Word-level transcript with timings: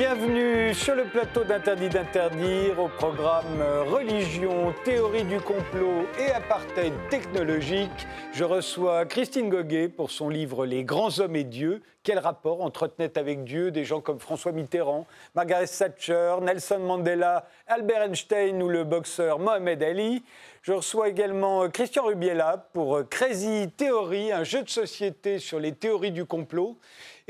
Bienvenue 0.00 0.72
sur 0.72 0.94
le 0.94 1.04
plateau 1.04 1.44
d'Interdit 1.44 1.90
d'interdire 1.90 2.80
au 2.80 2.88
programme 2.88 3.60
euh, 3.60 3.82
Religion, 3.82 4.72
théorie 4.82 5.24
du 5.24 5.38
complot 5.38 6.06
et 6.18 6.30
apartheid 6.32 6.94
technologique. 7.10 8.06
Je 8.32 8.44
reçois 8.44 9.04
Christine 9.04 9.50
Goguet 9.50 9.90
pour 9.90 10.10
son 10.10 10.30
livre 10.30 10.64
Les 10.64 10.84
grands 10.84 11.20
hommes 11.20 11.36
et 11.36 11.44
Dieu. 11.44 11.82
Quel 12.02 12.18
rapport 12.18 12.62
entretenait 12.62 13.18
avec 13.18 13.44
Dieu 13.44 13.70
des 13.70 13.84
gens 13.84 14.00
comme 14.00 14.20
François 14.20 14.52
Mitterrand, 14.52 15.06
Margaret 15.34 15.66
Thatcher, 15.66 16.36
Nelson 16.40 16.78
Mandela, 16.78 17.46
Albert 17.66 18.04
Einstein 18.04 18.62
ou 18.62 18.70
le 18.70 18.84
boxeur 18.84 19.38
Mohamed 19.38 19.82
Ali? 19.82 20.22
Je 20.62 20.72
reçois 20.72 21.10
également 21.10 21.64
euh, 21.64 21.68
Christian 21.68 22.04
Rubiela 22.04 22.68
pour 22.72 22.96
euh, 22.96 23.02
Crazy 23.02 23.70
Theory, 23.76 24.32
un 24.32 24.44
jeu 24.44 24.62
de 24.62 24.70
société 24.70 25.38
sur 25.38 25.60
les 25.60 25.72
théories 25.72 26.10
du 26.10 26.24
complot. 26.24 26.78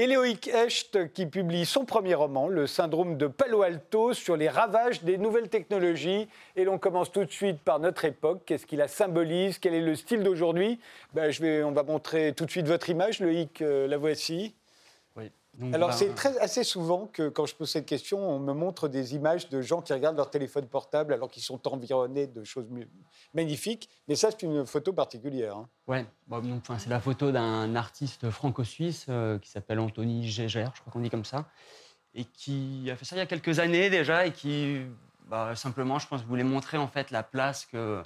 Et 0.00 0.06
Hecht 0.06 1.12
qui 1.12 1.27
publie 1.27 1.66
son 1.66 1.84
premier 1.84 2.14
roman, 2.14 2.48
Le 2.48 2.66
syndrome 2.66 3.18
de 3.18 3.27
Palo 3.27 3.60
Alto, 3.60 4.14
sur 4.14 4.34
les 4.34 4.48
ravages 4.48 5.02
des 5.02 5.18
nouvelles 5.18 5.50
technologies. 5.50 6.26
Et 6.56 6.64
l'on 6.64 6.78
commence 6.78 7.12
tout 7.12 7.23
de 7.23 7.30
suite 7.30 7.60
par 7.60 7.80
notre 7.80 8.06
époque. 8.06 8.40
Qu'est-ce 8.46 8.64
qu'il 8.64 8.78
la 8.78 8.88
symbolise? 8.88 9.59
Quel 9.59 9.74
est 9.74 9.82
le 9.82 9.95
style 9.95 10.23
d'aujourd'hui? 10.23 10.80
Ben, 11.12 11.30
On 11.66 11.73
va 11.73 11.82
montrer 11.82 12.32
tout 12.34 12.46
de 12.46 12.50
suite 12.50 12.66
votre 12.66 12.88
image. 12.88 13.20
Loïc, 13.20 13.60
euh, 13.60 13.86
la 13.86 13.98
voici. 13.98 14.54
Alors, 15.73 15.93
c'est 15.93 16.15
très, 16.15 16.38
assez 16.38 16.65
souvent 16.65 17.06
que 17.06 17.29
quand 17.29 17.45
je 17.45 17.54
pose 17.54 17.70
cette 17.70 17.87
question, 17.87 18.18
on 18.18 18.38
me 18.38 18.52
montre 18.52 18.88
des 18.88 19.15
images 19.15 19.48
de 19.48 19.60
gens 19.60 19.82
qui 19.82 19.93
regardent 19.93 20.16
leur 20.16 20.30
téléphone 20.30 20.66
portable 20.66 21.12
alors 21.12 21.29
qu'ils 21.29 21.43
sont 21.43 21.66
environnés 21.68 22.26
de 22.26 22.45
choses 22.45 22.66
magnifiques. 23.34 23.88
Mais 24.09 24.15
ça, 24.15 24.30
c'est 24.30 24.43
une 24.43 24.65
photo 24.65 24.93
particulière. 24.93 25.56
Hein. 25.56 25.68
Ouais, 25.87 26.06
c'est 26.78 26.88
la 26.88 27.01
photo 27.01 27.32
d'un 27.32 27.74
artiste 27.74 28.30
franco-suisse 28.30 29.06
euh, 29.09 29.38
qui 29.38 29.51
s'appelle 29.51 29.80
Anthony 29.80 30.26
Gégère, 30.26 30.73
je 30.74 30.80
crois 30.80 30.93
qu'on 30.93 31.01
dit 31.01 31.10
comme 31.10 31.24
ça, 31.24 31.46
et 32.15 32.24
qui 32.24 32.88
a 32.90 32.96
fait 32.96 33.04
ça 33.04 33.16
il 33.16 33.18
y 33.18 33.23
a 33.23 33.26
quelques 33.26 33.59
années 33.59 33.90
déjà 33.90 34.26
et 34.26 34.32
qui, 34.32 34.80
bah, 35.28 35.54
simplement, 35.56 35.98
je 35.98 36.06
pense, 36.06 36.23
voulait 36.23 36.45
montrer 36.45 36.78
en 36.78 36.88
fait 36.88 37.10
la 37.10 37.23
place 37.23 37.66
que 37.66 38.02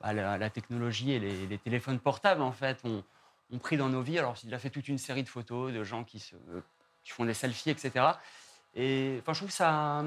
bah, 0.00 0.12
la, 0.12 0.50
technologie 0.50 1.12
et 1.12 1.20
les, 1.20 1.58
téléphones 1.58 2.00
portables 2.00 2.42
en 2.42 2.52
fait 2.52 2.78
ont, 2.84 3.02
ont 3.50 3.58
pris 3.58 3.76
dans 3.76 3.88
nos 3.88 4.02
vies. 4.02 4.18
Alors, 4.18 4.36
il 4.44 4.52
a 4.52 4.58
fait 4.58 4.70
toute 4.70 4.88
une 4.88 4.98
série 4.98 5.22
de 5.22 5.28
photos 5.28 5.72
de 5.72 5.84
gens 5.84 6.04
qui 6.04 6.18
se 6.18 6.34
qui 7.08 7.14
font 7.14 7.24
des 7.24 7.34
selfies, 7.34 7.70
etc. 7.70 8.04
Et 8.74 9.16
enfin, 9.20 9.32
je 9.32 9.38
trouve 9.38 9.48
que 9.48 9.54
ça, 9.54 10.04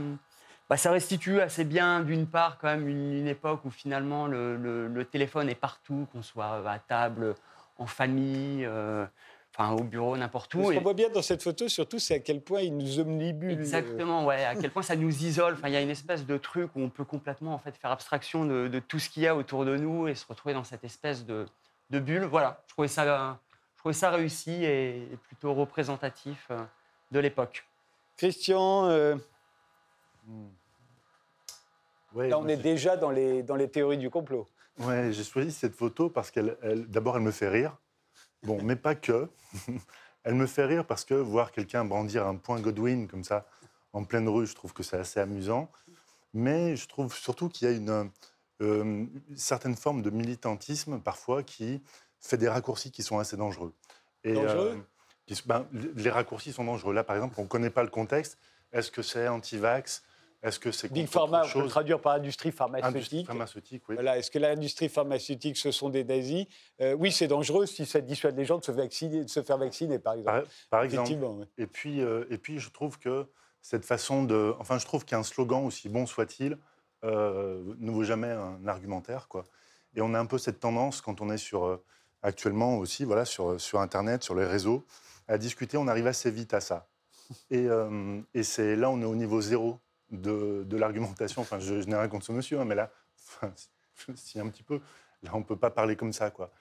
bah, 0.70 0.78
ça 0.78 0.92
restitue 0.92 1.42
assez 1.42 1.64
bien, 1.64 2.02
d'une 2.02 2.28
part, 2.28 2.60
quand 2.60 2.68
même, 2.68 2.88
une, 2.88 3.28
époque 3.28 3.66
où 3.66 3.72
finalement 3.72 4.28
le, 4.28 5.04
téléphone 5.12 5.50
est 5.50 5.56
partout, 5.56 6.08
qu'on 6.12 6.22
soit 6.22 6.62
à 6.70 6.80
table, 6.80 7.36
en 7.78 7.88
famille. 7.88 8.64
Euh, 8.66 9.06
enfin, 9.54 9.72
au 9.72 9.84
bureau, 9.84 10.16
n'importe 10.16 10.54
où. 10.54 10.72
Ce 10.72 10.76
qu'on 10.76 10.82
voit 10.82 10.94
bien 10.94 11.10
dans 11.10 11.24
cette 11.24 11.42
photo, 11.42 11.68
surtout, 11.68 11.98
c'est 11.98 12.14
à 12.14 12.20
quel 12.20 12.42
point 12.42 12.62
il 12.62 12.78
nous 12.78 13.00
omnibule. 13.00 13.52
Exactement, 13.52 14.26
ouais. 14.26 14.46
À 14.46 14.56
quel 14.56 14.70
point 14.70 14.84
ça 14.84 14.96
nous 14.96 15.26
isole. 15.26 15.56
Enfin, 15.56 15.70
il 15.70 15.74
y 15.74 15.78
a 15.78 15.82
une 15.82 15.90
espèce 15.90 16.26
de 16.26 16.38
truc 16.38 16.70
où 16.76 16.82
on 16.82 16.90
peut 16.90 17.06
complètement 17.06 17.56
en 17.56 17.60
fait 17.60 17.76
faire 17.76 17.92
abstraction 17.92 18.46
de, 18.46 18.80
tout 18.80 19.00
ce 19.00 19.10
qu'il 19.10 19.24
y 19.24 19.28
a 19.28 19.36
autour 19.36 19.66
de 19.66 19.76
nous 19.76 20.08
et 20.08 20.14
se 20.14 20.28
retrouver 20.28 20.54
dans 20.54 20.64
cette 20.64 20.84
espèce 20.84 21.26
de, 21.26 21.48
bulle. 21.90 22.26
Voilà, 22.26 22.62
je 22.68 22.74
trouvais 22.74 22.88
ça, 22.88 23.40
je 23.74 23.80
trouvais 23.80 23.94
ça 23.94 24.12
réussi 24.12 24.52
et, 24.52 25.00
et 25.02 25.18
plutôt 25.28 25.54
représentatif. 25.56 26.50
De 27.12 27.20
l'époque. 27.20 27.66
Christian, 28.18 28.86
euh, 28.86 29.16
là 32.16 32.38
on 32.38 32.48
est 32.48 32.58
déjà 32.58 32.98
dans 32.98 33.12
les, 33.12 33.44
dans 33.44 33.56
les 33.56 33.70
théories 33.70 33.98
du 33.98 34.10
complot. 34.10 34.48
Ouais, 34.80 35.12
j'ai 35.12 35.24
choisi 35.24 35.52
cette 35.52 35.76
photo 35.76 36.10
parce 36.10 36.32
qu'elle, 36.32 36.58
d'abord, 36.88 37.18
elle 37.18 37.24
me 37.24 37.32
fait 37.32 37.50
rire. 37.50 37.78
Bon, 38.44 38.62
mais 38.64 38.76
pas 38.76 38.96
que. 38.96 39.30
elle 40.24 40.36
me 40.36 40.48
fait 40.48 40.66
rire 40.66 40.86
parce 40.86 41.06
que 41.06 41.14
voir 41.14 41.52
quelqu'un 41.52 41.86
brandir 41.86 42.26
un 42.26 42.36
point 42.36 42.60
Godwin 42.60 43.08
comme 43.08 43.24
ça 43.24 43.46
en 43.94 44.04
pleine 44.04 44.30
rue, 44.30 44.48
je 44.48 44.56
trouve 44.56 44.74
que 44.74 44.84
c'est 44.84 44.98
assez 44.98 45.20
amusant. 45.20 45.70
Mais 46.34 46.76
je 46.76 46.88
trouve 46.88 47.14
surtout 47.14 47.50
qu'il 47.50 47.68
y 47.68 47.72
a 47.72 47.76
une 47.76 48.10
euh, 48.62 49.06
certaine 49.36 49.76
forme 49.76 50.02
de 50.02 50.10
militantisme 50.10 51.00
parfois 51.02 51.44
qui 51.44 51.82
fait 52.20 52.38
des 52.38 52.48
raccourcis 52.48 52.92
qui 52.92 53.04
sont 53.04 53.20
assez 53.20 53.36
dangereux. 53.36 53.74
Et, 54.24 54.34
dangereux? 54.34 54.78
euh, 54.78 54.82
ben, 55.46 55.66
les 55.96 56.10
raccourcis 56.10 56.54
sont 56.54 56.64
dangereux. 56.64 56.94
Là, 56.94 57.04
par 57.04 57.16
exemple, 57.16 57.36
on 57.38 57.44
ne 57.44 57.48
connaît 57.48 57.70
pas 57.70 57.84
le 57.84 57.90
contexte. 57.90 58.38
Est-ce 58.74 58.92
que 58.92 59.02
c'est 59.02 59.28
anti-vax? 59.28 60.04
Est-ce 60.44 60.60
que 60.60 60.72
c'est 60.72 60.92
Big 60.92 61.08
Pharma, 61.08 61.44
on 61.56 61.62
peut 61.62 61.68
traduire 61.68 62.02
par 62.02 62.14
industrie 62.14 62.52
pharmaceutique. 62.52 62.96
Industrie 62.96 63.26
pharmaceutique, 63.26 63.84
oui. 63.90 63.96
Voilà. 63.96 64.18
Est-ce 64.18 64.32
que 64.32 64.40
l'industrie 64.40 64.90
pharmaceutique, 64.90 65.56
ce 65.56 65.72
sont 65.72 65.90
des 65.90 66.04
nazis? 66.04 66.48
Euh, 66.82 66.94
Oui, 66.94 67.12
c'est 67.12 67.28
dangereux 67.28 67.68
si 67.68 67.86
ça 67.86 68.02
dissuade 68.02 68.36
les 68.36 68.46
gens 68.46 68.58
de 68.58 68.64
se, 68.64 68.72
vacciner, 68.72 69.24
de 69.24 69.30
se 69.30 69.44
faire 69.44 69.60
vacciner, 69.60 70.00
par 70.00 70.14
exemple. 70.14 70.48
Par, 70.72 70.84
exemple. 70.84 71.46
Et, 71.60 71.68
puis, 71.68 72.02
euh, 72.02 72.26
et 72.32 72.40
puis, 72.40 72.60
je 72.60 72.72
trouve 72.72 72.98
que 72.98 73.28
cette 73.62 73.86
façon 73.86 74.24
de... 74.24 74.56
Enfin, 74.60 74.80
je 74.80 74.86
trouve 74.86 75.06
qu'un 75.06 75.22
slogan, 75.22 75.64
aussi 75.64 75.90
bon 75.90 76.08
soit-il, 76.08 76.58
euh, 77.04 77.62
ne 77.78 77.92
vaut 77.92 78.04
jamais 78.04 78.32
un 78.32 78.68
argumentaire, 78.68 79.28
quoi. 79.28 79.44
Et 79.96 80.02
on 80.02 80.16
a 80.16 80.20
un 80.20 80.26
peu 80.26 80.40
cette 80.40 80.60
tendance, 80.60 81.02
quand 81.02 81.22
on 81.22 81.30
est 81.30 81.38
sur... 81.38 81.80
actuellement 82.24 82.80
aussi, 82.80 83.04
voilà, 83.04 83.26
sur, 83.26 83.62
sur 83.62 83.80
Internet, 83.80 84.24
sur 84.24 84.34
les 84.34 84.46
réseaux, 84.46 84.84
à 85.28 85.38
discuter, 85.38 85.78
on 85.78 85.88
arrive 85.88 86.08
assez 86.08 86.32
vite 86.32 86.54
à 86.54 86.62
ça. 86.62 86.88
Et, 87.50 87.66
euh, 87.68 88.22
et 88.34 88.44
c'est 88.44 88.76
là, 88.76 88.90
on 88.90 89.02
est 89.02 89.06
au 89.06 89.16
niveau 89.16 89.42
zéro 89.42 89.80
de, 90.12 90.64
de 90.66 90.78
l'argumentation. 90.78 91.42
Enfin, 91.42 91.60
je, 91.60 91.76
n'ai 91.76 91.96
rien 91.96 92.08
contre 92.08 92.26
ce 92.26 92.32
monsieur, 92.32 92.60
hein, 92.60 92.66
mais 92.66 92.76
là, 92.76 92.92
si 94.16 94.40
un 94.40 94.48
petit 94.50 94.64
peu, 94.64 94.82
là, 95.24 95.32
on 95.34 95.40
ne 95.40 95.44
peut 95.44 95.56
pas 95.56 95.70
parler 95.70 95.96
comme 95.96 96.14
ça, 96.14 96.30
quoi. 96.30 96.52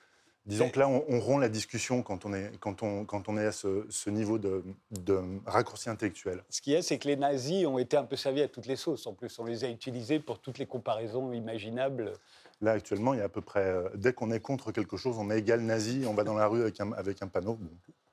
Disons 0.47 0.71
que 0.71 0.79
là, 0.79 0.89
on, 0.89 1.21
rompt 1.21 1.41
la 1.41 1.51
discussion 1.51 2.03
quand 2.03 2.25
on 2.25 2.33
est, 2.33 2.51
quand 2.61 2.83
on, 2.83 3.05
quand 3.05 3.29
on 3.29 3.37
est 3.37 3.45
à 3.45 3.53
ce, 3.53 3.85
ce 3.91 4.09
niveau 4.09 4.39
de, 4.39 4.65
de, 4.91 5.21
raccourci 5.45 5.91
intellectuel. 5.91 6.43
Ce 6.49 6.63
qui 6.63 6.73
est, 6.73 6.81
c'est 6.81 6.99
que 6.99 7.07
les 7.09 7.17
nazis 7.17 7.67
ont 7.67 7.79
été 7.79 7.99
un 7.99 8.05
peu 8.05 8.17
servis 8.17 8.41
à 8.41 8.49
toutes 8.49 8.67
les 8.67 8.77
sauces. 8.77 9.07
En 9.07 9.13
plus, 9.13 9.39
on 9.39 9.45
les 9.45 9.65
a 9.65 9.69
utilisés 9.69 10.19
pour 10.19 10.41
toutes 10.41 10.59
les 10.59 10.67
comparaisons 10.67 11.33
imaginables. 11.33 12.15
Là, 12.63 12.73
actuellement, 12.73 13.13
il 13.13 13.19
y 13.19 13.21
a 13.21 13.27
à 13.27 13.29
peu 13.29 13.43
près. 13.43 13.65
Euh, 13.65 13.91
dès 13.95 14.15
qu'on 14.15 14.31
est 14.31 14.41
contre 14.41 14.73
quelque 14.73 14.97
chose, 14.97 15.19
on 15.19 15.25
met 15.25 15.39
égal 15.39 15.61
nazi, 15.61 16.05
on 16.09 16.15
va 16.15 16.25
dans 16.25 16.35
la 16.35 16.47
rue 16.47 16.63
avec 16.63 16.81
un, 16.81 16.91
avec 16.93 17.21
un 17.23 17.29
panneau. 17.29 17.59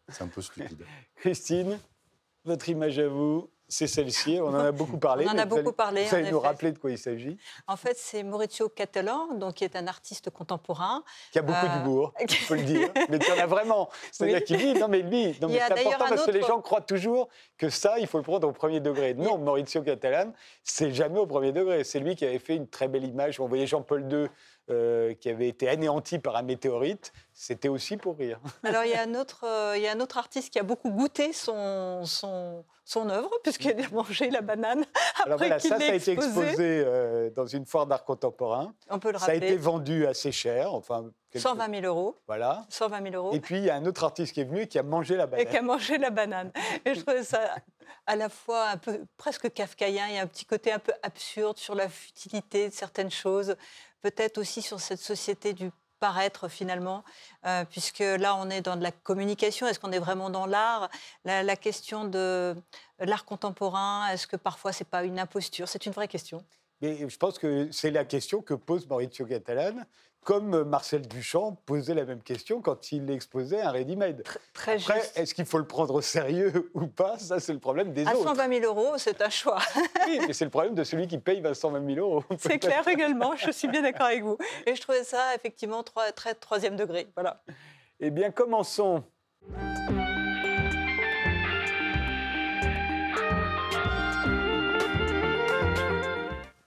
C'est 0.09 0.23
un 0.23 0.27
peu 0.27 0.41
stupide. 0.41 0.85
Christine, 1.15 1.79
votre 2.45 2.69
image 2.69 2.99
à 2.99 3.07
vous 3.07 3.49
c'est 3.69 3.87
celle-ci, 3.87 4.39
on 4.41 4.47
en 4.47 4.59
a 4.59 4.71
beaucoup 4.71 4.97
parlé. 4.97 5.25
On 5.27 5.31
en 5.31 5.37
a 5.37 5.45
beaucoup 5.45 5.73
parlé. 5.73 6.05
Vous 6.05 6.15
allez 6.15 6.31
nous 6.31 6.39
rappeler 6.39 6.71
de 6.71 6.77
quoi 6.77 6.89
il 6.89 6.97
s'agit 6.97 7.37
En 7.67 7.75
fait, 7.75 7.97
c'est 7.97 8.23
Maurizio 8.23 8.69
Cattelan, 8.69 9.33
donc, 9.35 9.55
qui 9.55 9.65
est 9.65 9.75
un 9.75 9.87
artiste 9.87 10.29
contemporain. 10.29 11.03
Qui 11.31 11.39
a 11.39 11.41
beaucoup 11.41 11.65
euh... 11.65 11.77
d'humour, 11.77 12.13
il 12.21 12.33
faut 12.33 12.55
le 12.55 12.61
dire. 12.61 12.89
mais 13.09 13.19
qui 13.19 13.31
en 13.31 13.37
a 13.37 13.45
vraiment. 13.45 13.89
C'est-à-dire 14.11 14.43
qu'il 14.43 14.57
dit, 14.57 14.73
non 14.73 14.87
mais 14.87 15.01
lui, 15.01 15.35
c'est 15.37 15.45
important 15.45 16.05
parce 16.09 16.25
que 16.25 16.31
les 16.31 16.43
gens 16.43 16.61
croient 16.61 16.81
toujours 16.81 17.27
que 17.57 17.69
ça, 17.69 17.99
il 17.99 18.07
faut 18.07 18.17
le 18.17 18.23
prendre 18.23 18.47
au 18.47 18.53
premier 18.53 18.79
degré. 18.79 19.13
Non, 19.13 19.37
Maurizio 19.37 19.81
Cattelan, 19.81 20.31
c'est 20.63 20.91
jamais 20.91 21.19
au 21.19 21.27
premier 21.27 21.51
degré. 21.51 21.83
C'est 21.83 21.99
lui 21.99 22.15
qui 22.15 22.25
avait 22.25 22.39
fait 22.39 22.55
une 22.55 22.67
très 22.67 22.87
belle 22.87 23.03
image. 23.03 23.39
On 23.39 23.47
voyait 23.47 23.67
Jean-Paul 23.67 24.07
II 24.09 24.29
euh, 24.69 25.13
qui 25.13 25.29
avait 25.29 25.47
été 25.47 25.69
anéanti 25.69 26.19
par 26.19 26.35
un 26.35 26.41
météorite, 26.41 27.13
c'était 27.31 27.69
aussi 27.69 27.95
pour 27.95 28.17
rire. 28.17 28.39
Alors 28.63 28.83
il 28.83 28.91
y, 28.91 28.95
a 28.95 29.01
un 29.01 29.15
autre, 29.15 29.45
euh, 29.45 29.77
il 29.77 29.83
y 29.83 29.87
a 29.87 29.93
un 29.93 29.99
autre 30.01 30.17
artiste 30.17 30.51
qui 30.51 30.59
a 30.59 30.63
beaucoup 30.63 30.89
goûté 30.89 31.31
son, 31.31 32.03
son, 32.05 32.65
son 32.83 33.09
œuvre, 33.09 33.31
puisqu'il 33.43 33.79
a 33.79 33.89
mangé 33.93 34.29
la 34.29 34.41
banane 34.41 34.83
après 35.19 35.45
Alors 35.45 35.61
ça, 35.61 35.79
ça 35.79 35.85
a 35.85 35.93
été 35.93 36.11
exposé 36.11 36.83
euh, 36.85 37.29
dans 37.29 37.45
une 37.45 37.65
foire 37.65 37.87
d'art 37.87 38.03
contemporain. 38.03 38.73
On 38.89 38.99
peut 38.99 39.11
le 39.11 39.17
rappeler. 39.17 39.39
Ça 39.39 39.45
a 39.45 39.47
été 39.47 39.55
vendu 39.55 40.05
assez 40.05 40.33
cher, 40.33 40.73
enfin 40.73 41.11
120 41.35 41.81
000 41.81 41.85
euros. 41.85 42.17
Voilà. 42.27 42.65
120 42.69 43.11
000 43.11 43.15
euros. 43.15 43.33
Et 43.33 43.39
puis, 43.39 43.57
il 43.57 43.63
y 43.63 43.69
a 43.69 43.75
un 43.75 43.85
autre 43.85 44.03
artiste 44.03 44.33
qui 44.33 44.41
est 44.41 44.45
venu 44.45 44.61
et 44.61 44.67
qui 44.67 44.79
a 44.79 44.83
mangé 44.83 45.15
la 45.15 45.27
banane. 45.27 45.47
Et 45.47 45.49
qui 45.49 45.57
a 45.57 45.61
mangé 45.61 45.97
la 45.97 46.09
banane. 46.09 46.51
Et 46.85 46.95
je 46.95 47.01
trouvais 47.01 47.23
ça 47.23 47.55
à 48.05 48.15
la 48.15 48.29
fois 48.29 48.69
un 48.69 48.77
peu 48.77 49.05
presque 49.17 49.51
kafkaïen. 49.51 50.07
Il 50.09 50.15
y 50.15 50.17
a 50.17 50.21
un 50.21 50.27
petit 50.27 50.45
côté 50.45 50.71
un 50.71 50.79
peu 50.79 50.93
absurde 51.03 51.57
sur 51.57 51.75
la 51.75 51.89
futilité 51.89 52.69
de 52.69 52.73
certaines 52.73 53.11
choses. 53.11 53.55
Peut-être 54.01 54.37
aussi 54.37 54.61
sur 54.61 54.79
cette 54.79 54.99
société 54.99 55.53
du 55.53 55.71
paraître 55.99 56.47
finalement, 56.47 57.03
euh, 57.45 57.65
puisque 57.65 57.99
là 57.99 58.35
on 58.35 58.49
est 58.49 58.61
dans 58.61 58.75
de 58.75 58.83
la 58.83 58.91
communication, 58.91 59.67
est-ce 59.67 59.79
qu'on 59.79 59.91
est 59.91 59.99
vraiment 59.99 60.29
dans 60.29 60.45
l'art? 60.45 60.89
La, 61.25 61.55
question 61.55 62.05
de 62.05 62.55
l'art 62.99 63.25
contemporain, 63.25 64.07
est-ce 64.09 64.27
que 64.27 64.35
parfois 64.35 64.71
c'est 64.71 64.87
pas 64.87 65.03
une 65.03 65.19
imposture? 65.19 65.67
C'est 65.67 65.85
une 65.85 65.91
vraie 65.91 66.07
question. 66.07 66.43
Je 66.81 67.17
pense 67.17 67.39
que 67.39 67.69
c'est 67.71 67.89
la 67.91 68.05
question 68.05 68.41
que 68.41 68.53
pose 68.53 68.87
Maurizio 68.87 69.25
Catalan, 69.25 69.83
comme 70.27 70.65
Marcel 70.65 71.07
Duchamp 71.07 71.55
posait 71.65 71.93
la 71.93 72.03
même 72.03 72.21
question 72.21 72.61
quand 72.61 72.91
il 72.91 73.09
exposait 73.11 73.61
un 73.61 73.71
ready-made. 73.71 74.23
Très, 74.53 74.73
Après, 74.73 75.01
est-ce 75.15 75.33
qu'il 75.33 75.45
faut 75.45 75.57
le 75.57 75.65
prendre 75.65 75.93
au 75.95 76.01
sérieux 76.01 76.69
ou 76.73 76.87
pas? 76.87 77.17
Ça, 77.17 77.39
c'est 77.39 77.53
le 77.53 77.59
problème 77.59 77.93
des 77.93 78.05
à 78.05 78.13
autres. 78.13 78.27
À 78.27 78.35
120 78.35 78.59
000 78.59 78.65
euros, 78.65 78.97
c'est 78.97 79.21
un 79.21 79.29
choix. 79.29 79.59
oui, 80.05 80.19
mais 80.27 80.33
c'est 80.33 80.43
le 80.43 80.51
problème 80.51 80.75
de 80.75 80.83
celui 80.83 81.07
qui 81.07 81.17
paye 81.17 81.41
120 81.41 81.95
000 81.95 82.05
euros. 82.05 82.25
C'est 82.39 82.59
clair 82.59 82.85
également, 82.89 83.37
je 83.37 83.51
suis 83.51 83.69
bien 83.69 83.81
d'accord 83.81 84.07
avec 84.07 84.21
vous. 84.21 84.37
Et 84.65 84.75
je 84.75 84.81
trouvais 84.81 85.05
ça, 85.05 85.33
effectivement, 85.33 85.81
très 86.13 86.35
troisième 86.35 86.75
degré. 86.75 87.07
Voilà. 87.15 87.41
Eh 88.01 88.11
bien, 88.11 88.29
commençons. 88.29 89.05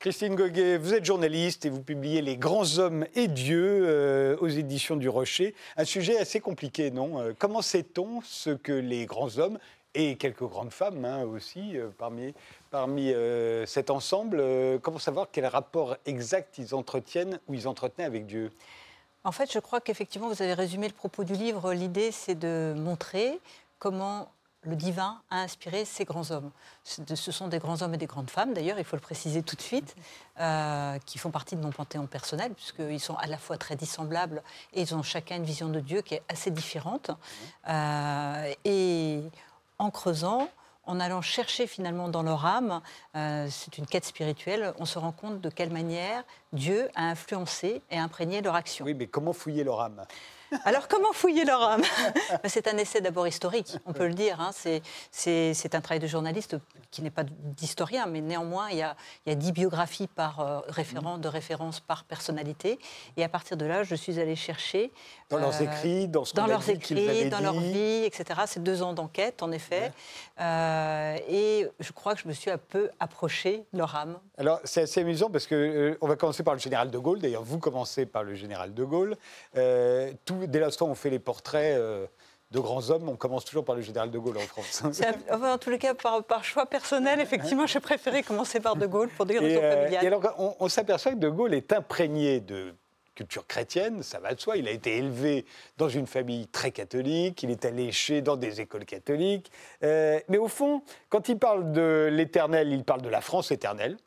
Christine 0.01 0.35
Goguet, 0.35 0.79
vous 0.79 0.95
êtes 0.95 1.05
journaliste 1.05 1.67
et 1.67 1.69
vous 1.69 1.83
publiez 1.83 2.23
Les 2.23 2.39
grands 2.39 2.79
hommes 2.79 3.05
et 3.15 3.29
Dieu 3.29 3.83
euh, 3.87 4.35
aux 4.41 4.49
éditions 4.49 4.97
du 4.97 5.11
Rocher. 5.11 5.55
Un 5.77 5.85
sujet 5.85 6.17
assez 6.17 6.41
compliqué, 6.41 6.91
non 6.91 7.21
euh, 7.21 7.35
Comment 7.39 7.61
sait-on 7.61 8.23
ce 8.23 8.49
que 8.49 8.73
les 8.73 9.05
grands 9.05 9.37
hommes 9.37 9.59
et 9.93 10.17
quelques 10.17 10.45
grandes 10.45 10.73
femmes 10.73 11.05
hein, 11.05 11.25
aussi 11.25 11.77
euh, 11.77 11.91
parmi, 11.99 12.33
parmi 12.71 13.13
cet 13.67 13.91
ensemble. 13.91 14.43
Comment 14.81 14.99
savoir 14.99 15.29
quel 15.31 15.45
rapport 15.45 15.99
exact 16.07 16.57
ils 16.57 16.75
entretiennent 16.75 17.39
ou 17.47 17.53
ils 17.53 17.69
entretenaient 17.69 18.07
avec 18.07 18.25
Dieu? 18.25 18.51
En 19.25 19.33
fait, 19.33 19.53
je 19.53 19.59
crois 19.59 19.83
qu'effectivement, 19.83 20.29
vous 20.29 20.41
avez 20.41 20.55
résumé 20.55 20.89
le 20.89 20.95
propos 20.95 21.25
du 21.25 21.35
livre. 21.35 21.75
L'idée, 21.75 22.11
c'est 22.11 22.37
de 22.37 22.73
montrer 22.75 23.39
comment 23.79 24.33
le 24.63 24.77
divin 24.77 25.21
a 25.31 25.41
inspiré 25.41 25.85
ces 25.85 26.05
grands 26.05 26.31
hommes. 26.31 26.51
Ce 26.85 27.33
sont 27.33 27.49
des 27.49 27.59
grands 27.59 27.81
hommes 27.83 27.95
et 27.95 27.99
des 27.99 28.07
grandes 28.07 28.31
femmes, 28.31 28.53
d'ailleurs, 28.53 28.79
il 28.79 28.85
faut 28.85 28.97
le 28.97 29.01
préciser 29.03 29.43
tout 29.43 29.57
de 29.57 29.61
suite, 29.63 29.97
euh, 30.39 30.99
qui 31.07 31.19
font 31.19 31.31
partie 31.31 31.57
de 31.57 31.63
mon 31.63 31.71
panthéon 31.71 32.07
personnel, 32.07 32.53
puisqu'ils 32.53 33.01
sont 33.01 33.17
à 33.17 33.27
la 33.27 33.39
fois 33.39 33.57
très 33.57 33.77
dissemblables 33.77 34.43
et 34.73 34.83
ils 34.83 34.95
ont 34.95 35.03
chacun 35.03 35.37
une 35.37 35.45
vision 35.45 35.69
de 35.69 35.81
Dieu 35.81 36.03
qui 36.03 36.15
est 36.15 36.23
assez 36.29 36.51
différente. 36.51 37.11
Euh, 37.69 38.53
et 38.65 39.23
en 39.79 39.91
creusant, 39.91 40.49
en 40.85 41.01
allant 41.01 41.23
chercher 41.23 41.67
finalement 41.67 42.09
dans 42.09 42.23
leur 42.23 42.45
âme, 42.45 42.83
euh, 43.17 43.47
c'est 43.51 43.79
une 43.79 43.87
quête 43.87 44.05
spirituelle, 44.05 44.75
on 44.79 44.85
se 44.85 44.99
rend 44.99 45.13
compte 45.13 45.41
de 45.41 45.49
quelle 45.49 45.71
manière 45.71 46.25
Dieu 46.53 46.89
a 46.95 47.05
influencé 47.05 47.81
et 47.91 47.99
imprégné 47.99 48.43
leur 48.43 48.55
action. 48.55 48.85
Oui, 48.85 48.95
mais 48.95 49.07
comment 49.07 49.33
fouiller 49.33 49.65
leur 49.65 49.81
âme? 49.81 50.05
Alors, 50.65 50.89
comment 50.89 51.13
fouiller 51.13 51.45
leur 51.45 51.63
âme 51.63 51.83
Ben, 52.43 52.49
C'est 52.49 52.67
un 52.69 52.77
essai 52.77 53.01
d'abord 53.01 53.27
historique, 53.29 53.77
on 53.87 53.93
peut 53.93 54.07
le 54.07 54.15
dire. 54.15 54.41
hein. 54.41 54.51
C'est- 54.53 54.83
un 55.75 55.81
travail 55.81 56.01
de 56.01 56.07
journaliste 56.07 56.57
qui 56.91 57.03
n'est 57.03 57.11
pas 57.11 57.23
d'historien, 57.25 58.07
mais 58.07 58.21
néanmoins, 58.21 58.69
il 58.71 58.79
y 58.79 58.83
a, 58.83 58.97
il 59.27 59.31
biographies 59.53 60.09
par 60.09 60.41
euh, 60.41 60.61
de 61.19 61.29
référence 61.29 61.81
par 61.81 62.05
personnalité. 62.05 62.79
Et 63.17 63.25
à 63.25 63.29
partir 63.29 63.57
de 63.57 63.65
là, 63.65 63.85
je 63.85 63.95
suis 63.95 64.19
allée 64.19 64.37
chercher. 64.37 64.93
Dans 65.31 65.39
leurs 65.39 65.61
euh, 65.61 65.65
écrits, 65.65 66.09
dans 66.09 66.25
ce 66.25 66.35
dans 66.35 66.47
leurs 66.47 66.61
dit 66.61 66.73
écrits, 66.73 67.29
dans 67.31 67.39
leur 67.41 67.59
vie, 67.59 68.03
etc. 68.05 68.25
C'est 68.47 68.63
deux 68.63 68.83
ans 68.83 68.93
d'enquête, 68.93 69.43
en 69.43 69.53
effet. 69.53 69.93
Euh, 70.41 71.17
et 71.29 71.69
je 71.79 71.93
crois 71.93 72.15
que 72.15 72.21
je 72.21 72.29
me 72.29 72.33
suis 72.33 72.51
un 72.51 72.59
peu 72.59 72.91
approchée 72.99 73.65
de 73.73 73.79
leur 73.79 73.95
âme. 73.95 74.19
Alors, 74.39 74.61
c'est 74.65 74.83
assez 74.83 75.01
amusant 75.01 75.31
parce 75.31 75.47
que 75.47 75.55
euh, 75.55 75.99
on 76.01 76.09
va 76.09 76.17
commencer 76.17 76.43
par 76.43 76.55
le 76.55 76.61
général 76.61 76.91
de 76.91 76.99
Gaulle. 76.99 77.21
D'ailleurs, 77.21 77.45
vous 77.45 77.59
commencez 77.59 78.07
par 78.07 78.25
le 78.25 78.35
général 78.35 78.75
de 78.75 78.85
Gaulle. 78.85 79.17
Euh, 79.57 80.13
tout, 80.25 80.47
dès 80.49 80.59
l'instant 80.59 80.87
où 80.87 80.91
on 80.91 80.95
fait 80.97 81.11
les 81.11 81.21
portraits 81.21 81.81
de 82.51 82.59
grands 82.59 82.91
hommes, 82.91 83.09
on 83.09 83.15
commence 83.15 83.45
toujours 83.45 83.65
par 83.65 83.77
le 83.77 83.83
général 83.83 84.11
de 84.11 84.19
Gaulle 84.19 84.37
en 84.39 84.41
France. 84.41 84.83
C'est 84.93 85.07
un- 85.07 85.15
enfin, 85.37 85.55
en 85.55 85.59
tous 85.59 85.71
les 85.71 85.79
cas, 85.79 85.95
par, 85.95 86.25
par 86.25 86.43
choix 86.43 86.67
personnel, 86.67 87.21
effectivement, 87.23 87.67
j'ai 87.67 87.79
préféré 87.79 88.25
commencer 88.25 88.59
par 88.59 88.75
De 88.75 88.87
Gaulle 88.87 89.09
pour 89.11 89.27
des 89.27 89.39
raisons 89.39 89.61
euh, 89.63 89.77
familiales. 89.77 90.05
et 90.05 90.07
alors, 90.09 90.23
on, 90.39 90.57
on 90.59 90.69
s'aperçoit 90.69 91.13
que 91.13 91.19
De 91.19 91.29
Gaulle 91.29 91.55
est 91.55 91.73
imprégné 91.73 92.41
de 92.41 92.75
culture 93.21 93.47
chrétienne, 93.47 94.03
ça 94.03 94.19
va 94.19 94.33
de 94.33 94.41
soi. 94.41 94.57
Il 94.57 94.67
a 94.67 94.71
été 94.71 94.97
élevé 94.97 95.45
dans 95.77 95.91
une 95.91 96.07
famille 96.07 96.47
très 96.47 96.71
catholique, 96.71 97.43
il 97.43 97.51
est 97.51 97.67
allé 97.67 97.93
chez 97.93 98.23
dans 98.23 98.39
des 98.39 98.63
écoles 98.63 98.87
catholiques. 98.87 99.53
Euh, 99.83 100.19
mais 100.29 100.39
au 100.39 100.49
fond, 100.49 100.83
quand 101.11 101.29
il 101.29 101.39
parle 101.39 101.71
de 101.73 102.09
l'éternel, 102.11 102.73
il 102.73 102.83
parle 102.83 103.03
de 103.03 103.11
la 103.11 103.21
France 103.21 103.51
éternelle. 103.51 103.99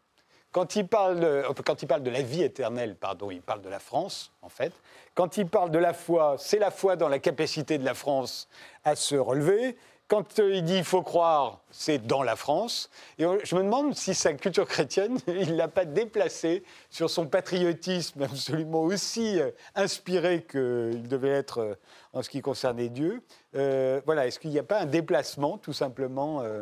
Quand 0.52 0.76
il, 0.76 0.88
parle 0.88 1.20
de, 1.20 1.44
enfin, 1.48 1.62
quand 1.64 1.84
il 1.84 1.86
parle 1.86 2.02
de 2.02 2.10
la 2.10 2.24
vie 2.24 2.42
éternelle, 2.42 2.96
pardon, 2.96 3.30
il 3.30 3.42
parle 3.44 3.62
de 3.62 3.70
la 3.70 3.80
France, 3.80 4.32
en 4.42 4.50
fait. 4.50 4.74
Quand 5.14 5.38
il 5.38 5.46
parle 5.46 5.70
de 5.70 5.80
la 5.80 5.94
foi, 5.94 6.36
c'est 6.40 6.60
la 6.60 6.72
foi 6.72 6.96
dans 6.96 7.08
la 7.08 7.20
capacité 7.20 7.78
de 7.78 7.86
la 7.86 7.94
France 7.94 8.50
à 8.84 8.96
se 8.96 9.16
relever. 9.16 9.78
Quand 10.14 10.40
euh, 10.40 10.54
il 10.54 10.64
dit 10.64 10.78
il 10.78 10.84
faut 10.84 11.02
croire, 11.02 11.62
c'est 11.72 11.98
dans 12.06 12.22
la 12.22 12.36
France. 12.36 12.92
Et 13.18 13.26
on- 13.26 13.40
je 13.44 13.56
me 13.56 13.64
demande 13.64 13.96
si 13.96 14.14
sa 14.14 14.32
culture 14.36 14.68
chrétienne, 14.68 15.18
il 15.28 15.54
ne 15.54 15.56
l'a 15.56 15.68
pas 15.68 15.86
déplacée 15.86 16.64
sur 16.92 17.10
son 17.10 17.26
patriotisme 17.26 18.22
absolument 18.22 18.82
aussi 18.84 19.40
euh, 19.40 19.50
inspiré 19.74 20.44
qu'il 20.44 21.08
devait 21.08 21.30
être 21.30 21.62
euh, 21.62 21.74
en 22.14 22.22
ce 22.22 22.30
qui 22.30 22.42
concernait 22.42 22.90
Dieu. 22.90 23.24
Euh, 23.56 24.02
voilà, 24.06 24.28
est-ce 24.28 24.38
qu'il 24.38 24.52
n'y 24.52 24.60
a 24.60 24.64
pas 24.64 24.82
un 24.82 24.86
déplacement, 24.86 25.58
tout 25.58 25.74
simplement 25.74 26.42
euh, 26.44 26.62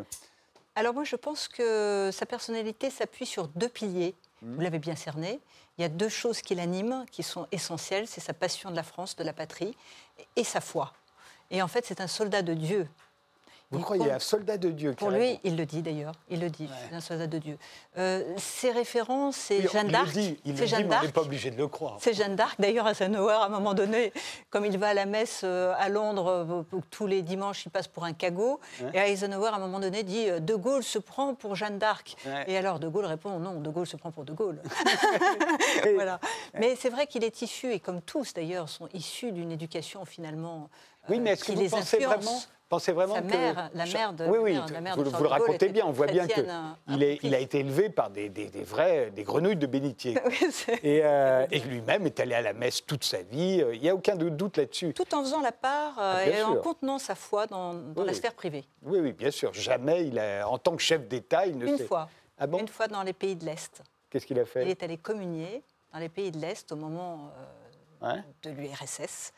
Alors 0.74 0.94
moi, 0.94 1.04
je 1.04 1.16
pense 1.16 1.46
que 1.46 2.08
sa 2.10 2.24
personnalité 2.24 2.88
s'appuie 2.88 3.26
sur 3.26 3.48
deux 3.48 3.68
piliers. 3.68 4.14
Vous 4.40 4.62
l'avez 4.62 4.78
bien 4.78 4.96
cerné. 4.96 5.40
Il 5.76 5.82
y 5.82 5.84
a 5.84 5.90
deux 5.90 6.08
choses 6.08 6.40
qui 6.40 6.54
l'animent, 6.54 7.04
qui 7.10 7.22
sont 7.22 7.46
essentielles. 7.52 8.06
C'est 8.08 8.22
sa 8.22 8.32
passion 8.32 8.70
de 8.70 8.76
la 8.76 8.82
France, 8.82 9.14
de 9.14 9.24
la 9.24 9.34
patrie, 9.34 9.76
et 10.36 10.42
sa 10.42 10.62
foi. 10.62 10.94
Et 11.50 11.60
en 11.60 11.68
fait, 11.68 11.84
c'est 11.84 12.00
un 12.00 12.06
soldat 12.06 12.40
de 12.40 12.54
Dieu. 12.54 12.88
Vous 13.72 13.78
Il 13.78 13.84
croyez 13.84 14.10
à 14.10 14.16
un 14.16 14.18
soldat 14.18 14.58
de 14.58 14.70
Dieu 14.70 14.92
Pour 14.92 15.08
carrément 15.08 15.24
lui, 15.32 15.40
il 15.44 15.56
le 15.56 15.64
dit 15.64 15.80
d'ailleurs. 15.80 16.12
Il 16.28 16.40
le 16.40 16.50
dit. 16.50 16.68
Un 16.92 17.00
soldat 17.00 17.26
de 17.26 17.38
Dieu. 17.38 17.58
Euh, 17.96 18.22
ses 18.36 18.70
références, 18.70 19.36
c'est 19.36 19.58
Oui, 19.60 19.68
Jeanne 19.72 19.86
il 19.86 19.92
d'Arc. 19.92 20.06
le 20.08 20.12
dit, 20.12 20.38
il 20.44 20.52
le 20.52 20.58
dit, 20.58 20.66
Jeanne 20.66 20.86
mais 20.88 20.96
on 20.96 21.02
n'est 21.02 21.08
pas 21.12 21.22
obligé 21.22 21.50
de 21.50 21.56
le 21.56 21.68
croire. 21.68 21.96
C'est 21.98 22.12
Jeanne 22.12 22.36
d'Arc. 22.36 22.60
D'ailleurs, 22.60 22.86
Eisenhower, 22.86 23.32
à 23.32 23.44
un 23.46 23.48
moment 23.48 23.72
donné, 23.72 24.12
comme 24.50 24.66
il 24.66 24.76
va 24.78 24.88
à 24.88 24.94
la 24.94 25.06
messe 25.06 25.40
euh, 25.44 25.72
à 25.78 25.88
Londres, 25.88 26.28
euh, 26.72 26.78
tous 26.90 27.06
les 27.06 27.22
dimanches, 27.22 27.64
il 27.64 27.70
passe 27.70 27.88
pour 27.88 28.04
un 28.04 28.12
cagot. 28.12 28.60
Et 28.92 28.98
Eisenhower, 28.98 29.48
à 29.48 29.54
un 29.56 29.58
moment 29.60 29.80
donné, 29.80 30.02
dit 30.02 30.26
De 30.40 30.54
Gaulle 30.54 30.84
se 30.84 30.98
prend 30.98 31.34
pour 31.34 31.56
Jeanne 31.56 31.78
d'Arc. 31.78 32.14
Ouais. 32.26 32.44
Et 32.48 32.56
alors, 32.58 32.78
De 32.78 32.88
Gaulle 32.88 33.06
répond 33.06 33.38
Non, 33.38 33.60
De 33.60 33.70
Gaulle 33.70 33.86
se 33.86 33.96
prend 33.96 34.10
pour 34.10 34.24
De 34.24 34.32
Gaulle. 34.34 34.60
Voilà. 35.94 36.20
Mais 36.54 36.76
c'est 36.76 36.88
vrai 36.90 37.06
qu'il 37.06 37.24
est 37.24 37.42
issu, 37.42 37.72
et 37.72 37.80
comme 37.80 38.00
tous 38.02 38.34
d'ailleurs, 38.34 38.68
sont 38.68 38.88
issus 38.92 39.32
d'une 39.32 39.50
éducation 39.52 40.04
finalement. 40.04 40.68
Oui, 41.08 41.18
mais 41.20 41.30
est-ce 41.32 41.40
que 41.44 41.46
qui 41.46 41.54
vous 41.56 41.62
les 41.62 41.68
pensez 41.68 41.96
influence. 41.96 42.14
vraiment, 42.24 42.40
pensez 42.72 42.92
vraiment 42.92 43.16
Sa 43.16 43.20
que 43.20 43.26
mère, 43.26 43.70
la 43.74 43.84
mère 43.84 44.12
de- 44.14 44.24
oui, 44.24 44.38
oui, 44.40 44.52
la 44.54 44.60
mère- 44.60 44.72
la 44.72 44.80
mère 44.80 44.96
vous, 44.96 45.02
de 45.04 45.08
vous 45.10 45.12
Charles 45.12 45.24
le 45.24 45.28
racontez 45.28 45.68
bien, 45.68 45.84
on 45.86 45.92
voit 45.92 46.06
bien 46.06 46.26
que 46.26 46.32
chrétienne, 46.32 46.74
euh, 46.88 46.94
il, 46.94 47.02
est, 47.02 47.18
il 47.22 47.34
a 47.34 47.38
été 47.38 47.58
élevé 47.60 47.90
par 47.90 48.08
des, 48.08 48.30
des, 48.30 48.46
des 48.46 48.64
vrais, 48.64 49.10
des 49.10 49.24
grenouilles 49.24 49.56
de 49.56 49.66
bénitier. 49.66 50.16
Oui, 50.26 50.38
Et, 50.82 51.02
euh, 51.04 51.46
et 51.50 51.58
lui-même 51.60 52.06
est 52.06 52.18
allé 52.18 52.34
à 52.34 52.40
la 52.40 52.54
messe 52.54 52.84
toute 52.86 53.04
sa 53.04 53.20
vie. 53.20 53.62
Il 53.74 53.80
n'y 53.82 53.90
a 53.90 53.94
aucun 53.94 54.16
doute 54.16 54.56
là-dessus. 54.56 54.94
Tout 54.94 55.14
en 55.14 55.20
faisant 55.22 55.42
la 55.42 55.52
part 55.52 55.98
euh, 55.98 56.14
Ah, 56.18 56.24
bien 56.30 56.38
et 56.38 56.42
en 56.44 56.56
contenant 56.56 56.98
sa 56.98 57.14
foi 57.14 57.46
dans, 57.46 57.74
dans 57.74 58.00
Oui, 58.00 58.06
la 58.06 58.14
sphère 58.14 58.32
privée. 58.32 58.64
Oui, 58.82 59.00
oui, 59.00 59.12
bien 59.12 59.30
sûr. 59.30 59.52
Jamais, 59.52 60.06
il 60.06 60.18
a, 60.18 60.48
en 60.48 60.56
tant 60.56 60.74
que 60.74 60.82
chef 60.82 61.06
d'État, 61.06 61.46
il 61.46 61.58
ne 61.58 61.66
Une 61.66 61.78
fois. 61.78 62.08
Ah 62.38 62.46
bon? 62.46 62.58
Une 62.58 62.68
fois 62.68 62.88
dans 62.88 63.02
les 63.02 63.12
pays 63.12 63.36
de 63.36 63.44
l'Est. 63.44 63.82
Qu'est-ce 64.08 64.24
qu'il 64.26 64.38
a 64.38 64.42
Il 64.42 64.46
fait 64.48 64.66
est 64.70 64.82
allé 64.82 64.96
communier 64.96 65.62
dans 65.92 65.98
les 65.98 66.08
pays 66.08 66.30
de 66.30 66.38
l'Est 66.38 66.72
au 66.72 66.76
moment 66.76 67.30
euh, 68.02 68.14
Ouais. 68.14 68.22
de 68.42 68.50
l'URSS 68.50 69.32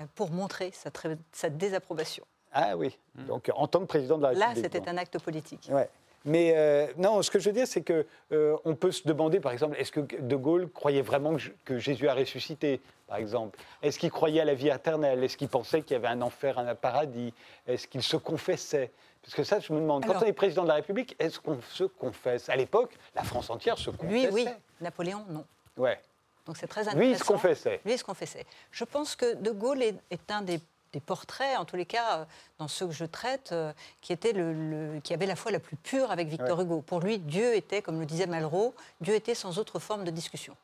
euh, 0.00 0.04
pour 0.14 0.30
montrer 0.30 0.72
sa, 0.72 0.88
sa 1.32 1.50
désapprobation. 1.50 2.24
Ah 2.52 2.76
oui. 2.76 2.96
Donc, 3.14 3.50
en 3.54 3.66
tant 3.66 3.80
que 3.80 3.86
président 3.86 4.18
de 4.18 4.22
la 4.22 4.32
Là, 4.32 4.46
République. 4.48 4.64
c'était 4.72 4.80
bon. 4.80 4.90
un 4.90 4.98
acte 4.98 5.18
politique. 5.18 5.68
Ouais. 5.70 5.88
Mais 6.24 6.52
euh, 6.56 6.86
non, 6.96 7.22
ce 7.22 7.30
que 7.30 7.38
je 7.38 7.48
veux 7.48 7.54
dire, 7.54 7.66
c'est 7.66 7.82
que 7.82 8.04
euh, 8.32 8.56
on 8.64 8.74
peut 8.74 8.90
se 8.90 9.06
demander, 9.06 9.40
par 9.40 9.52
exemple, 9.52 9.76
est-ce 9.78 9.92
que 9.92 10.00
De 10.00 10.36
Gaulle 10.36 10.68
croyait 10.68 11.02
vraiment 11.02 11.36
que, 11.36 11.42
que 11.64 11.78
Jésus 11.78 12.08
a 12.08 12.14
ressuscité, 12.14 12.80
par 13.06 13.18
exemple? 13.18 13.58
Est-ce 13.82 13.98
qu'il 13.98 14.10
croyait 14.10 14.40
à 14.40 14.44
la 14.44 14.54
vie 14.54 14.68
éternelle? 14.68 15.22
Est-ce 15.22 15.36
qu'il 15.36 15.48
pensait 15.48 15.82
qu'il 15.82 15.92
y 15.92 15.96
avait 15.96 16.08
un 16.08 16.20
enfer, 16.20 16.58
un 16.58 16.74
paradis? 16.74 17.32
Est-ce 17.66 17.86
qu'il 17.86 18.02
se 18.02 18.16
confessait? 18.16 18.90
Parce 19.22 19.34
que 19.34 19.44
ça, 19.44 19.60
je 19.60 19.72
me 19.72 19.80
demande, 19.80 20.04
quand 20.06 20.20
on 20.22 20.26
est 20.26 20.32
président 20.32 20.62
de 20.64 20.68
la 20.68 20.74
République, 20.74 21.14
est-ce 21.18 21.38
qu'on 21.38 21.60
se 21.70 21.84
confesse? 21.84 22.48
À 22.48 22.56
l'époque, 22.56 22.96
la 23.14 23.22
France 23.22 23.48
entière 23.50 23.78
se 23.78 23.90
confessait. 23.90 24.26
Lui, 24.26 24.28
oui. 24.32 24.48
Napoléon, 24.80 25.24
non. 25.28 25.44
Ouais. 25.76 26.00
Donc 26.46 26.56
c'est 26.56 26.66
très 26.66 26.80
intéressant. 26.82 26.98
Lui, 27.00 27.10
il 27.10 27.18
se 27.18 27.24
confessait. 27.24 27.80
Lui, 27.84 27.92
il 27.92 27.98
se 27.98 28.04
confessait. 28.04 28.46
Je 28.70 28.84
pense 28.84 29.14
que 29.14 29.34
De 29.34 29.50
Gaulle 29.50 29.82
est, 29.82 29.94
est 30.10 30.30
un 30.30 30.42
des, 30.42 30.60
des 30.92 31.00
portraits, 31.00 31.58
en 31.58 31.64
tous 31.64 31.76
les 31.76 31.86
cas, 31.86 32.18
euh, 32.18 32.24
dans 32.58 32.68
ceux 32.68 32.86
que 32.86 32.92
je 32.92 33.04
traite, 33.04 33.50
euh, 33.52 33.72
qui, 34.00 34.12
était 34.12 34.32
le, 34.32 34.52
le- 34.94 35.00
qui 35.00 35.12
avait 35.14 35.26
la 35.26 35.36
foi 35.36 35.50
la 35.50 35.60
plus 35.60 35.76
pure 35.76 36.10
avec 36.10 36.28
Victor 36.28 36.58
Ouais. 36.58 36.64
Hugo. 36.64 36.80
Pour 36.82 37.00
lui, 37.00 37.18
Dieu 37.18 37.54
était, 37.54 37.82
comme 37.82 38.00
le 38.00 38.06
disait 38.06 38.26
Malraux, 38.26 38.74
Dieu 39.00 39.14
était 39.14 39.34
sans 39.34 39.58
autre 39.58 39.78
forme 39.78 40.04
de 40.04 40.10
discussion. 40.10 40.56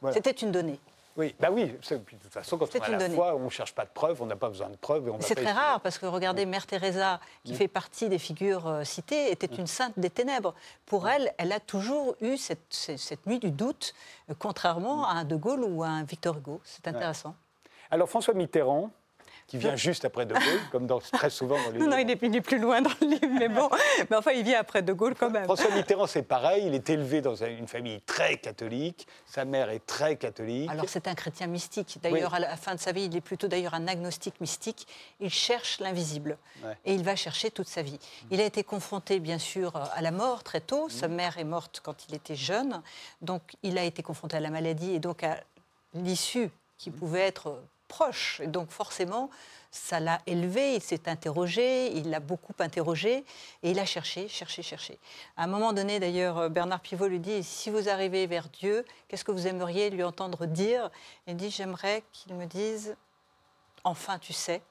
Voilà. 0.00 0.14
C'était 0.14 0.30
une 0.32 0.50
donnée. 0.50 0.80
Oui, 1.16 1.34
bah 1.40 1.48
oui. 1.50 1.66
puis 1.66 2.16
De 2.16 2.22
toute 2.22 2.32
façon, 2.32 2.56
quand 2.56 2.66
on 2.74 2.80
a 2.80 2.86
une 2.86 2.92
la 2.92 2.98
donnée. 2.98 3.14
foi, 3.14 3.34
on 3.34 3.40
ne 3.44 3.48
cherche 3.50 3.74
pas 3.74 3.84
de 3.84 3.90
preuves, 3.90 4.22
on 4.22 4.26
n'a 4.26 4.36
pas 4.36 4.48
besoin 4.48 4.70
de 4.70 4.76
preuves. 4.76 5.12
C'est 5.20 5.34
très 5.34 5.52
rare 5.52 5.80
parce 5.80 5.98
que 5.98 6.06
regardez, 6.06 6.46
Mère 6.46 6.66
Teresa, 6.66 7.20
qui 7.44 7.54
fait 7.54 7.68
partie 7.68 8.08
des 8.08 8.18
figures 8.18 8.66
euh, 8.68 8.84
citées, 8.84 9.30
était 9.30 9.46
une 9.54 9.66
sainte 9.66 9.98
des 9.98 10.08
ténèbres. 10.08 10.54
Pour 10.86 11.08
elle, 11.08 11.34
elle 11.36 11.52
a 11.52 11.60
toujours 11.60 12.14
eu 12.20 12.36
cette, 12.36 13.26
nuit 13.26 13.40
du 13.40 13.50
doute, 13.50 13.92
euh, 14.30 14.34
contrairement 14.38 15.06
à 15.06 15.12
un 15.14 15.24
De 15.24 15.36
Gaulle 15.36 15.64
ou 15.64 15.82
à 15.82 15.88
un 15.88 16.04
Victor 16.04 16.36
Hugo. 16.38 16.60
C'est 16.64 16.86
intéressant. 16.88 17.34
Alors, 17.90 18.08
François 18.08 18.32
Mitterrand, 18.34 18.90
qui 19.50 19.58
vient 19.58 19.74
juste 19.74 20.04
après 20.04 20.26
De 20.26 20.32
Gaulle, 20.34 20.60
comme 20.70 20.86
dans, 20.86 21.00
très 21.00 21.28
souvent 21.28 21.56
dans 21.64 21.72
les 21.72 21.80
Non, 21.80 21.86
non, 21.88 21.96
livres. 21.96 22.18
il 22.22 22.36
est, 22.36 22.40
plus 22.40 22.60
loin 22.60 22.80
dans 22.80 22.90
le 23.00 23.06
livre, 23.08 23.26
mais 23.36 23.48
bon. 23.48 23.68
Mais 24.08 24.14
enfin, 24.16 24.30
il 24.30 24.44
vient 24.44 24.60
après 24.60 24.80
De 24.80 24.92
Gaulle 24.92 25.16
quand 25.18 25.28
même. 25.28 25.42
François 25.44 25.74
Mitterrand, 25.74 26.06
c'est 26.06 26.22
pareil. 26.22 26.64
Il 26.68 26.74
est 26.74 26.88
élevé 26.88 27.20
dans 27.20 27.42
un- 27.42 27.48
une 27.48 27.66
famille 27.66 28.00
très 28.02 28.36
catholique. 28.36 29.08
Sa 29.26 29.44
mère 29.44 29.68
est 29.70 29.84
très 29.84 30.14
catholique. 30.14 30.70
Alors 30.70 30.84
c'est 30.88 31.08
un 31.08 31.14
chrétien 31.16 31.48
mystique. 31.48 31.98
D'ailleurs, 32.00 32.30
Oui. 32.30 32.36
à 32.36 32.48
la 32.50 32.56
fin 32.56 32.76
de 32.76 32.80
sa 32.80 32.92
vie, 32.92 33.06
il 33.06 33.16
est 33.16 33.20
plutôt 33.20 33.48
d'ailleurs 33.48 33.74
un 33.74 33.88
agnostique 33.88 34.40
mystique. 34.40 34.86
Il 35.18 35.30
cherche 35.30 35.80
l'invisible 35.80 36.38
Ouais. 36.64 36.76
et 36.84 36.94
il 36.94 37.02
va 37.02 37.16
chercher 37.16 37.50
toute 37.50 37.66
sa 37.68 37.82
vie. 37.82 37.98
Il 38.30 38.40
a 38.40 38.44
été 38.44 38.62
confronté, 38.62 39.18
bien 39.18 39.38
sûr, 39.38 39.74
à 39.74 40.00
la 40.00 40.12
mort 40.12 40.44
très 40.44 40.60
tôt. 40.60 40.88
Sa 40.88 41.08
Mm. 41.08 41.14
mère 41.14 41.38
est 41.38 41.44
morte 41.44 41.80
quand 41.82 42.06
il 42.08 42.14
était 42.14 42.36
jeune, 42.36 42.82
donc 43.20 43.42
il 43.64 43.76
a 43.78 43.82
été 43.84 44.04
confronté 44.04 44.36
à 44.36 44.40
la 44.40 44.50
maladie 44.50 44.94
et 44.94 45.00
donc 45.00 45.24
à 45.24 45.40
l'issue 45.94 46.46
Mm. 46.46 46.50
qui 46.78 46.90
pouvait 46.92 47.26
être 47.26 47.58
proche. 47.90 48.40
Donc 48.46 48.70
forcément, 48.70 49.28
ça 49.70 50.00
l'a 50.00 50.20
élevé. 50.26 50.76
Il 50.76 50.82
s'est 50.82 51.08
interrogé, 51.08 51.92
il 51.92 52.08
l'a 52.08 52.20
beaucoup 52.20 52.54
interrogé 52.58 53.24
et 53.62 53.72
il 53.72 53.78
a 53.78 53.84
cherché, 53.84 54.28
cherché, 54.28 54.62
cherché. 54.62 54.98
À 55.36 55.44
un 55.44 55.46
moment 55.46 55.72
donné, 55.74 56.00
d'ailleurs, 56.00 56.48
Bernard 56.48 56.80
Pivot 56.80 57.08
lui 57.08 57.20
dit 57.20 57.42
si 57.42 57.68
vous 57.68 57.88
arrivez 57.88 58.26
vers 58.26 58.48
Dieu, 58.48 58.84
qu'est-ce 59.08 59.24
que 59.24 59.32
vous 59.32 59.46
aimeriez 59.46 59.90
lui 59.90 60.04
entendre 60.04 60.46
dire? 60.46 60.90
Il 61.26 61.36
dit 61.36 61.50
j'aimerais 61.50 62.02
qu'il 62.12 62.34
me 62.34 62.46
dise 62.46 62.96
enfin 63.84 64.18
tu 64.18 64.32
sais. 64.32 64.62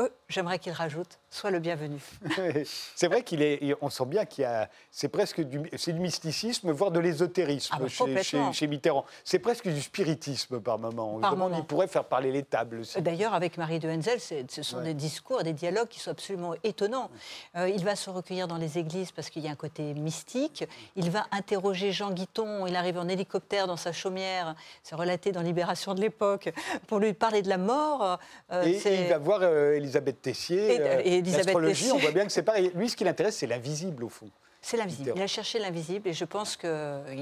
Euh, 0.00 0.08
J'aimerais 0.28 0.58
qu'il 0.58 0.72
rajoute 0.72 1.18
Sois 1.30 1.50
le 1.50 1.58
bienvenu. 1.58 2.00
c'est 2.94 3.08
vrai 3.08 3.22
qu'il 3.22 3.42
est. 3.42 3.74
On 3.80 3.90
sent 3.90 4.06
bien 4.06 4.24
qu'il 4.24 4.42
y 4.42 4.44
a. 4.44 4.68
C'est 4.90 5.08
presque 5.08 5.40
du, 5.40 5.60
c'est 5.76 5.92
du 5.92 6.00
mysticisme, 6.00 6.70
voire 6.72 6.90
de 6.90 6.98
l'ésotérisme 7.00 7.74
Ah 7.76 7.78
bah, 7.80 7.88
chez, 7.88 7.94
chez, 7.94 8.04
complètement. 8.04 8.52
chez 8.52 8.66
Mitterrand. 8.66 9.04
C'est 9.24 9.38
presque 9.38 9.68
du 9.68 9.80
spiritisme 9.82 10.60
par 10.60 10.78
moment. 10.78 11.18
Par 11.20 11.36
moment. 11.36 11.56
Il 11.58 11.64
pourrait 11.64 11.88
faire 11.88 12.04
parler 12.04 12.32
les 12.32 12.42
tables 12.42 12.80
aussi. 12.80 13.00
D'ailleurs, 13.02 13.34
avec 13.34 13.58
Marie 13.58 13.78
de 13.78 13.88
Henzel, 13.88 14.18
ce 14.20 14.62
sont 14.62 14.78
Ouais. 14.78 14.84
des 14.84 14.94
discours 14.94 15.42
des 15.42 15.52
dialogues 15.52 15.88
qui 15.88 16.00
sont 16.00 16.10
absolument 16.10 16.54
étonnants. 16.64 17.10
Euh, 17.56 17.68
il 17.68 17.84
va 17.84 17.96
se 17.96 18.10
recueillir 18.10 18.48
dans 18.48 18.56
les 18.58 18.78
églises 18.78 19.12
parce 19.12 19.30
qu'il 19.30 19.42
y 19.42 19.48
a 19.48 19.50
un 19.50 19.56
côté 19.56 19.94
mystique. 19.94 20.64
Il 20.96 21.10
va 21.10 21.26
interroger 21.32 21.92
Jean 21.92 22.10
Guiton. 22.10 22.66
Il 22.66 22.76
arrive 22.76 22.98
en 22.98 23.08
hélicoptère 23.08 23.66
dans 23.66 23.76
sa 23.76 23.92
chaumière. 23.92 24.54
C'est 24.82 24.94
relaté 24.94 25.32
dans 25.32 25.42
Libération 25.42 25.94
de 25.94 26.00
l'époque 26.00 26.50
pour 26.86 26.98
lui 26.98 27.12
parler 27.12 27.42
de 27.42 27.48
la 27.48 27.58
mort. 27.58 28.18
Euh, 28.52 28.64
et 28.64 29.02
il 29.04 29.08
va 29.08 29.18
voir 29.18 29.40
euh, 29.42 29.65
Elisabeth 29.74 30.22
Tessier. 30.22 30.74
Et- 30.74 30.80
euh, 30.80 31.00
et 31.04 31.18
Elisabeth 31.18 31.46
l'astrologie, 31.46 31.74
Tessier. 31.82 31.92
on 31.92 31.98
voit 31.98 32.12
bien 32.12 32.24
que 32.26 32.32
c'est 32.32 32.42
pareil. 32.42 32.70
Lui, 32.74 32.88
ce 32.88 32.96
qui 32.96 33.04
l'intéresse, 33.04 33.36
c'est 33.36 33.46
l'invisible, 33.46 34.04
au 34.04 34.08
fond. 34.08 34.30
C'est 34.62 34.76
l'invisible. 34.76 35.12
Il 35.14 35.22
a 35.22 35.28
cherché 35.28 35.60
l'invisible 35.60 36.08
et 36.08 36.12
je 36.12 36.24
pense 36.24 36.56
qu'il 36.56 36.68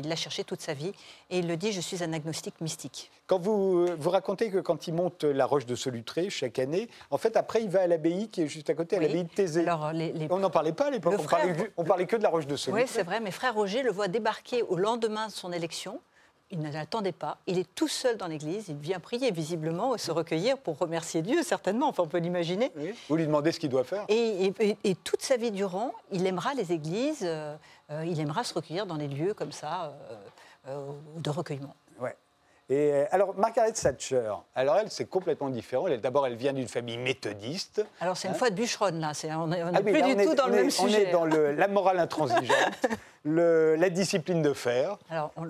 l'a 0.08 0.16
cherché 0.16 0.44
toute 0.44 0.62
sa 0.62 0.72
vie. 0.72 0.92
Et 1.28 1.40
il 1.40 1.46
le 1.46 1.58
dit, 1.58 1.72
je 1.72 1.80
suis 1.82 2.02
un 2.02 2.10
agnostique 2.14 2.58
mystique. 2.62 3.10
Quand 3.26 3.38
vous, 3.38 3.84
vous 3.98 4.10
racontez 4.10 4.50
que 4.50 4.58
quand 4.58 4.86
il 4.86 4.94
monte 4.94 5.24
la 5.24 5.44
roche 5.44 5.66
de 5.66 5.74
Solutré 5.74 6.30
chaque 6.30 6.58
année, 6.58 6.88
en 7.10 7.18
fait, 7.18 7.36
après, 7.36 7.62
il 7.62 7.68
va 7.68 7.80
à 7.82 7.86
l'abbaye 7.86 8.28
qui 8.30 8.40
est 8.42 8.48
juste 8.48 8.70
à 8.70 8.74
côté, 8.74 8.96
à 8.96 8.98
Oui. 8.98 9.06
l'abbaye 9.08 9.24
de 9.24 9.28
Thésée. 9.28 9.60
Alors, 9.60 9.92
les, 9.92 10.12
les- 10.12 10.26
On 10.30 10.38
n'en 10.38 10.48
parlait 10.48 10.72
pas 10.72 10.86
à 10.86 10.90
l'époque, 10.90 11.16
on, 11.18 11.22
parlait 11.24 11.52
frère- 11.52 11.64
ju- 11.66 11.72
on 11.76 11.84
parlait 11.84 12.06
que 12.06 12.16
de 12.16 12.22
la 12.22 12.30
roche 12.30 12.46
de 12.46 12.56
Solutré. 12.56 12.84
Oui, 12.84 12.88
c'est 12.90 13.02
vrai. 13.02 13.20
Mais 13.20 13.30
frère 13.30 13.52
Roger 13.54 13.82
le 13.82 13.90
voit 13.90 14.08
débarquer 14.08 14.62
au 14.62 14.76
lendemain 14.76 15.26
de 15.26 15.32
son 15.32 15.52
élection. 15.52 16.00
Il 16.54 16.60
ne 16.60 16.70
l'attendait 16.72 17.10
pas. 17.10 17.38
Il 17.48 17.58
est 17.58 17.66
tout 17.74 17.88
seul 17.88 18.16
dans 18.16 18.28
l'église. 18.28 18.68
Il 18.68 18.76
vient 18.76 19.00
prier 19.00 19.32
visiblement 19.32 19.98
se 19.98 20.12
recueillir 20.12 20.56
pour 20.56 20.78
remercier 20.78 21.20
Dieu, 21.20 21.42
certainement. 21.42 21.88
Enfin, 21.88 22.04
on 22.04 22.06
peut 22.06 22.18
l'imaginer. 22.18 22.70
Oui. 22.76 22.94
Vous 23.08 23.16
lui 23.16 23.26
demandez 23.26 23.50
ce 23.50 23.58
qu'il 23.58 23.70
doit 23.70 23.82
faire. 23.82 24.04
Et, 24.08 24.46
et- 24.46 24.54
et- 24.60 24.76
et 24.84 24.94
toute 24.94 25.20
sa 25.22 25.36
vie 25.36 25.50
durant, 25.50 25.90
il 26.12 26.24
aimera 26.28 26.54
les 26.54 26.70
églises. 26.72 27.22
euh, 27.24 27.56
euh, 27.90 28.04
il 28.06 28.20
aimera 28.20 28.44
se 28.44 28.54
recueillir 28.54 28.86
dans 28.86 28.94
les 28.94 29.08
lieux 29.08 29.34
comme 29.34 29.50
ça 29.50 29.94
euh, 30.68 30.86
de 31.16 31.28
recueillement. 31.30 31.74
Ouais. 31.98 32.16
Et 32.70 32.92
alors, 33.10 33.34
Margaret 33.36 33.72
Thatcher, 33.72 34.32
alors 34.54 34.76
elle, 34.76 34.90
c'est 34.92 35.04
complètement 35.06 35.50
différent. 35.50 35.88
Elle- 35.88 36.00
D'abord, 36.00 36.26
elle 36.26 36.36
vient 36.36 36.52
d'une 36.52 36.68
famille 36.68 36.96
méthodiste. 36.98 37.84
Alors, 38.00 38.16
c'est 38.16 38.28
une 38.28 38.34
Hein 38.34 38.38
fois 38.38 38.50
de 38.50 38.54
bûcheronne, 38.54 39.00
là. 39.00 39.12
C'est- 39.12 39.30
On 39.34 39.48
n'est 39.48 39.60
Ah 39.60 39.70
oui, 39.84 39.92
plus 39.92 40.00
là, 40.00 40.06
du 40.06 40.14
on 40.14 40.18
est- 40.20 40.24
tout 40.24 40.34
dans 40.34 40.44
on 40.44 40.48
le 40.48 40.54
est- 40.54 40.56
même 40.58 40.66
On 40.68 40.70
sujet. 40.70 41.08
est 41.08 41.12
dans 41.12 41.24
le- 41.26 41.52
la 41.52 41.68
morale 41.68 41.98
intransigeante, 41.98 42.46
le- 43.24 43.74
la 43.76 43.90
discipline 43.90 44.42
de 44.42 44.52
fer, 44.52 44.98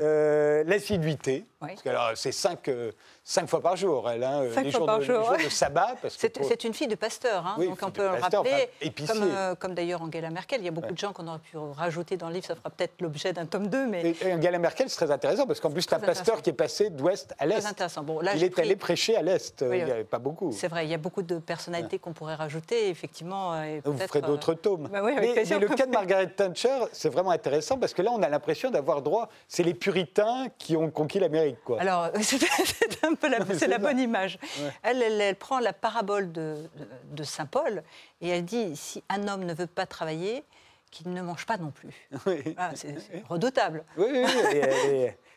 euh, 0.00 0.64
l'assiduité. 0.66 1.44
Oui. 1.64 1.70
Parce 1.72 1.82
que 1.82 1.88
alors, 1.88 2.10
c'est 2.14 2.32
cinq, 2.32 2.68
euh, 2.68 2.92
cinq 3.22 3.48
fois 3.48 3.60
par 3.60 3.76
jour, 3.76 4.08
elle. 4.10 4.22
Hein, 4.24 4.44
Cinq 4.54 4.64
les 4.64 4.70
fois 4.70 4.78
jours 4.80 4.86
par 4.86 4.98
de, 4.98 5.04
jour, 5.04 5.18
les 5.18 5.24
jours 5.24 5.36
de 5.44 5.48
sabbat. 5.52 5.94
C'est 6.08 6.28
pour- 6.30 6.48
une 6.64 6.74
fille 6.74 6.88
de 6.88 6.94
pasteur, 6.94 7.46
hein, 7.46 7.54
Oui, 7.58 7.68
donc 7.68 7.78
on 7.82 7.90
peut 7.90 8.02
le 8.04 8.18
pasteur, 8.20 8.42
rappeler, 8.42 8.52
enfin, 8.54 8.66
épicier. 8.80 9.14
comme, 9.20 9.30
euh, 9.30 9.54
comme 9.54 9.74
d'ailleurs 9.74 10.02
Angela 10.02 10.30
Merkel. 10.30 10.60
Il 10.60 10.64
y 10.64 10.68
a 10.68 10.70
beaucoup 10.70 10.86
Ouais. 10.88 10.92
de 10.92 10.98
gens 10.98 11.12
qu'on 11.12 11.26
aurait 11.28 11.38
pu 11.38 11.56
rajouter 11.58 12.16
dans 12.16 12.28
le 12.28 12.34
livre, 12.34 12.46
ça 12.46 12.54
fera 12.54 12.70
peut-être 12.70 13.00
l'objet 13.00 13.32
d'un 13.32 13.46
tome 13.46 13.66
2, 13.68 13.86
mais 13.86 14.02
Et, 14.22 14.28
et 14.28 14.32
Angela 14.34 14.58
Merkel, 14.58 14.88
c'est 14.88 14.96
très 14.96 15.10
intéressant 15.10 15.46
parce 15.46 15.60
qu'en 15.60 15.70
plus, 15.70 15.82
c'est 15.82 15.94
un 15.94 16.00
pasteur 16.00 16.40
qui 16.42 16.50
est 16.50 16.54
passé 16.54 16.90
d'ouest 16.90 17.34
à 17.38 17.46
l'est. 17.46 17.58
très 17.60 17.66
intéressant. 17.66 18.02
Bon, 18.02 18.20
là, 18.20 18.34
Il 18.34 18.42
est 18.44 18.50
pris- 18.50 18.62
allé 18.62 18.76
prêcher 18.76 19.16
à 19.16 19.22
l'est. 19.22 19.62
Oui, 19.68 19.78
il 19.80 19.84
n'y 19.84 19.90
avait 19.90 20.04
pas 20.04 20.18
beaucoup. 20.18 20.52
C'est 20.52 20.68
vrai, 20.68 20.84
il 20.86 20.90
y 20.90 20.94
a 20.94 20.98
beaucoup 20.98 21.22
de 21.22 21.38
personnalités 21.38 21.98
qu'on 21.98 22.12
pourrait 22.12 22.34
rajouter, 22.36 22.88
effectivement. 22.88 23.62
et 23.62 23.80
Vous 23.84 23.96
ferez 23.98 24.20
euh, 24.20 24.22
d'autres 24.26 24.54
tomes. 24.54 24.88
bah 24.92 25.00
oui, 25.02 25.12
mais 25.18 25.34
le 25.58 25.68
cas 25.68 25.86
de 25.86 25.90
Margaret 25.92 26.28
Thatcher, 26.28 26.78
c'est 26.92 27.08
vraiment 27.08 27.30
intéressant 27.30 27.78
parce 27.78 27.92
que 27.94 28.02
là, 28.02 28.10
on 28.12 28.22
a 28.22 28.28
l'impression 28.28 28.70
d'avoir 28.70 29.02
droit. 29.02 29.28
C'est 29.48 29.62
les 29.62 29.74
puritains 29.74 30.46
qui 30.58 30.76
ont 30.76 30.90
conquis 30.90 31.18
l'Amérique, 31.20 31.53
quoi. 31.64 31.80
Alors, 31.80 32.10
c'est 32.22 32.38
c'est 32.64 33.04
un 33.04 33.14
peu 33.14 33.28
la, 33.28 33.38
Non, 33.40 33.78
bonne 33.78 33.98
image. 33.98 34.38
Ouais. 34.60 34.70
Elle, 34.82 35.02
elle, 35.02 35.20
elle 35.20 35.36
prend 35.36 35.58
la 35.58 35.72
parabole 35.72 36.32
de, 36.32 36.56
de- 36.76 36.88
de 37.16 37.22
Saint 37.24 37.46
Paul 37.46 37.82
et 38.20 38.28
elle 38.30 38.44
dit 38.44 38.76
si 38.76 39.02
un 39.08 39.28
homme 39.28 39.44
ne 39.44 39.54
veut 39.54 39.66
pas 39.66 39.86
travailler, 39.86 40.44
qu'il 40.90 41.10
ne 41.12 41.22
mange 41.22 41.44
pas 41.46 41.56
non 41.56 41.70
plus. 41.70 41.90
Oui. 42.26 42.54
Ah, 42.56 42.70
c'est 42.74 42.94
redoutable. 43.28 43.84
Oui, 43.96 44.24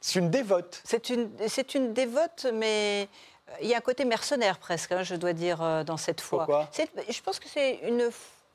c'est 0.02 0.20
une 0.20 0.30
dévote. 0.30 0.82
C'est 0.84 1.10
une, 1.10 1.32
c'est 1.48 1.74
une 1.76 1.94
dévote, 1.94 2.46
mais 2.54 3.08
euh, 3.50 3.54
il 3.62 3.68
y 3.68 3.74
a 3.74 3.78
un 3.78 3.82
côté 3.82 4.06
mercenaire 4.06 4.60
presque, 4.60 4.92
hein, 4.92 5.04
je 5.04 5.16
dois 5.16 5.34
dire, 5.34 5.62
euh, 5.64 5.84
dans 5.84 5.98
cette 5.98 6.22
foi. 6.22 6.46
Pourquoi? 6.46 6.70
Je 7.10 7.22
pense 7.22 7.40
que 7.40 7.48
c'est 7.50 7.80
une, 7.88 8.10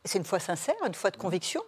c'est 0.04 0.18
une 0.18 0.25
foi 0.25 0.40
sincère, 0.40 0.75
une 0.87 0.94
foi 0.94 1.11
de 1.11 1.16
conviction, 1.16 1.62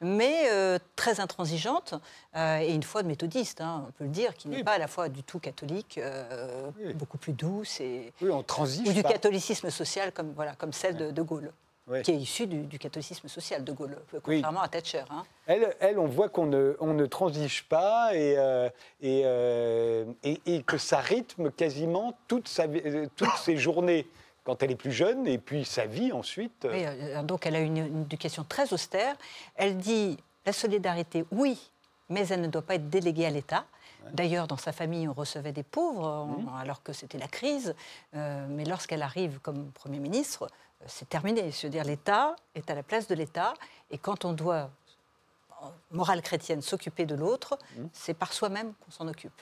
mais 0.00 0.48
euh, 0.50 0.78
très 0.96 1.20
intransigeante, 1.20 1.94
euh, 2.36 2.58
et 2.60 2.72
une 2.72 2.82
foi 2.82 3.02
de 3.02 3.08
méthodiste, 3.08 3.60
hein, 3.60 3.84
on 3.88 3.92
peut 3.92 4.04
le 4.04 4.10
dire, 4.10 4.34
qui 4.34 4.48
n'est 4.48 4.56
Oui. 4.58 4.64
pas 4.64 4.72
à 4.72 4.78
la 4.78 4.86
fois 4.88 5.08
du 5.08 5.22
tout 5.22 5.38
catholique, 5.38 5.98
euh, 5.98 6.70
Oui. 6.80 6.94
beaucoup 6.94 7.18
plus 7.18 7.32
douce, 7.32 7.80
et, 7.80 8.12
Oui, 8.22 8.30
on 8.30 8.42
transige 8.42 8.88
ou 8.88 8.92
du 8.92 9.02
pas. 9.02 9.10
catholicisme 9.12 9.70
social 9.70 10.12
comme, 10.12 10.32
voilà, 10.34 10.54
comme 10.54 10.72
celle 10.72 10.96
de, 10.96 11.10
de 11.10 11.22
Gaulle. 11.22 11.52
Oui. 11.86 12.00
qui 12.00 12.12
est 12.12 12.16
issue 12.16 12.46
du, 12.46 12.62
du 12.62 12.78
catholicisme 12.78 13.28
social 13.28 13.62
de 13.62 13.70
Gaulle, 13.70 13.98
contrairement 14.22 14.62
à 14.62 14.68
Thatcher. 14.68 15.04
hein. 15.10 15.22
Elle, 15.46 15.76
elle, 15.80 15.98
on 15.98 16.06
voit 16.06 16.30
qu'on 16.30 16.46
ne, 16.46 16.74
on 16.80 16.94
ne 16.94 17.04
transige 17.04 17.64
pas 17.68 18.14
et, 18.14 18.38
euh, 18.38 18.70
et, 19.02 19.20
euh, 19.26 20.06
et- 20.22 20.40
et 20.46 20.62
que 20.62 20.78
ça 20.78 20.96
rythme 21.00 21.50
quasiment 21.50 22.16
toute 22.26 22.48
sa, 22.48 22.66
vie- 22.68 22.80
euh, 22.86 23.06
toutes 23.16 23.36
ses 23.36 23.58
journées 23.58 24.06
quand 24.44 24.62
elle 24.62 24.70
est 24.70 24.76
plus 24.76 24.92
jeune 24.92 25.26
et 25.26 25.38
puis 25.38 25.64
sa 25.64 25.86
vie 25.86 26.12
ensuite. 26.12 26.66
Oui, 26.70 26.84
euh, 26.84 27.22
donc 27.22 27.46
elle 27.46 27.56
a 27.56 27.60
une, 27.60 27.78
une 27.78 28.02
éducation 28.02 28.44
très 28.44 28.72
austère. 28.72 29.16
Elle 29.56 29.76
dit 29.78 30.18
la 30.46 30.52
solidarité, 30.52 31.24
oui, 31.32 31.70
mais 32.10 32.26
elle 32.28 32.42
ne 32.42 32.48
doit 32.48 32.62
pas 32.62 32.74
être 32.74 32.88
déléguée 32.90 33.26
à 33.26 33.30
l'État. 33.30 33.64
D'ailleurs, 34.12 34.46
dans 34.46 34.58
sa 34.58 34.72
famille, 34.72 35.08
on 35.08 35.14
recevait 35.14 35.52
des 35.52 35.62
pauvres, 35.62 36.06
on- 36.06 36.54
alors 36.56 36.82
que 36.82 36.92
c'était 36.92 37.16
la 37.16 37.26
crise. 37.28 37.74
Euh, 38.14 38.46
mais 38.50 38.66
lorsqu'elle 38.66 39.00
arrive 39.00 39.38
comme 39.40 39.70
Premier 39.72 39.98
ministre, 39.98 40.42
euh, 40.82 40.84
c'est 40.86 41.08
terminé. 41.08 41.50
Je 41.50 41.66
veux 41.66 41.70
dire, 41.70 41.84
l'État 41.84 42.36
est 42.54 42.70
à 42.70 42.74
la 42.74 42.82
place 42.82 43.08
de 43.08 43.14
l'État. 43.14 43.54
Et 43.90 43.96
quand 43.96 44.26
on 44.26 44.34
doit, 44.34 44.68
en 45.62 45.72
morale 45.90 46.20
chrétienne, 46.20 46.60
s'occuper 46.60 47.06
de 47.06 47.14
l'autre, 47.14 47.58
c'est 47.94 48.12
par 48.12 48.34
soi-même 48.34 48.74
qu'on 48.74 48.90
s'en 48.90 49.08
occupe. 49.08 49.40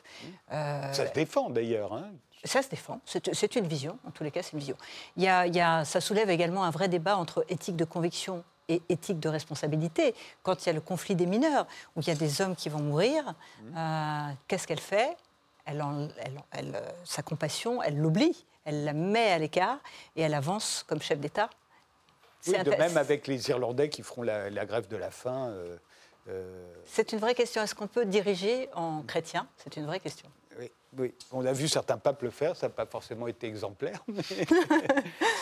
Euh, 0.52 0.92
Ça 0.92 1.08
se 1.08 1.12
défend 1.12 1.50
d'ailleurs. 1.50 1.92
hein. 1.94 2.12
Ça 2.44 2.62
se 2.62 2.68
défend. 2.68 3.00
C'est 3.04 3.56
une 3.56 3.66
vision. 3.66 3.98
En 4.06 4.10
tous 4.10 4.24
les 4.24 4.30
cas, 4.30 4.42
c'est 4.42 4.52
une 4.52 4.58
vision. 4.58 4.76
Il 5.16 5.22
y 5.22 5.28
a, 5.28 5.46
il 5.46 5.54
y 5.54 5.60
a- 5.60 5.84
ça 5.84 6.00
soulève 6.00 6.28
également 6.30 6.64
un 6.64 6.70
vrai 6.70 6.88
débat 6.88 7.16
entre 7.16 7.44
éthique 7.48 7.76
de 7.76 7.84
conviction 7.84 8.42
et 8.68 8.80
éthique 8.88 9.20
de 9.20 9.28
responsabilité. 9.28 10.14
Quand 10.42 10.64
il 10.64 10.66
y 10.66 10.70
a 10.70 10.72
le 10.72 10.80
conflit 10.80 11.14
des 11.14 11.26
mineurs, 11.26 11.66
où 11.96 12.00
il 12.00 12.08
y 12.08 12.10
a 12.10 12.14
des 12.14 12.40
hommes 12.40 12.56
qui 12.56 12.68
vont 12.68 12.80
mourir, 12.80 13.34
euh, 13.76 14.28
qu'est-ce 14.48 14.66
qu'elle 14.66 14.80
fait? 14.80 15.16
Elle, 15.64 15.82
en- 15.82 16.08
elle- 16.18 16.42
elle, 16.52 16.74
euh, 16.76 16.90
Sa 17.04 17.22
compassion, 17.22 17.82
elle 17.82 17.96
l'oublie. 17.98 18.44
Elle 18.64 18.84
la 18.84 18.92
met 18.92 19.30
à 19.32 19.38
l'écart 19.38 19.78
et 20.16 20.22
elle 20.22 20.34
avance 20.34 20.84
comme 20.86 21.02
chef 21.02 21.18
d'État. 21.18 21.50
Oui, 22.46 22.54
C'est 22.56 22.64
de 22.64 22.70
même 22.70 22.96
avec 22.96 23.26
les 23.28 23.48
Irlandais 23.50 23.88
qui 23.88 24.02
feront 24.02 24.22
la, 24.22 24.50
la 24.50 24.64
grève 24.66 24.88
de 24.88 24.96
la 24.96 25.10
faim. 25.10 25.48
euh, 25.50 25.76
euh, 26.28 26.74
C'est 26.84 27.12
une 27.12 27.18
vraie 27.18 27.34
question. 27.34 27.62
Est-ce 27.62 27.74
qu'on 27.74 27.86
peut 27.88 28.04
diriger 28.04 28.68
en 28.74 29.02
chrétien? 29.02 29.46
C'est 29.56 29.76
une 29.76 29.86
vraie 29.86 30.00
question. 30.00 30.28
Oui. 30.98 31.12
On 31.32 31.44
a 31.46 31.52
vu 31.52 31.68
certains 31.68 31.96
papes 31.98 32.22
le 32.22 32.30
faire, 32.30 32.54
ça 32.56 32.66
n'a 32.66 32.72
pas 32.72 32.86
forcément 32.86 33.26
été 33.26 33.46
exemplaire. 33.46 34.02
mais- 34.08 34.22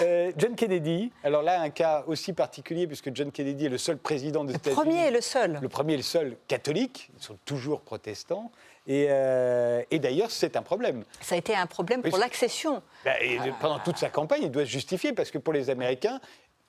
Euh, 0.03 0.33
John 0.39 0.55
Kennedy, 0.55 1.13
alors 1.23 1.43
là, 1.43 1.61
un 1.61 1.69
cas 1.69 2.05
aussi 2.07 2.33
particulier, 2.33 2.87
puisque 2.87 3.15
John 3.15 3.31
Kennedy 3.31 3.67
est 3.67 3.69
le 3.71 3.77
seul 3.77 3.99
président 3.99 4.45
des 4.45 4.55
Le 4.55 4.59
États-Unis. 4.59 4.77
premier 4.81 5.09
et 5.09 5.11
le 5.11 5.21
seul. 5.21 5.59
Le 5.61 5.69
premier 5.69 5.93
et 5.95 5.97
le 5.99 6.03
seul 6.03 6.37
catholique, 6.49 7.11
ils 7.19 7.23
sont 7.23 7.37
toujours 7.45 7.83
protestants. 7.83 8.51
Et, 8.87 9.09
euh, 9.11 9.83
et 9.91 9.99
d'ailleurs, 9.99 10.31
c'est 10.31 10.57
un 10.57 10.63
problème. 10.63 11.05
Ça 11.21 11.35
a 11.35 11.39
été 11.39 11.55
un 11.55 11.67
problème 11.67 12.01
pour 12.03 12.17
l'accession. 12.17 12.83
Bah, 13.05 13.21
et 13.23 13.39
pendant 13.61 13.79
toute 13.79 13.99
sa 13.99 14.09
campagne, 14.09 14.45
il 14.45 14.51
doit 14.51 14.65
se 14.65 14.71
justifier, 14.71 15.13
parce 15.13 15.31
que 15.31 15.37
pour 15.39 15.53
les 15.53 15.69
Américains, 15.69 16.19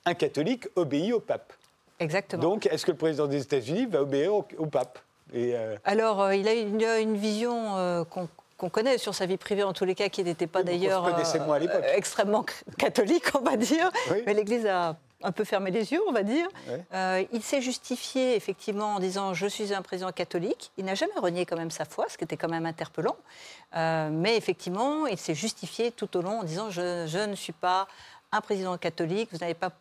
un 0.04 0.12
catholique 0.14 0.68
obéit 0.76 1.14
au 1.14 1.20
pape. 1.20 1.54
Exactement. 2.00 2.42
Donc, 2.42 2.66
est-ce 2.66 2.84
que 2.84 2.90
le 2.90 2.98
président 2.98 3.26
des 3.26 3.40
États-Unis 3.40 3.86
va 3.86 4.02
obéir 4.02 4.34
au, 4.34 4.44
au 4.58 4.66
pape? 4.66 4.98
Et, 5.32 5.54
euh, 5.56 5.76
Alors, 5.84 6.20
euh, 6.20 6.34
il 6.34 6.46
a 6.48 6.52
une, 6.52 6.82
une 6.82 7.16
vision 7.16 7.76
euh, 7.78 8.04
qu'on 8.04 8.28
qu'on 8.62 8.68
connaît 8.68 8.96
sur 8.96 9.12
sa 9.12 9.26
vie 9.26 9.38
privée, 9.38 9.64
en 9.64 9.72
tous 9.72 9.84
les 9.84 9.96
cas, 9.96 10.08
qui 10.08 10.22
n'était 10.22 10.46
pas 10.46 10.62
d'ailleurs 10.62 11.04
à 11.04 11.58
l'époque. 11.58 11.84
extrêmement 11.96 12.46
catholique, 12.78 13.24
on 13.34 13.40
va 13.40 13.56
dire. 13.56 13.90
Oui. 14.12 14.22
Mais 14.24 14.34
l'Église 14.34 14.66
a 14.66 14.96
un 15.24 15.32
peu 15.32 15.42
fermé 15.42 15.72
les 15.72 15.92
yeux, 15.92 16.00
on 16.08 16.12
va 16.12 16.22
dire. 16.22 16.46
Ouais. 16.68 16.80
Euh, 16.94 17.24
il 17.32 17.42
s'est 17.42 17.60
justifié, 17.60 18.36
effectivement, 18.36 18.94
en 18.94 19.00
disant 19.00 19.34
«je 19.34 19.48
suis 19.48 19.74
un 19.74 19.82
président 19.82 20.12
catholique». 20.12 20.70
Il 20.78 20.84
n'a 20.84 20.94
jamais 20.94 21.12
renié 21.16 21.44
quand 21.44 21.56
même 21.56 21.72
sa 21.72 21.84
foi, 21.84 22.06
ce 22.08 22.16
qui 22.16 22.22
était 22.22 22.36
quand 22.36 22.48
même 22.48 22.66
interpellant. 22.66 23.16
Euh, 23.74 24.10
mais 24.12 24.36
effectivement, 24.36 25.08
il 25.08 25.18
s'est 25.18 25.34
justifié 25.34 25.90
tout 25.90 26.16
au 26.16 26.22
long 26.22 26.40
en 26.40 26.44
disant 26.44 26.70
je, 26.70 27.06
je 27.08 27.18
ne 27.18 27.34
suis 27.34 27.52
pas 27.52 27.88
un 28.30 28.40
président 28.40 28.78
catholique, 28.78 29.28
vous 29.32 29.38
n'avez 29.38 29.54
pas 29.54 29.72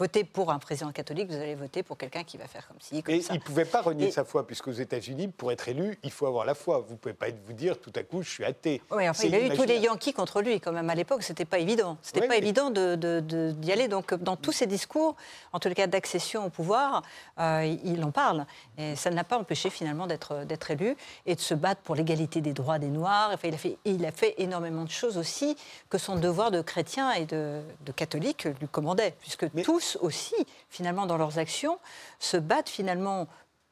votez 0.00 0.24
pour 0.24 0.50
un 0.50 0.58
président 0.58 0.90
catholique, 0.92 1.28
vous 1.30 1.36
allez 1.36 1.54
voter 1.54 1.82
pour 1.82 1.98
quelqu'un 1.98 2.24
qui 2.24 2.38
va 2.38 2.46
faire 2.48 2.66
comme 2.66 2.78
ci, 2.80 3.02
comme 3.02 3.14
Et 3.14 3.20
ça. 3.20 3.34
il 3.34 3.36
ne 3.36 3.42
pouvait 3.42 3.66
pas 3.66 3.82
renier 3.82 4.08
Et- 4.08 4.10
sa 4.10 4.24
foi, 4.24 4.46
puisqu'aux 4.46 4.72
États-Unis, 4.72 5.28
pour 5.28 5.52
être 5.52 5.68
élu, 5.68 5.98
il 6.02 6.10
faut 6.10 6.26
avoir 6.26 6.46
la 6.46 6.54
foi. 6.54 6.78
Vous 6.86 6.94
ne 6.94 6.98
pouvez 6.98 7.12
pas 7.14 7.26
vous 7.46 7.52
dire 7.52 7.78
tout 7.78 7.92
à 7.94 8.02
coup, 8.02 8.22
je 8.22 8.30
suis 8.30 8.44
athée. 8.44 8.80
Oui, 8.90 9.06
enfin, 9.08 9.24
il 9.26 9.34
a 9.34 9.40
eu 9.40 9.50
tous 9.50 9.64
les. 9.64 9.78
Yankees 9.80 10.12
contre 10.14 10.40
lui, 10.42 10.58
quand 10.60 10.72
même, 10.72 10.88
à 10.90 10.94
l'époque. 10.94 11.22
C'était 11.22 11.44
pas 11.44 11.58
évident. 11.58 11.98
C'était 12.02 12.22
Oui, 12.22 12.28
pas 12.28 12.36
évident 12.36 12.70
d'y 12.70 12.80
de, 12.80 13.20
de- 13.20 13.52
d'y 13.52 13.72
aller. 13.72 13.88
Donc, 13.88 14.14
dans 14.14 14.36
tous 14.36 14.52
ses 14.52 14.66
discours, 14.66 15.16
en 15.52 15.58
tout 15.60 15.70
cas 15.74 15.86
d'accession 15.86 16.46
au 16.46 16.50
pouvoir, 16.50 17.02
euh, 17.38 17.76
il 17.84 18.02
en 18.04 18.10
parle. 18.10 18.46
Et 18.78 18.96
ça 18.96 19.10
ne 19.10 19.16
l'a 19.16 19.24
pas 19.24 19.38
empêché, 19.38 19.68
finalement, 19.70 20.06
d'être 20.06 20.44
d'être 20.44 20.70
élu 20.70 20.96
et 21.26 21.34
de 21.34 21.40
se 21.40 21.52
battre 21.54 21.82
pour 21.82 21.94
l'égalité 21.94 22.40
des 22.40 22.52
droits 22.54 22.78
des 22.78 22.88
Noirs. 22.88 23.30
Enfin, 23.34 23.48
il, 23.48 23.54
a 23.54 23.58
fait, 23.58 23.76
il 23.84 24.04
a 24.06 24.12
fait 24.12 24.34
énormément 24.38 24.84
de 24.84 24.90
choses 24.90 25.18
aussi 25.18 25.56
que 25.90 25.98
son 25.98 26.16
devoir 26.16 26.50
de 26.50 26.62
chrétien 26.62 27.12
et 27.12 27.26
de, 27.26 27.60
de 27.84 27.92
catholique 27.92 28.44
lui 28.60 28.68
commandait. 28.68 29.14
Puisque 29.20 29.46
Mais- 29.54 29.62
tous 29.62 29.89
aussi, 30.00 30.34
finalement, 30.68 31.06
dans 31.06 31.16
leurs 31.16 31.38
actions, 31.38 31.78
se 32.18 32.36
battent 32.36 32.68
finalement 32.68 33.26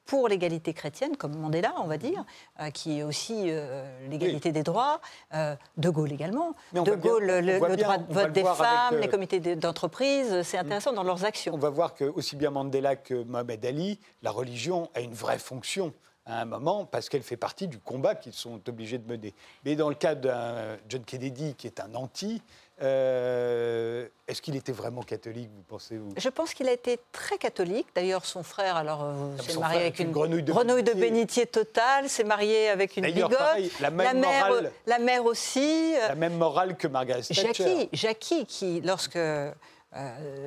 pour 0.04 0.26
l'égalité 0.26 0.72
chrétienne, 0.72 1.18
comme 1.18 1.36
Mandela, 1.36 1.74
on 1.78 1.86
va 1.86 1.98
dire, 1.98 2.24
euh, 2.60 2.70
qui 2.70 2.98
est 2.98 3.02
aussi 3.02 3.44
euh, 3.50 3.84
l'égalité 4.08 4.52
des 4.52 4.62
droits, 4.62 5.02
euh, 5.34 5.54
De 5.76 5.90
Gaulle 5.90 6.12
également. 6.12 6.54
De 6.72 6.80
bien- 6.80 6.96
Gaulle, 6.96 7.26
le, 7.26 7.58
voit 7.58 7.68
le 7.68 7.76
bien, 7.76 7.84
droit 7.84 7.98
de 7.98 8.14
vote 8.14 8.32
des 8.32 8.42
femmes, 8.44 8.96
les 8.96 9.08
comités 9.08 9.38
de- 9.38 9.52
d'entreprise, 9.54 10.40
c'est 10.44 10.56
intéressant 10.56 10.94
dans 10.94 11.02
leurs 11.02 11.26
actions. 11.26 11.52
On 11.54 11.58
va 11.58 11.68
voir 11.68 11.92
que 11.94 12.04
aussi 12.04 12.36
bien 12.36 12.50
Mandela 12.50 12.96
que 12.96 13.22
Mohamed 13.24 13.66
Ali, 13.66 14.00
la 14.22 14.30
religion 14.30 14.88
a 14.94 15.00
une 15.00 15.12
vraie 15.12 15.38
fonction 15.38 15.92
à 16.24 16.40
un 16.40 16.44
moment 16.46 16.86
parce 16.86 17.10
qu'elle 17.10 17.22
fait 17.22 17.36
partie 17.36 17.68
du 17.68 17.78
combat 17.78 18.14
qu'ils 18.14 18.32
sont 18.32 18.60
obligés 18.66 18.96
de 18.96 19.06
mener. 19.10 19.34
Mais 19.66 19.76
dans 19.76 19.90
le 19.90 19.94
cas 19.94 20.14
d'un 20.14 20.78
John 20.88 21.04
Kennedy 21.04 21.54
qui 21.54 21.66
est 21.66 21.80
un 21.80 21.94
anti, 21.94 22.40
euh, 22.80 24.06
est-ce 24.26 24.40
qu'il 24.42 24.56
était 24.56 24.72
vraiment 24.72 25.02
catholique, 25.02 25.50
vous 25.54 25.62
pensez 25.62 25.96
vous? 25.96 26.10
Je 26.16 26.28
pense 26.28 26.54
qu'il 26.54 26.68
a 26.68 26.72
été 26.72 26.98
très 27.12 27.38
catholique. 27.38 27.86
D'ailleurs, 27.94 28.24
son 28.24 28.42
frère, 28.42 28.76
alors, 28.76 29.02
euh, 29.02 29.36
s'est 29.38 29.58
marié 29.58 29.80
avec 29.80 29.98
une 29.98 30.06
une 30.06 30.12
grenouille 30.12 30.42
de 30.42 30.52
grenouille 30.52 30.82
bénitier. 30.82 31.10
bénitier 31.10 31.46
totale, 31.46 32.08
s'est 32.08 32.24
marié 32.24 32.68
avec 32.68 32.96
une 32.96 33.06
bigote. 33.06 33.36
pareil, 33.36 33.70
la 33.80 33.90
même 33.90 34.20
mère, 34.20 34.48
morale. 34.48 34.72
la 34.86 34.98
mère 34.98 35.24
aussi. 35.24 35.94
euh, 35.96 36.08
La 36.08 36.14
même 36.14 36.36
morale 36.36 36.76
que 36.76 36.86
Margaret 36.88 37.22
Thatcher. 37.22 37.46
Jackie, 37.54 37.88
Jackie, 37.92 38.46
qui, 38.46 38.80
lorsque 38.82 39.16
euh, 39.16 39.50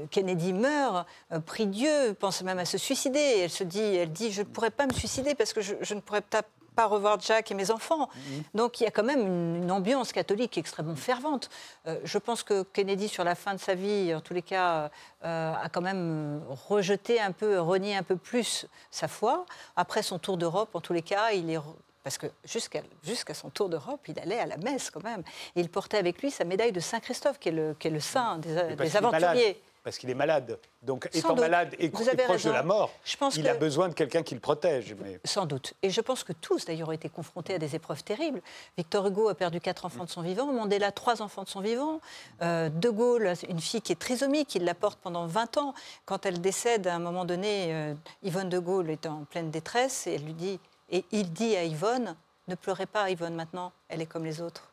Kennedy 0.10 0.54
meurt, 0.54 1.06
prie 1.46 1.68
Dieu, 1.68 2.14
pense 2.20 2.42
même 2.44 2.60
à 2.60 2.66
se 2.66 2.78
suicider. 2.78 3.40
Elle 3.44 3.50
se 3.50 3.64
dit, 3.64 3.82
elle 3.82 4.12
dit, 4.12 4.32
je 4.32 4.42
ne 4.42 4.48
pourrais 4.48 4.72
pas 4.72 4.86
me 4.88 4.94
suicider 4.94 5.36
parce 5.36 5.52
que 5.54 5.62
je, 5.62 5.74
je 5.82 5.94
ne 5.96 6.00
pourrais 6.00 6.22
peut-être 6.22 6.48
pas 6.82 6.88
revoir 6.88 7.20
Jack 7.20 7.52
et 7.52 7.54
mes 7.54 7.70
enfants. 7.72 8.10
Mhm. 8.16 8.44
Donc 8.56 8.80
il 8.80 8.86
y 8.86 8.88
a 8.88 8.92
quand 8.92 9.04
même 9.04 9.22
une, 9.22 9.64
une 9.64 9.72
ambiance 9.72 10.12
catholique 10.12 10.58
extrêmement 10.58 10.96
fervente. 10.96 11.50
Euh, 11.88 12.00
je 12.04 12.18
pense 12.18 12.44
que 12.44 12.64
Kennedy, 12.64 13.08
sur 13.08 13.24
la 13.24 13.36
fin 13.36 13.54
de 13.54 13.60
sa 13.60 13.76
vie, 13.76 14.14
en 14.16 14.22
tous 14.22 14.34
les 14.34 14.42
cas, 14.42 14.90
euh, 15.24 15.54
a 15.54 15.70
quand 15.70 15.82
même 15.82 16.42
rejeté 16.70 17.20
un 17.20 17.32
peu, 17.32 17.60
renié 17.60 17.96
un 17.96 18.04
peu 18.04 18.16
plus 18.16 18.66
sa 18.90 19.08
foi. 19.08 19.46
Après 19.76 20.02
son 20.02 20.18
tour 20.18 20.38
d'Europe, 20.38 20.70
en 20.74 20.82
tous 20.82 20.94
les 20.94 21.04
cas, 21.04 21.32
il 21.32 21.50
est 21.50 21.60
parce 22.04 22.18
que 22.18 22.26
jusqu'à 22.46 22.82
jusqu'à 23.04 23.36
son 23.36 23.52
tour 23.52 23.70
d'Europe, 23.70 24.02
il 24.08 24.20
allait 24.20 24.40
à 24.40 24.48
la 24.48 24.58
messe 24.58 24.90
quand 24.90 25.04
même. 25.04 25.22
Et 25.56 25.62
il 25.62 25.70
portait 25.70 25.98
avec 25.98 26.20
lui 26.22 26.32
sa 26.32 26.46
médaille 26.46 26.72
de 26.72 26.80
Saint-Christophe, 26.80 27.38
qui 27.38 27.50
est 27.50 27.52
le, 27.52 27.76
qui 27.78 27.90
est 27.90 27.92
le 27.92 28.00
saint 28.00 28.40
des, 28.40 28.96
aventuriers. 28.96 29.62
Parce 29.84 29.98
qu'il 29.98 30.12
est 30.12 30.16
malade. 30.16 30.60
Donc, 30.84 31.10
Sans 31.12 31.20
étant 31.20 31.30
doute. 31.30 31.40
malade 31.40 31.76
et, 31.80 31.90
proche 31.90 32.44
de 32.44 32.52
la 32.52 32.62
mort, 32.62 32.92
Je 33.04 33.18
pense 33.18 33.36
il 33.36 33.44
que- 33.44 33.50
a 33.50 33.56
besoin 33.56 33.90
de 33.90 33.94
quelqu'un 33.96 34.22
qui 34.22 34.36
le 34.36 34.40
protège. 34.40 34.96
Mais... 35.02 35.20
Sans 35.26 35.48
doute. 35.48 35.74
Et 35.82 35.90
je 35.90 36.02
pense 36.02 36.24
que 36.24 36.34
tous, 36.34 36.66
d'ailleurs, 36.66 36.90
ont 36.90 36.92
été 36.92 37.10
confrontés 37.10 37.56
à 37.56 37.58
des 37.58 37.76
épreuves 37.76 38.04
terribles. 38.04 38.42
Victor 38.78 39.08
Hugo 39.08 39.30
a 39.30 39.34
perdu 39.34 39.60
quatre 39.60 39.86
enfants 39.86 40.06
de 40.06 40.10
son 40.10 40.22
vivant, 40.22 40.46
Mandela, 40.54 40.92
trois 40.92 41.24
enfants 41.24 41.44
de 41.44 41.50
son 41.50 41.62
vivant. 41.62 42.00
Euh, 42.44 42.70
de 42.70 42.90
Gaulle, 42.90 43.34
une 43.50 43.60
fille 43.60 43.82
qui 43.82 43.92
est 43.92 44.00
trisomique, 44.00 44.54
il 44.54 44.66
la 44.66 44.76
porte 44.76 45.00
pendant 45.02 45.26
20 45.26 45.58
ans. 45.58 45.74
Quand 46.06 46.28
elle 46.28 46.42
décède, 46.42 46.86
à 46.86 46.96
un 46.96 47.00
moment 47.00 47.26
donné, 47.26 47.74
euh, 47.74 47.96
Yvonne 48.22 48.50
de 48.50 48.60
Gaulle 48.60 48.92
est 48.92 49.08
en 49.08 49.24
pleine 49.24 49.50
détresse 49.50 50.06
et 50.06 50.14
elle 50.16 50.26
lui 50.26 50.34
dit, 50.34 50.60
et 50.92 51.06
il 51.12 51.32
dit 51.34 51.56
à 51.56 51.64
Yvonne, 51.64 52.16
ne 52.48 52.54
pleurez 52.56 52.86
pas, 52.86 53.10
Yvonne, 53.10 53.34
maintenant, 53.34 53.72
elle 53.90 54.02
est 54.02 54.06
comme 54.06 54.26
les 54.26 54.42
autres. 54.42 54.70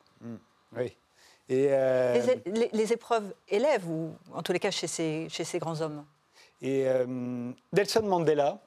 Oui. 0.76 0.94
Et, 1.48 1.68
euh, 1.70 2.14
Les, 2.14 2.30
é- 2.30 2.42
les- 2.46 2.70
les 2.72 2.92
épreuves 2.92 3.32
élèvent, 3.48 3.88
ou 3.88 4.12
en 4.34 4.42
tous 4.42 4.52
les 4.52 4.58
cas 4.58 4.70
chez 4.70 4.86
ces, 4.86 5.28
chez 5.30 5.44
ces 5.44 5.58
grands 5.58 5.80
hommes. 5.80 6.04
et, 6.60 6.86
euh, 6.88 7.06
Nelson 7.72 8.02
Mandela. 8.02 8.58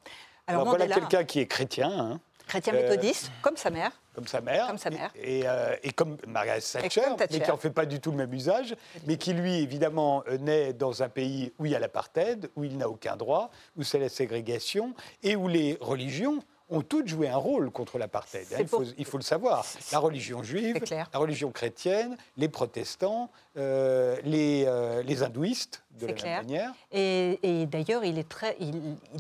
Alors, 0.47 0.65
voilà 0.65 0.85
Mandela- 0.85 0.95
quelqu'un 0.95 1.23
qui 1.25 1.39
est 1.39 1.47
chrétien, 1.47 1.89
hein, 1.91 2.19
Chrétien 2.47 2.73
Euh, 2.73 2.81
méthodiste, 2.89 3.31
comme 3.41 3.55
sa 3.55 3.69
mère. 3.69 3.91
comme 4.13 4.27
sa 4.27 4.41
mère. 4.41 4.67
Comme 4.67 4.77
sa 4.77 4.89
mère. 4.89 5.11
Et, 5.15 5.39
et, 5.39 5.47
euh, 5.47 5.73
et 5.83 5.91
comme 5.91 6.17
Margaret 6.27 6.59
Thatcher, 6.59 7.01
Thatcher. 7.17 7.27
mais 7.31 7.39
qui 7.45 7.49
n'en 7.49 7.55
fait 7.55 7.69
pas 7.69 7.85
du 7.85 8.01
tout 8.01 8.11
le 8.11 8.17
même 8.17 8.33
usage, 8.33 8.75
mais 9.07 9.15
qui, 9.15 9.33
lui, 9.33 9.59
évidemment, 9.59 10.23
naît 10.39 10.73
dans 10.73 11.01
un 11.01 11.07
pays 11.07 11.53
où 11.59 11.65
il 11.65 11.71
y 11.71 11.75
a 11.75 11.79
l'apartheid, 11.79 12.49
où 12.57 12.65
il 12.65 12.77
n'a 12.77 12.89
aucun 12.89 13.15
droit, 13.15 13.51
où 13.77 13.83
c'est 13.83 13.99
la 13.99 14.09
ségrégation, 14.09 14.93
et 15.23 15.37
où 15.37 15.47
les 15.47 15.77
religions 15.79 16.43
ont 16.71 16.81
toutes 16.81 17.07
joué 17.07 17.27
un 17.29 17.35
rôle 17.37 17.69
contre 17.69 17.97
l'apartheid. 17.99 18.47
hein, 18.53 18.57
il, 18.61 18.67
faut, 18.67 18.77
pour- 18.79 18.87
il 18.97 19.05
faut 19.05 19.17
le 19.17 19.23
savoir. 19.23 19.65
La 19.91 19.99
religion 19.99 20.41
juive, 20.41 20.81
la 20.89 21.19
religion 21.19 21.51
chrétienne, 21.51 22.17
les 22.37 22.47
protestants, 22.47 23.29
euh, 23.57 24.15
les, 24.23 24.63
euh, 24.65 25.03
les 25.03 25.21
hindouistes, 25.21 25.83
de 25.99 26.07
la 26.07 26.13
clair. 26.13 26.37
même 26.37 26.45
manière. 26.47 26.73
Et, 26.91 27.39
et 27.43 27.65
d'ailleurs, 27.65 28.03
il, 28.05 28.23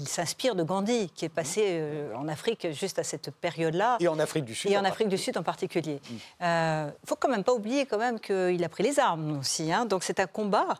s'inspire 0.05 0.55
de 0.55 0.63
Gandhi, 0.63 1.09
qui 1.13 1.25
est 1.25 1.29
passé 1.29 1.63
euh, 1.67 2.15
en 2.15 2.27
Afrique 2.29 2.71
juste 2.71 2.97
à 2.97 3.03
cette 3.03 3.29
période-là. 3.31 3.97
Et 3.99 4.07
en 4.07 4.17
Afrique 4.17 4.45
du 4.45 4.55
Sud. 4.55 4.71
Et 4.71 4.77
en 4.77 4.81
en 4.81 4.85
Afrique 4.85 5.09
du 5.09 5.17
Sud 5.17 5.37
en 5.37 5.43
particulier. 5.43 5.99
Il 6.09 6.45
ne 6.45 6.89
faut 7.05 7.15
quand 7.17 7.29
même 7.29 7.43
pas 7.43 7.53
oublier 7.53 7.85
quand 7.85 7.97
même 7.99 8.19
qu'il 8.19 8.63
a 8.63 8.69
pris 8.69 8.83
les 8.83 8.97
armes 8.99 9.39
aussi. 9.39 9.71
hein. 9.71 9.85
Donc 9.85 10.03
c'est 10.05 10.19
un 10.21 10.27
combat, 10.27 10.79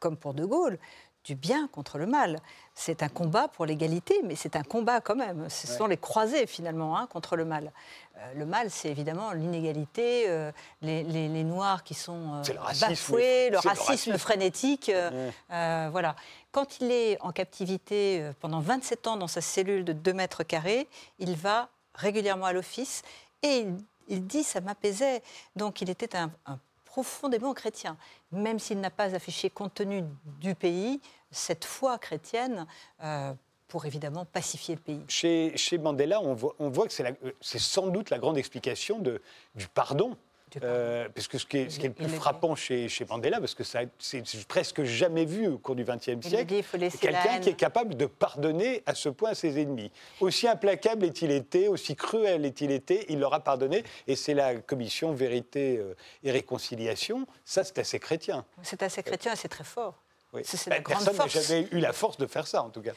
comme 0.00 0.16
pour 0.16 0.34
De 0.34 0.44
Gaulle, 0.44 0.78
du 1.26 1.34
bien 1.34 1.66
contre 1.72 1.98
le 1.98 2.06
mal. 2.06 2.38
C'est 2.74 3.02
un 3.02 3.08
combat 3.08 3.48
pour 3.48 3.66
l'égalité, 3.66 4.20
mais 4.24 4.36
c'est 4.36 4.54
un 4.54 4.62
combat 4.62 5.00
quand 5.00 5.16
même. 5.16 5.48
Ce 5.50 5.66
sont 5.66 5.86
les 5.88 5.96
croisés 5.96 6.46
finalement 6.46 6.96
hein, 6.96 7.08
contre 7.08 7.34
le 7.34 7.44
mal. 7.44 7.72
Euh, 8.18 8.32
le 8.34 8.46
mal, 8.46 8.70
c'est 8.70 8.88
évidemment 8.88 9.32
l'inégalité, 9.32 10.26
euh, 10.28 10.52
les, 10.82 11.02
les- 11.02 11.28
les 11.28 11.42
Noirs 11.42 11.82
qui 11.82 11.94
sont 11.94 12.34
euh, 12.34 12.42
C'est 12.44 12.52
le 12.54 12.60
racisme, 12.60 12.88
bafoués, 12.88 13.50
le 13.50 13.58
c'est 13.58 13.64
le 13.64 13.74
racisme, 13.80 14.18
frénétique. 14.18 14.88
euh, 14.88 15.30
euh, 15.50 15.88
voilà. 15.90 16.14
Quand 16.52 16.78
il 16.80 16.92
est 16.92 17.20
en 17.20 17.32
captivité 17.32 18.20
euh, 18.22 18.32
pendant 18.38 18.60
27 18.60 19.08
ans 19.08 19.16
dans 19.16 19.26
sa 19.26 19.40
cellule 19.40 19.84
de 19.84 19.92
2 19.92 20.12
mètres 20.12 20.44
carrés, 20.44 20.86
il 21.18 21.34
va 21.36 21.68
régulièrement 21.94 22.46
à 22.46 22.52
l'office 22.52 23.02
et 23.42 23.58
il, 23.60 23.76
il 24.06 24.26
dit 24.26 24.44
ça 24.44 24.60
m'apaisait. 24.60 25.22
Donc 25.56 25.80
il 25.80 25.90
était 25.90 26.14
un, 26.16 26.30
un 26.46 26.58
profondément 26.96 27.52
chrétien, 27.52 27.98
même 28.32 28.58
s'il 28.58 28.80
n'a 28.80 28.88
pas 28.88 29.14
affiché 29.14 29.50
compte 29.50 29.74
tenu 29.74 30.02
du 30.40 30.54
pays 30.54 31.02
cette 31.30 31.66
foi 31.66 31.98
chrétienne 31.98 32.66
euh, 33.02 33.34
pour 33.68 33.84
évidemment 33.84 34.24
pacifier 34.24 34.76
le 34.76 34.80
pays. 34.80 35.04
Chez, 35.06 35.78
Mandela, 35.78 36.22
on 36.22 36.32
voit, 36.32 36.88
que 36.88 37.02
euh, 37.02 37.32
c'est 37.42 37.58
sans 37.58 37.88
doute 37.88 38.08
la 38.08 38.18
grande 38.18 38.38
explication 38.38 38.98
du 39.00 39.68
pardon. 39.74 40.16
Euh, 40.62 41.08
parce 41.14 41.26
que 41.28 41.38
ce 41.38 41.44
qui 41.44 41.58
est, 41.58 41.70
ce 41.70 41.78
qui 41.78 41.86
est 41.86 41.88
le 41.88 41.94
plus 41.94 42.08
frappant 42.08 42.54
chez, 42.54 42.88
chez 42.88 43.04
Mandela, 43.04 43.40
parce 43.40 43.54
que 43.54 43.64
ça, 43.64 43.80
c'est 43.98 44.22
presque 44.46 44.84
jamais 44.84 45.24
vu 45.24 45.48
au 45.48 45.58
cours 45.58 45.74
du 45.74 45.84
XXe 45.84 46.26
siècle, 46.26 46.62
quelqu'un 47.00 47.40
qui 47.40 47.48
est 47.50 47.56
capable 47.56 47.96
de 47.96 48.06
pardonner 48.06 48.82
à 48.86 48.94
ce 48.94 49.08
point 49.08 49.34
ses 49.34 49.60
ennemis. 49.60 49.90
Aussi 50.20 50.46
implacable 50.48 51.04
est-il 51.04 51.30
été, 51.32 51.68
aussi 51.68 51.96
cruel 51.96 52.44
est-il 52.46 52.70
été, 52.70 53.06
il 53.12 53.18
leur 53.18 53.34
a 53.34 53.40
pardonné. 53.40 53.82
Et 54.06 54.14
c'est 54.16 54.34
la 54.34 54.54
commission 54.54 55.12
Vérité 55.12 55.78
euh, 55.78 55.94
et 56.22 56.30
Réconciliation. 56.30 57.26
Ça, 57.44 57.64
c'est 57.64 57.78
assez 57.78 57.98
chrétien. 57.98 58.44
C'est 58.62 58.82
assez 58.82 59.02
chrétien 59.02 59.32
et 59.32 59.36
c'est 59.36 59.48
très 59.48 59.64
fort. 59.64 59.94
Oui. 60.32 60.42
C'est- 60.44 60.56
c'est 60.56 60.70
Ben, 60.70 60.82
Personne 60.82 61.16
n'a 61.16 61.26
jamais 61.26 61.66
eu 61.72 61.80
la 61.80 61.92
force 61.92 62.16
de 62.18 62.26
faire 62.26 62.46
ça, 62.46 62.62
en 62.62 62.70
tout 62.70 62.82
cas. 62.82 62.92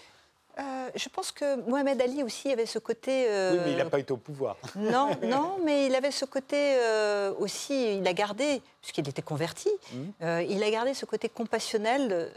Euh, 0.57 0.89
je 0.95 1.07
pense 1.09 1.31
que 1.31 1.55
Mohamed 1.69 2.01
Ali 2.01 2.23
aussi 2.23 2.51
avait 2.51 2.65
ce 2.65 2.79
côté. 2.79 3.27
euh, 3.29 3.53
Oui, 3.53 3.59
mais 3.65 3.71
il 3.73 3.77
n'a 3.77 3.85
pas 3.85 3.99
été 3.99 4.11
au 4.11 4.17
pouvoir. 4.17 4.57
Non, 4.75 5.09
non, 5.23 5.57
mais 5.63 5.85
il 5.85 5.95
avait 5.95 6.11
ce 6.11 6.25
côté 6.25 6.75
euh, 6.79 7.33
aussi, 7.39 7.97
il 7.97 8.07
a 8.07 8.13
gardé, 8.13 8.61
puisqu'il 8.81 9.07
était 9.09 9.21
converti, 9.21 9.69
Mhm. 9.93 10.11
euh, 10.21 10.41
il 10.43 10.63
a 10.63 10.71
gardé 10.71 10.93
ce 10.93 11.05
côté 11.05 11.27
compassionnel 11.29 12.31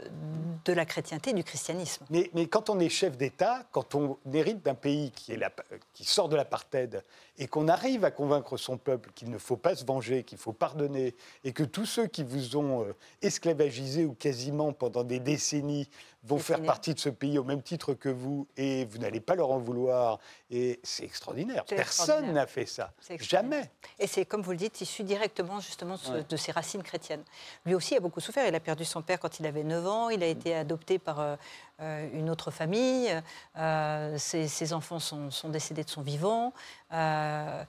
de, 0.65 0.73
la 0.73 0.85
chrétienté, 0.85 1.33
du 1.33 1.43
christianisme. 1.43 2.05
Mais, 2.09 2.29
mais 2.33 2.47
quand 2.47 2.69
on 2.69 2.79
est 2.79 2.89
chef 2.89 3.17
d'État, 3.17 3.63
quand 3.71 3.95
on 3.95 4.17
hérite 4.33 4.63
d'un 4.63 4.75
pays 4.75 5.11
qui, 5.11 5.31
est 5.33 5.37
la- 5.37 5.51
qui 5.93 6.03
sort 6.05 6.29
de 6.29 6.35
l'apartheid 6.35 7.03
et 7.37 7.47
qu'on 7.47 7.67
arrive 7.67 8.05
à 8.05 8.11
convaincre 8.11 8.57
son 8.57 8.77
peuple 8.77 9.11
qu'il 9.15 9.29
ne 9.29 9.37
faut 9.37 9.57
pas 9.57 9.75
se 9.75 9.85
venger, 9.85 10.23
qu'il 10.23 10.37
faut 10.37 10.53
pardonner, 10.53 11.15
et 11.43 11.51
que 11.53 11.63
tous 11.63 11.85
ceux 11.85 12.07
qui 12.07 12.23
vous 12.23 12.55
ont 12.57 12.83
euh, 12.83 12.93
esclavagisé 13.21 14.05
ou 14.05 14.13
quasiment 14.13 14.71
pendant 14.73 15.03
des 15.03 15.19
décennies 15.19 15.89
vont 16.25 16.39
faire 16.39 16.57
fini. 16.57 16.67
partie 16.67 16.93
de 16.93 16.99
ce 16.99 17.09
pays 17.09 17.37
au 17.37 17.43
même 17.43 17.61
titre 17.61 17.93
que 17.93 18.07
vous, 18.09 18.47
et 18.55 18.85
vous 18.85 18.97
n'allez 18.99 19.19
pas 19.19 19.35
leur 19.35 19.51
en 19.51 19.59
vouloir, 19.59 20.19
et 20.55 20.79
c'est 20.83 21.03
extraordinaire. 21.03 21.65
Personne 21.65 22.31
n'a 22.31 22.45
fait 22.45 22.67
ça. 22.67 22.91
Jamais. 23.19 23.71
Et 23.97 24.05
c'est, 24.05 24.23
comme 24.25 24.41
vous 24.43 24.51
le 24.51 24.57
dites, 24.57 24.79
issu 24.81 25.03
directement 25.03 25.59
justement 25.59 25.95
de, 25.95 25.99
ce- 25.99 26.11
Ouais. 26.11 26.23
de 26.29 26.37
ses 26.37 26.51
racines 26.51 26.83
chrétiennes. 26.83 27.23
Lui 27.65 27.73
aussi 27.73 27.95
a 27.95 27.99
beaucoup 27.99 28.19
souffert. 28.19 28.47
Il 28.47 28.53
a 28.53 28.59
perdu 28.59 28.85
son 28.85 29.01
père 29.01 29.19
quand 29.19 29.39
il 29.39 29.47
avait 29.47 29.63
9 29.63 29.87
ans. 29.87 30.09
Il 30.09 30.21
a 30.21 30.27
été 30.27 30.53
adopté 30.55 30.99
par 30.99 31.19
euh, 31.19 31.35
euh, 31.81 32.07
une 32.13 32.29
autre 32.29 32.51
famille. 32.51 33.09
Euh, 33.57 34.17
ses, 34.19 34.47
ses 34.47 34.73
enfants 34.73 34.99
sont, 34.99 35.31
sont 35.31 35.49
décédés 35.49 35.83
de 35.83 35.89
son 35.89 36.01
vivant. 36.03 36.53
Euh, 36.91 37.63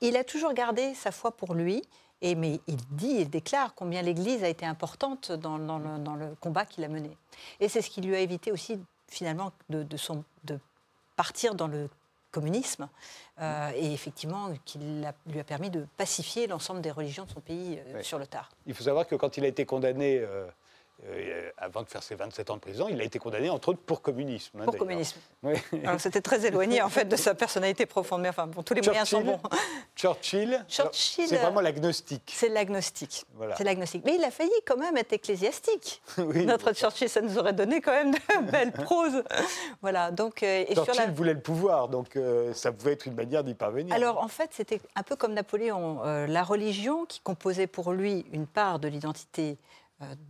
il 0.00 0.16
a 0.16 0.24
toujours 0.24 0.54
gardé 0.54 0.94
sa 0.94 1.10
foi 1.12 1.30
pour 1.36 1.54
lui. 1.54 1.82
Et, 2.22 2.34
mais 2.34 2.60
il 2.66 2.76
dit, 2.92 3.16
il 3.20 3.28
déclare 3.28 3.74
combien 3.74 4.00
l'Église 4.00 4.42
a 4.42 4.48
été 4.48 4.64
importante 4.64 5.32
dans, 5.32 5.58
dans 5.58 5.78
le, 5.78 5.98
dans 5.98 6.14
le 6.14 6.34
combat 6.40 6.64
qu'il 6.64 6.82
a 6.84 6.88
mené. 6.88 7.10
Et 7.60 7.68
c'est 7.68 7.82
ce 7.82 7.90
qui 7.90 8.00
lui 8.00 8.16
a 8.16 8.20
évité 8.20 8.52
aussi, 8.52 8.80
finalement, 9.06 9.52
de, 9.68 9.82
de 9.82 9.96
son, 9.98 10.24
de 10.44 10.58
partir 11.14 11.54
dans 11.54 11.66
le 11.68 11.90
communisme, 12.36 12.88
euh, 13.40 13.70
et 13.74 13.92
effectivement, 13.94 14.52
qui 14.66 14.78
lui 14.78 15.40
a 15.40 15.44
permis 15.44 15.70
de 15.70 15.86
pacifier 15.96 16.46
l'ensemble 16.46 16.82
des 16.82 16.90
religions 16.90 17.24
de 17.24 17.30
son 17.30 17.40
pays 17.40 17.78
euh, 17.78 18.02
sur 18.02 18.18
le 18.18 18.26
tard. 18.26 18.50
Il 18.66 18.74
faut 18.74 18.84
savoir 18.84 19.06
que 19.06 19.14
quand 19.14 19.38
il 19.38 19.44
a 19.44 19.48
été 19.48 19.64
condamné, 19.64 20.22
euh, 21.04 21.50
avant 21.58 21.82
de 21.82 21.88
faire 21.88 22.02
ses 22.02 22.14
27 22.14 22.50
ans 22.50 22.54
de 22.54 22.60
prison, 22.60 22.86
il 22.88 22.98
a 23.00 23.04
été 23.04 23.18
condamné 23.18 23.50
entre 23.50 23.68
autres 23.68 23.80
pour 23.80 24.00
communisme. 24.00 24.58
hein, 24.60 24.64
Pour 24.64 24.76
communisme. 24.76 25.18
Oui. 25.42 25.54
C'était 25.98 26.22
très 26.22 26.46
éloigné 26.46 26.80
en 26.80 26.88
fait 26.88 27.04
de 27.04 27.16
sa 27.16 27.34
personnalité 27.34 27.84
profonde, 27.86 28.22
mais 28.22 28.30
enfin 28.30 28.46
bon, 28.46 28.62
tous 28.62 28.72
les 28.74 28.80
moyens 28.80 29.08
sont 29.08 29.20
bons. 29.20 29.38
Churchill, 29.94 30.64
Churchill, 30.68 31.28
c'est 31.28 31.36
euh, 31.38 31.42
vraiment 31.42 31.60
l'agnostique. 31.60 32.32
C'est 32.34 32.48
l'agnostique. 32.48 33.24
Voilà. 33.34 33.54
C'est 33.56 33.64
l'agnostique. 33.64 34.02
Mais 34.04 34.16
il 34.16 34.24
a 34.24 34.30
failli 34.30 34.50
quand 34.66 34.76
même 34.78 34.96
être 34.96 35.12
ecclésiastique. 35.12 36.02
Oui, 36.18 36.44
Notre. 36.46 36.72
Churchill, 36.74 37.08
ça 37.08 37.20
nous 37.20 37.38
aurait 37.38 37.52
donné 37.52 37.80
quand 37.80 37.92
même 37.92 38.12
de 38.12 38.18
belles 38.50 38.72
proses. 38.72 39.22
Voilà. 39.82 40.10
Donc 40.10 40.42
euh, 40.42 40.64
et 40.68 40.74
sur 40.74 40.84
Churchill 40.86 41.04
la- 41.06 41.10
voulait 41.12 41.34
le 41.34 41.40
pouvoir, 41.40 41.88
donc 41.88 42.16
euh, 42.16 42.52
ça 42.54 42.72
pouvait 42.72 42.92
être 42.92 43.06
une 43.06 43.14
manière 43.14 43.44
d'y 43.44 43.54
parvenir. 43.54 43.94
Alors 43.94 44.22
en 44.22 44.28
fait, 44.28 44.50
c'était 44.52 44.80
un 44.94 45.02
peu 45.02 45.14
comme 45.16 45.34
Napoléon. 45.34 46.00
La 46.26 46.42
religion, 46.42 47.04
qui 47.06 47.20
composait 47.20 47.66
pour 47.66 47.92
lui 47.92 48.24
une 48.32 48.46
part 48.46 48.78
de 48.78 48.88
l'identité 48.88 49.58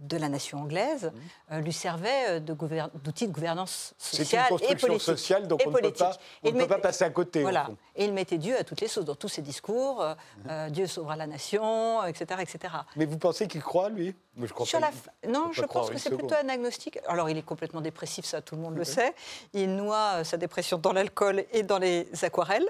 de 0.00 0.16
la 0.16 0.28
nation 0.28 0.58
anglaise, 0.60 1.10
euh, 1.50 1.60
lui 1.60 1.72
servait 1.72 2.28
euh, 2.28 2.40
de 2.40 2.54
d'outil 3.02 3.26
de 3.26 3.32
gouvernance 3.32 3.94
c'est 3.98 4.18
une 4.18 4.24
sociale 4.24 4.44
et 4.46 4.48
construction 4.50 4.86
politique. 4.88 5.04
sociale, 5.06 5.48
donc 5.48 5.60
et 5.62 5.66
on 5.66 5.70
ne 5.72 5.76
peut 5.80 5.92
pas, 5.92 6.16
on 6.44 6.66
pas 6.66 6.78
passer 6.78 7.02
à 7.04 7.10
côté. 7.10 7.42
Voilà. 7.42 7.68
Et 7.96 8.04
il 8.04 8.12
mettait 8.12 8.38
Dieu 8.38 8.56
à 8.56 8.62
toutes 8.62 8.80
les 8.80 8.86
sauces, 8.86 9.04
dans 9.04 9.16
tous 9.16 9.28
ses 9.28 9.42
discours, 9.42 10.00
euh, 10.02 10.14
Mmh. 10.14 10.48
euh, 10.50 10.70
Dieu 10.70 10.86
sauvera 10.86 11.16
la 11.16 11.26
nation, 11.26 12.04
etc. 12.04 12.40
etc. 12.42 12.74
Mais 12.94 13.06
vous 13.06 13.18
pensez 13.18 13.48
qu'il 13.48 13.62
croit, 13.62 13.88
lui? 13.88 14.14
Je 14.40 14.52
crois 14.52 14.66
Sur 14.66 14.78
pas. 14.80 14.86
la 14.86 14.92
f- 14.92 15.32
Non, 15.32 15.50
je 15.52 15.62
pense 15.62 15.90
que 15.90 15.98
c'est 15.98 16.10
plutôt 16.10 16.34
un 16.34 16.48
agnostique. 16.48 16.98
Alors, 17.08 17.28
il 17.30 17.36
est 17.38 17.42
complètement 17.42 17.80
dépressif, 17.80 18.24
ça, 18.26 18.42
tout 18.42 18.54
le 18.54 18.60
monde 18.60 18.76
le 18.76 18.84
sait. 18.84 19.14
Il 19.54 19.74
noie 19.74 20.16
euh, 20.16 20.24
sa 20.24 20.36
dépression 20.36 20.76
dans 20.78 20.92
l'alcool 20.92 21.44
et 21.52 21.62
dans 21.62 21.78
les 21.78 22.06
aquarelles. 22.22 22.68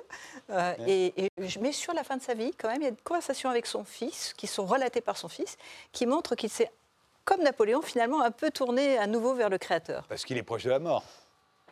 Euh, 0.50 0.74
et, 0.86 1.24
et- 1.26 1.30
mais 1.60 1.72
sur 1.72 1.92
la 1.92 2.04
fin 2.04 2.16
de 2.16 2.22
sa 2.22 2.34
vie, 2.34 2.52
quand 2.56 2.68
même, 2.68 2.80
il 2.82 2.84
y 2.84 2.88
a 2.88 2.92
des 2.92 3.02
conversations 3.02 3.50
avec 3.50 3.66
son 3.66 3.84
fils, 3.84 4.32
qui 4.34 4.46
sont 4.46 4.64
relatées 4.64 5.00
par 5.02 5.16
son 5.18 5.28
fils, 5.28 5.56
qui 5.92 6.06
montrent 6.06 6.36
qu'il 6.36 6.50
s'est, 6.50 6.70
comme 7.26 7.42
Napoléon, 7.42 7.82
finalement, 7.82 8.22
un 8.22 8.30
peu 8.30 8.50
tourné 8.50 8.96
à 8.96 9.06
nouveau 9.06 9.34
vers 9.34 9.50
le 9.50 9.58
Créateur. 9.58 10.04
Parce 10.08 10.24
qu'il 10.24 10.38
est 10.38 10.42
proche 10.42 10.64
de 10.64 10.70
la 10.70 10.78
mort. 10.78 11.04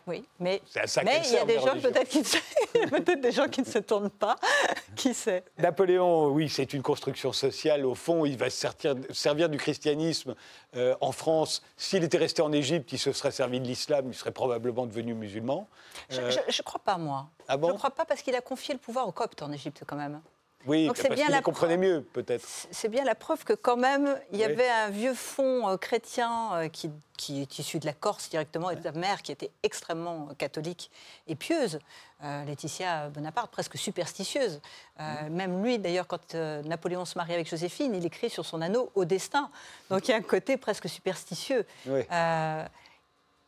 Oui, 0.06 0.22
mais, 0.38 0.60
il 0.76 1.32
y 1.32 1.36
a 1.38 1.44
des 1.46 1.58
gens 1.58 1.80
peut-être 1.80 2.08
qui, 2.10 2.22
des 3.20 3.32
gens 3.32 3.48
qui 3.48 3.62
ne 3.62 3.66
se 3.66 3.78
tournent 3.78 4.10
pas. 4.10 4.36
Qui 4.96 5.14
sait 5.14 5.42
Napoléon, 5.58 6.28
oui, 6.28 6.48
c'est 6.48 6.72
une 6.74 6.82
construction 6.82 7.32
sociale. 7.32 7.84
Au 7.86 7.94
fond, 7.94 8.24
il 8.26 8.36
va 8.36 8.50
se 8.50 8.58
servir, 8.58 8.94
servir 9.10 9.48
du 9.48 9.56
christianisme 9.56 10.34
euh, 10.76 10.94
en 11.00 11.10
France. 11.10 11.62
S'il 11.76 12.04
était 12.04 12.18
resté 12.18 12.42
en 12.42 12.52
Égypte, 12.52 12.92
il 12.92 12.98
se 12.98 13.12
serait 13.12 13.32
servi 13.32 13.60
de 13.60 13.66
l'islam, 13.66 14.04
il 14.08 14.14
serait 14.14 14.30
probablement 14.30 14.86
devenu 14.86 15.14
musulman. 15.14 15.66
Je 16.10 16.20
Euh, 16.20 16.28
ne 16.30 16.62
crois 16.62 16.80
pas, 16.84 16.98
moi. 16.98 17.26
Ah 17.48 17.56
bon? 17.56 17.68
Je 17.68 17.72
ne 17.72 17.78
crois 17.78 17.90
pas 17.90 18.04
parce 18.04 18.22
qu'il 18.22 18.36
a 18.36 18.40
confié 18.40 18.74
le 18.74 18.80
pouvoir 18.80 19.08
aux 19.08 19.12
Coptes 19.12 19.42
en 19.42 19.50
Égypte, 19.50 19.82
quand 19.86 19.96
même. 19.96 20.20
Oui, 20.66 20.86
Donc 20.86 20.96
parce 20.96 21.08
bien 21.14 21.28
la 21.28 21.42
comprenait 21.42 21.76
preuve. 21.76 21.88
mieux, 21.90 22.00
peut-être. 22.12 22.46
C'est 22.70 22.88
bien 22.88 23.04
la 23.04 23.14
preuve 23.14 23.44
que 23.44 23.52
quand 23.52 23.76
même, 23.76 24.18
il 24.32 24.38
y 24.38 24.44
Oui. 24.46 24.52
avait 24.52 24.68
un 24.68 24.88
vieux 24.88 25.12
fond 25.14 25.68
euh, 25.68 25.76
chrétien 25.76 26.54
euh, 26.54 26.68
qui, 26.68 26.90
qui 27.18 27.42
est 27.42 27.58
issu 27.58 27.78
de 27.78 27.86
la 27.86 27.92
Corse 27.92 28.30
directement 28.30 28.70
et 28.70 28.76
de 28.76 28.82
sa 28.82 28.92
mère 28.92 29.22
qui 29.22 29.30
était 29.32 29.50
extrêmement 29.62 30.28
euh, 30.30 30.34
catholique 30.34 30.90
et 31.26 31.34
pieuse. 31.34 31.78
Euh, 32.22 32.44
Laetitia 32.44 33.10
Bonaparte, 33.10 33.50
presque 33.50 33.76
superstitieuse. 33.76 34.60
Euh, 35.00 35.28
Même 35.30 35.62
lui, 35.62 35.78
d'ailleurs, 35.78 36.06
quand 36.06 36.34
euh, 36.34 36.62
Napoléon 36.62 37.04
se 37.04 37.18
marie 37.18 37.34
avec 37.34 37.46
Joséphine, 37.48 37.94
il 37.94 38.06
écrit 38.06 38.30
sur 38.30 38.46
son 38.46 38.62
anneau 38.62 38.90
au 38.94 39.04
destin. 39.04 39.50
Donc 39.90 40.08
il 40.08 40.12
y 40.12 40.14
a 40.14 40.16
un 40.16 40.22
côté 40.22 40.56
presque 40.56 40.88
superstitieux. 40.88 41.66
Oui. 41.86 42.00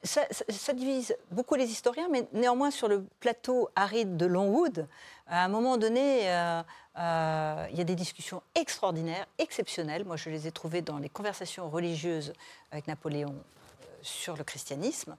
Ça, 0.05 0.24
ça- 0.31 0.44
ça 0.50 0.72
divise 0.72 1.16
beaucoup 1.33 1.57
les 1.57 1.64
historiens, 1.68 2.07
mais 2.12 2.29
néanmoins 2.33 2.70
sur 2.70 2.87
le 2.87 3.05
plateau 3.18 3.68
aride 3.74 4.16
de 4.16 4.26
Longwood, 4.26 4.87
à 5.26 5.42
un 5.44 5.48
moment 5.48 5.79
donné, 5.79 6.31
euh, 6.31 6.62
euh, 6.99 7.67
il 7.71 7.79
y 7.79 7.81
a 7.81 7.85
des 7.85 7.95
discussions 7.95 8.43
extraordinaires, 8.55 9.27
exceptionnelles. 9.39 10.05
Moi, 10.05 10.17
je 10.17 10.31
les 10.31 10.47
ai 10.47 10.53
trouvées 10.53 10.83
dans 10.83 10.99
les 10.99 11.09
conversations 11.09 11.69
religieuses 11.69 12.33
avec 12.71 12.87
Napoléon 12.87 13.35
euh, 13.35 13.85
sur 14.03 14.37
le 14.37 14.45
christianisme, 14.45 15.17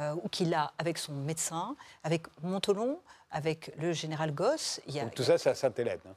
euh, 0.00 0.14
ou 0.22 0.28
qu'il 0.28 0.52
a 0.54 0.72
avec 0.78 0.98
son 0.98 1.12
médecin, 1.12 1.76
avec 2.02 2.26
Montolon, 2.42 2.98
avec 3.30 3.72
le 3.78 3.92
général 3.92 4.32
Gosse. 4.32 4.80
Il 4.86 4.94
y 4.94 5.00
a, 5.00 5.04
Donc, 5.04 5.14
tout 5.14 5.24
ça, 5.24 5.38
c'est 5.38 5.50
à 5.50 5.54
Sainte-Hélène. 5.54 5.98
hein. 6.06 6.12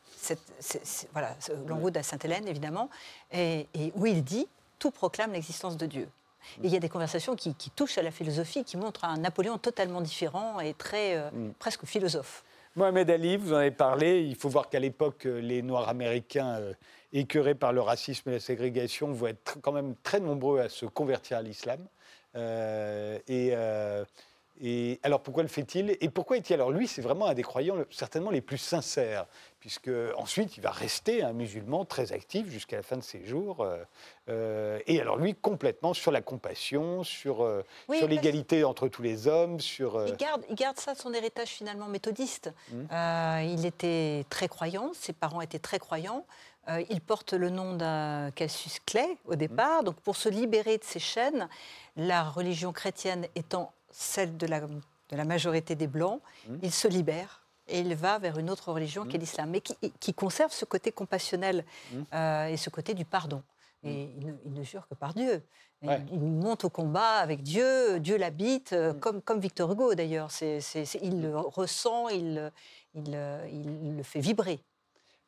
voilà, 1.14 1.36
Longwood 1.68 1.96
à 1.98 2.04
Sainte-Hélène, 2.04 2.48
évidemment, 2.48 2.90
et, 3.32 3.68
et 3.74 3.92
où 3.96 4.06
il 4.06 4.24
dit 4.24 4.48
tout 4.80 4.92
proclame 4.92 5.32
l'existence 5.32 5.78
de 5.78 5.86
Dieu. 5.86 6.10
Et 6.64 6.68
il 6.68 6.72
y 6.72 6.76
a 6.78 6.80
des 6.80 6.90
conversations 6.90 7.36
qui, 7.36 7.54
qui 7.56 7.70
touchent 7.72 7.98
à 7.98 8.02
la 8.04 8.12
philosophie, 8.12 8.64
qui 8.64 8.78
montrent 8.78 9.04
un 9.06 9.18
Napoléon 9.18 9.58
totalement 9.58 10.02
différent 10.02 10.60
et 10.60 10.74
très 10.74 11.16
euh, 11.16 11.30
presque 11.60 11.86
philosophe. 11.86 12.44
Mohamed 12.78 13.10
Ali, 13.10 13.38
vous 13.38 13.54
en 13.54 13.58
avez 13.58 13.72
parlé. 13.72 14.22
Il 14.22 14.36
faut 14.36 14.50
voir 14.50 14.70
qu'à 14.70 14.80
l'époque, 14.80 15.26
euh, 15.26 15.42
les 15.42 15.64
Noirs 15.64 15.90
américains, 15.90 16.60
euh, 16.60 16.74
écœurés 17.12 17.56
par 17.56 17.74
le 17.74 17.82
racisme 17.82 18.30
et 18.30 18.34
la 18.34 18.40
ségrégation, 18.40 19.12
vont 19.12 19.26
être 19.28 19.56
tr- 19.56 19.62
quand 19.62 19.72
même 19.72 19.96
très 20.04 20.20
nombreux 20.20 20.60
à 20.60 20.70
se 20.70 20.86
convertir 20.86 21.38
à 21.38 21.42
l'islam. 21.42 21.80
Euh, 22.36 23.18
et, 23.28 23.54
et 24.62 25.00
alors, 25.04 25.22
pourquoi 25.22 25.44
le 25.44 25.50
fait-il 25.50 25.98
Et 26.02 26.10
pourquoi 26.10 26.38
est-il 26.38 26.54
Alors, 26.56 26.72
lui, 26.72 26.88
c'est 26.88 27.02
vraiment 27.02 27.28
un 27.28 27.34
des 27.34 27.44
croyants 27.44 27.76
certainement 27.92 28.32
les 28.32 28.42
plus 28.42 28.58
sincères, 28.58 29.26
puisque 29.60 29.90
ensuite, 30.16 30.58
il 30.58 30.62
va 30.62 30.72
rester 30.72 31.22
un 31.24 31.34
musulman 31.34 31.86
très 31.86 32.12
actif 32.14 32.48
jusqu'à 32.50 32.78
la 32.78 32.84
fin 32.84 32.98
de 32.98 33.04
ses 33.04 33.26
jours. 33.26 33.62
euh, 33.62 33.78
euh, 34.30 34.80
et 34.88 35.00
alors, 35.00 35.18
lui, 35.18 35.36
complètement 35.36 35.94
sur 35.94 36.12
la 36.12 36.22
compassion, 36.22 37.04
sur, 37.04 37.42
euh, 37.44 37.62
Oui, 37.88 37.98
sur 37.98 38.08
parce- 38.08 38.16
l'égalité 38.16 38.64
entre 38.64 38.88
tous 38.88 39.02
les 39.02 39.28
hommes, 39.28 39.60
sur. 39.60 39.96
euh, 39.96 40.08
Il 40.10 40.18
garde, 40.18 40.44
il 40.50 40.56
garde 40.56 40.78
ça 40.78 40.94
de 40.94 41.00
son 41.00 41.14
héritage 41.14 41.50
finalement 41.50 41.88
méthodiste. 41.88 42.52
Mmh. 42.72 42.76
Euh, 42.92 43.42
il 43.58 43.66
était 43.66 44.26
très 44.30 44.48
croyant, 44.48 44.92
ses 44.94 45.14
parents 45.14 45.42
étaient 45.42 45.60
très 45.60 45.80
croyants. 45.80 46.26
Il 46.90 47.00
porte 47.00 47.32
le 47.32 47.50
nom 47.50 47.76
d'un 47.78 48.30
Cassius 48.32 48.80
Clay 48.86 49.08
au 49.24 49.36
départ. 49.36 49.84
Donc 49.84 49.96
pour 50.02 50.18
se 50.18 50.28
libérer 50.28 50.78
de 50.78 50.84
ces 50.84 51.00
chaînes, 51.00 51.48
la 51.96 52.26
religion 52.26 52.74
chrétienne 52.74 53.26
étant 53.36 53.72
celle 54.00 54.38
de 54.38 54.46
la, 54.46 54.62
de 54.62 55.16
la 55.16 55.26
majorité 55.26 55.76
des 55.76 55.88
Blancs, 55.88 56.22
il 56.62 56.72
se 56.72 56.88
libère. 56.88 57.44
Et 57.70 57.80
il 57.82 57.96
va 57.96 58.18
vers 58.18 58.38
une 58.38 58.50
autre 58.50 58.72
religion 58.72 59.06
qu'est 59.06 59.18
l'islam, 59.18 59.50
mais 59.50 59.60
qui, 59.60 59.76
qui 60.00 60.14
conserve 60.14 60.54
ce 60.54 60.64
côté 60.64 60.94
compassionnel 60.94 61.66
euh, 62.14 62.46
et 62.46 62.56
ce 62.56 62.70
côté 62.70 62.94
du 62.94 63.04
pardon. 63.04 63.44
Et 63.84 64.10
il, 64.18 64.26
ne, 64.26 64.34
il 64.46 64.54
ne 64.54 64.64
jure 64.64 64.88
que 64.88 64.96
par 64.96 65.14
Dieu. 65.14 65.44
Ouais. 65.82 66.02
Il 66.12 66.20
monte 66.20 66.64
au 66.64 66.70
combat 66.70 67.18
avec 67.18 67.44
Dieu, 67.44 68.00
Dieu 68.00 68.18
l'habite, 68.18 68.72
euh, 68.72 68.94
comme, 68.94 69.22
comme 69.22 69.40
Victor 69.40 69.70
Hugo 69.72 69.96
d'ailleurs. 69.96 70.30
Il 70.42 71.22
le 71.22 71.38
ressent, 71.38 72.08
il, 72.08 72.52
il, 72.96 73.20
il 73.84 73.98
le 73.98 74.04
fait 74.04 74.22
vibrer. 74.22 74.60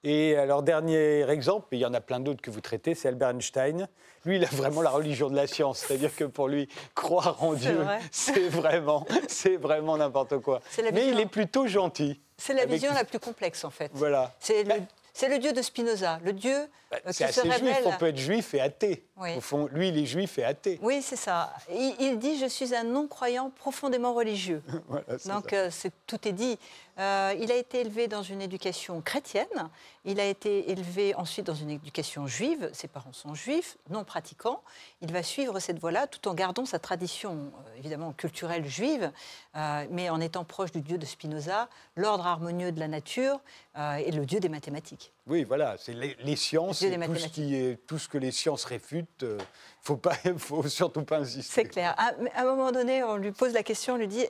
Et 0.03 0.37
alors, 0.37 0.63
dernier 0.63 1.29
exemple, 1.29 1.67
il 1.71 1.79
y 1.79 1.85
en 1.85 1.93
a 1.93 1.99
plein 1.99 2.19
d'autres 2.21 2.41
que 2.41 2.49
vous 2.51 2.61
traitez, 2.61 2.95
c'est 2.95 3.09
Albert 3.09 3.29
Einstein. 3.31 3.87
Lui, 4.25 4.37
il 4.37 4.43
a 4.45 4.47
vraiment 4.47 4.81
la 4.81 4.89
religion 4.91 5.29
de 5.29 5.35
la 5.35 5.45
science. 5.47 5.79
C'est-à-dire 5.79 6.15
que 6.15 6.23
pour 6.23 6.47
lui, 6.47 6.69
croire 6.95 7.43
en 7.43 7.53
Dieu, 7.53 7.73
vrai. 7.73 7.99
c'est 8.11 8.47
vraiment, 8.47 9.05
c'est 9.27 9.57
vraiment 9.57 9.97
n'importe 9.97 10.37
quoi. 10.39 10.61
Mais 10.93 11.07
il 11.09 11.19
est 11.19 11.25
plutôt 11.25 11.67
gentil. 11.67 12.19
C'est 12.37 12.53
la 12.53 12.61
Avec- 12.61 12.73
vision 12.75 12.93
la 12.93 13.03
plus 13.03 13.19
complexe 13.19 13.65
en 13.65 13.69
fait. 13.69 13.91
Voilà. 13.93 14.33
C'est 14.39 14.63
le, 14.63 14.75
c'est 15.13 15.27
le 15.27 15.39
Dieu 15.39 15.51
de 15.51 15.61
Spinoza, 15.61 16.19
le 16.23 16.31
Dieu 16.31 16.55
Bah, 16.89 16.97
euh, 17.05 17.09
qui 17.09 17.17
se 17.17 17.23
assez 17.25 17.41
juif. 17.41 17.53
révèle. 17.55 17.83
On 17.85 17.91
peut 17.97 18.07
être 18.07 18.17
juif 18.17 18.53
et 18.53 18.61
athée. 18.61 19.03
Oui. 19.17 19.35
Au 19.35 19.41
fond, 19.41 19.67
lui, 19.73 19.89
il 19.89 19.97
est 19.97 20.05
juif 20.05 20.37
et 20.37 20.45
athée. 20.45 20.79
Oui, 20.81 21.01
c'est 21.01 21.17
ça. 21.17 21.53
Il, 21.69 21.95
il 21.99 22.17
dit 22.19 22.39
Je 22.39 22.45
suis 22.45 22.73
un 22.73 22.83
non-croyant 22.85 23.49
profondément 23.49 24.13
religieux. 24.13 24.61
Voilà, 24.87 25.03
c'est 25.17 25.29
Donc 25.29 25.51
euh, 25.51 25.69
c'est- 25.69 25.91
tout 26.07 26.25
est 26.27 26.31
dit. 26.31 26.57
Euh, 26.99 27.33
il 27.39 27.51
a 27.51 27.55
été 27.55 27.79
élevé 27.79 28.07
dans 28.07 28.23
une 28.23 28.41
éducation 28.41 29.01
chrétienne. 29.01 29.69
Il 30.03 30.19
a 30.19 30.25
été 30.25 30.69
élevé 30.69 31.15
ensuite 31.15 31.45
dans 31.45 31.53
une 31.53 31.69
éducation 31.69 32.27
juive. 32.27 32.69
Ses 32.73 32.87
parents 32.87 33.13
sont 33.13 33.35
juifs, 33.35 33.77
non 33.89 34.03
pratiquants. 34.03 34.61
Il 35.01 35.13
va 35.13 35.23
suivre 35.23 35.59
cette 35.59 35.79
voie-là 35.79 36.07
tout 36.07 36.27
en 36.27 36.33
gardant 36.33 36.65
sa 36.65 36.77
tradition, 36.77 37.51
euh, 37.67 37.77
évidemment 37.77 38.11
culturelle 38.11 38.65
juive, 38.65 39.11
euh, 39.55 39.85
mais 39.91 40.09
en 40.09 40.19
étant 40.19 40.43
proche 40.43 40.71
du 40.71 40.81
Dieu 40.81 40.97
de 40.97 41.05
Spinoza, 41.05 41.69
l'ordre 41.95 42.25
harmonieux 42.25 42.71
de 42.71 42.79
la 42.79 42.87
nature 42.89 43.39
euh, 43.77 43.95
et 43.95 44.11
le 44.11 44.25
Dieu 44.25 44.39
des 44.41 44.49
mathématiques. 44.49 45.13
Oui, 45.27 45.45
voilà, 45.45 45.75
c'est 45.77 45.93
les, 45.93 46.17
les 46.19 46.35
sciences, 46.35 46.81
et 46.81 46.97
tout 46.97 47.15
ce, 47.15 47.27
qui 47.27 47.55
est, 47.55 47.85
tout 47.87 47.97
ce 47.97 48.09
que 48.09 48.17
les 48.17 48.31
sciences 48.31 48.65
réfutent. 48.65 49.25
faut 49.81 49.97
pas, 49.97 50.15
faut 50.37 50.67
surtout 50.67 51.03
pas 51.03 51.19
insister. 51.19 51.61
C'est 51.61 51.65
clair. 51.65 51.93
À, 51.97 52.13
à 52.35 52.41
un 52.41 52.45
moment 52.45 52.71
donné, 52.71 53.03
on 53.03 53.15
lui 53.15 53.31
pose 53.31 53.53
la 53.53 53.63
question, 53.63 53.93
on 53.93 53.97
lui 53.97 54.07
dit 54.07 54.25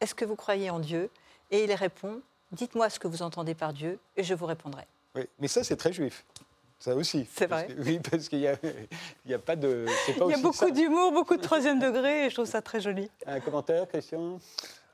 Est-ce 0.00 0.14
que 0.14 0.24
vous 0.24 0.36
croyez 0.36 0.70
en 0.70 0.80
Dieu? 0.80 1.10
Et 1.50 1.64
il 1.64 1.72
répond 1.74 2.20
Dites-moi 2.52 2.88
ce 2.90 2.98
que 3.00 3.08
vous 3.08 3.22
entendez 3.22 3.54
par 3.54 3.72
Dieu 3.72 3.98
et 4.16 4.22
je 4.22 4.32
vous 4.34 4.46
répondrai. 4.46 4.84
Oui, 5.16 5.22
mais 5.40 5.48
ça, 5.48 5.64
c'est 5.64 5.76
très 5.76 5.92
juif. 5.92 6.24
Ça 6.78 6.94
aussi. 6.94 7.26
C'est 7.34 7.48
Parce 7.48 7.64
vrai. 7.64 7.74
que- 7.74 7.80
oui, 7.82 7.98
parce 8.10 8.28
qu'il 8.28 8.38
n'y 8.38 8.46
a, 8.46 8.54
il 9.24 9.30
y 9.30 9.34
a 9.34 9.38
pas 9.38 9.56
de. 9.56 9.86
c'est 10.04 10.12
pas 10.12 10.26
Il 10.26 10.30
y 10.30 10.34
a 10.34 10.36
aussi 10.36 10.42
beaucoup 10.42 10.70
d'humour, 10.70 11.10
beaucoup 11.12 11.36
de 11.36 11.42
troisième 11.42 11.78
degré 11.80 12.26
et 12.26 12.30
je 12.30 12.34
trouve 12.34 12.46
ça 12.46 12.62
très 12.62 12.80
joli. 12.80 13.10
Un 13.26 13.40
commentaire, 13.40 13.88
Christian? 13.88 14.38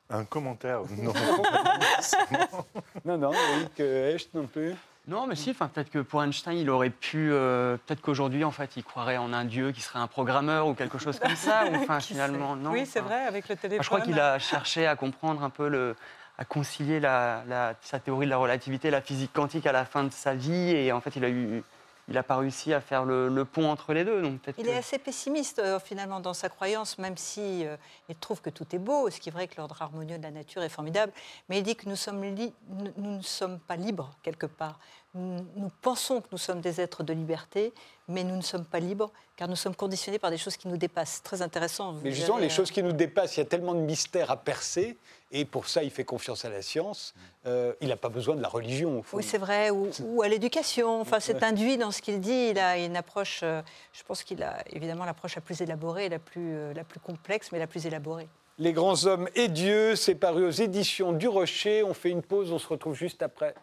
Un 0.09 0.25
commentaire 0.25 0.81
Non. 0.97 1.13
Non, 3.05 3.19
non, 3.19 3.33
Eric 3.33 3.81
euh, 3.81 4.15
Hecht 4.15 4.33
non 4.35 4.47
plus? 4.47 4.75
Non, 5.09 5.27
mais 5.27 5.35
si, 5.35 5.51
enfin, 5.51 5.67
peut-être 5.69 5.91
que 5.91 5.99
pour 5.99 6.23
Einstein, 6.23 6.57
il 6.57 6.71
aurait 6.71 6.91
pu. 6.91 7.31
euh, 7.33 7.77
peut-être 7.87 8.01
qu'aujourd'hui, 8.01 8.45
en 8.45 8.53
fait, 8.53 8.77
il 8.77 8.85
croirait 8.85 9.17
en 9.17 9.33
un 9.33 9.45
dieu 9.45 9.73
qui 9.73 9.81
serait 9.81 9.99
un 9.99 10.07
programmeur 10.07 10.69
ou 10.69 10.75
quelque 10.75 10.99
chose 10.99 11.19
comme 11.19 11.35
ça. 11.35 11.65
ou, 11.67 11.75
Enfin, 11.83 11.99
finalement, 12.01 12.55
sait? 12.55 12.61
non. 12.63 12.71
Oui, 12.71 12.87
c'est 12.87 13.01
enfin, 13.01 13.09
vrai, 13.09 13.27
avec 13.27 13.49
le 13.49 13.57
téléphone. 13.57 13.81
enfin, 13.81 13.83
je 13.83 13.89
crois 13.89 14.01
qu'il 14.01 14.21
a 14.21 14.39
cherché 14.39 14.87
à 14.87 14.95
comprendre 14.95 15.43
un 15.43 15.51
peu 15.51 15.69
le 15.69 15.97
à 16.39 16.45
concilier 16.45 16.99
la, 17.01 17.45
la- 17.47 17.75
sa 17.83 17.99
théorie 18.01 18.27
de 18.27 18.31
la 18.31 18.39
relativité, 18.39 18.91
la 18.91 19.03
physique 19.03 19.33
quantique 19.33 19.67
à 19.67 19.73
la 19.73 19.85
fin 19.85 20.05
de 20.05 20.13
sa 20.13 20.35
vie, 20.35 20.71
et 20.71 20.91
en 20.93 21.01
fait, 21.01 21.15
il 21.17 21.25
a 21.25 21.29
eu, 21.29 21.63
il 22.09 22.19
a 22.19 22.23
pas 22.23 22.37
réussi 22.37 22.73
à 22.75 22.81
faire 22.81 23.05
le, 23.05 23.29
le 23.29 23.45
pont 23.45 23.71
entre 23.71 23.93
les 23.93 24.05
deux. 24.05 24.23
Donc. 24.23 24.41
Il 24.59 24.65
que- 24.65 24.69
est 24.71 24.77
assez 24.77 24.99
pessimiste 24.99 25.59
euh, 25.61 25.79
finalement 25.79 26.21
dans 26.21 26.35
sa 26.35 26.49
croyance, 26.49 26.99
même 26.99 27.17
si 27.17 27.65
euh, 27.67 27.77
il 28.09 28.17
trouve 28.17 28.41
que 28.41 28.51
tout 28.51 28.67
est 28.75 28.79
beau, 28.79 29.09
ce 29.11 29.21
qui 29.21 29.29
est 29.29 29.33
vrai 29.33 29.47
que 29.47 29.57
l'ordre 29.59 29.81
harmonieux 29.81 30.19
de 30.19 30.23
la 30.23 30.31
nature 30.33 30.63
est 30.63 30.69
formidable. 30.69 31.13
Mais 31.49 31.59
il 31.59 31.63
dit 31.63 31.77
que 31.77 31.89
nous 31.89 31.97
sommes 31.97 32.23
li- 32.25 32.53
nous, 32.71 32.93
nous 32.97 33.17
ne 33.19 33.23
sommes 33.23 33.61
pas 33.61 33.77
libres 33.77 34.11
quelque 34.23 34.47
part. 34.47 34.81
Nous, 35.15 35.71
pensons 35.83 36.23
que 36.23 36.29
nous 36.33 36.39
sommes 36.39 36.63
des 36.63 36.81
êtres 36.81 37.03
de 37.03 37.13
liberté, 37.13 37.75
mais 38.09 38.25
nous 38.25 38.37
ne 38.37 38.43
sommes 38.43 38.65
pas 38.65 38.81
libres 38.81 39.11
car 39.37 39.47
nous 39.47 39.57
sommes 39.57 39.75
conditionnés 39.75 40.19
par 40.19 40.31
des 40.31 40.39
choses 40.39 40.57
qui 40.57 40.69
nous 40.69 40.77
dépassent. 40.79 41.23
Très 41.23 41.43
intéressant. 41.43 41.93
Vous 41.93 42.01
Mais 42.03 42.13
justement, 42.13 42.39
les 42.39 42.49
choses 42.49 42.71
qui 42.71 42.83
nous 42.83 42.93
dépassent, 42.93 43.37
il 43.37 43.41
y 43.41 43.43
a 43.43 43.47
tellement 43.47 43.75
de 43.75 43.81
mystères 43.81 44.31
à 44.31 44.37
percer, 44.37 44.97
et 45.31 45.45
pour 45.45 45.69
ça, 45.69 45.83
il 45.83 45.91
fait 45.91 46.05
confiance 46.05 46.45
à 46.45 46.51
la 46.51 46.63
science. 46.63 47.15
Euh, 47.47 47.73
il 47.81 47.89
n'a 47.89 47.97
pas 47.97 48.09
besoin 48.09 48.37
de 48.37 48.43
la 48.43 48.49
religion, 48.49 48.99
au 48.99 49.03
fond. 49.03 49.17
Oui, 49.17 49.23
c'est 49.23 49.39
vrai, 49.39 49.71
ou, 49.71 49.91
ou 50.03 50.23
à 50.23 50.29
l'éducation. 50.29 51.01
Enfin, 51.01 51.21
c'est 51.21 51.43
induit 51.43 51.79
dans 51.79 51.91
ce 51.91 52.01
qu'il 52.03 52.21
dit. 52.21 52.49
Il 52.51 52.59
a 52.59 52.79
une 52.79 52.97
approche, 52.97 53.41
euh, 53.43 53.63
je 53.93 54.03
pense 54.05 54.23
qu'il 54.23 54.43
a 54.43 54.63
évidemment 54.71 55.05
l'approche 55.05 55.35
la 55.35 55.41
plus 55.41 55.61
élaborée, 55.61 56.09
la 56.09 56.19
plus, 56.19 56.55
euh, 56.55 56.75
la 56.75 56.85
plus 56.85 57.01
complexe, 57.01 57.51
mais 57.53 57.59
la 57.59 57.67
plus 57.67 57.87
élaborée. 57.87 58.29
Les 58.59 58.73
grands 58.73 59.07
hommes 59.07 59.29
et 59.35 59.49
Dieu, 59.49 59.97
c'est 59.97 60.15
paru 60.15 60.47
aux 60.47 60.51
éditions 60.51 61.13
du 61.13 61.29
Rocher. 61.29 61.83
On 61.83 61.95
fait 61.95 62.11
une 62.11 62.23
pause, 62.23 62.53
on 62.53 62.59
se 62.59 62.69
retrouve 62.69 62.95
juste 62.95 63.23
après. 63.23 63.55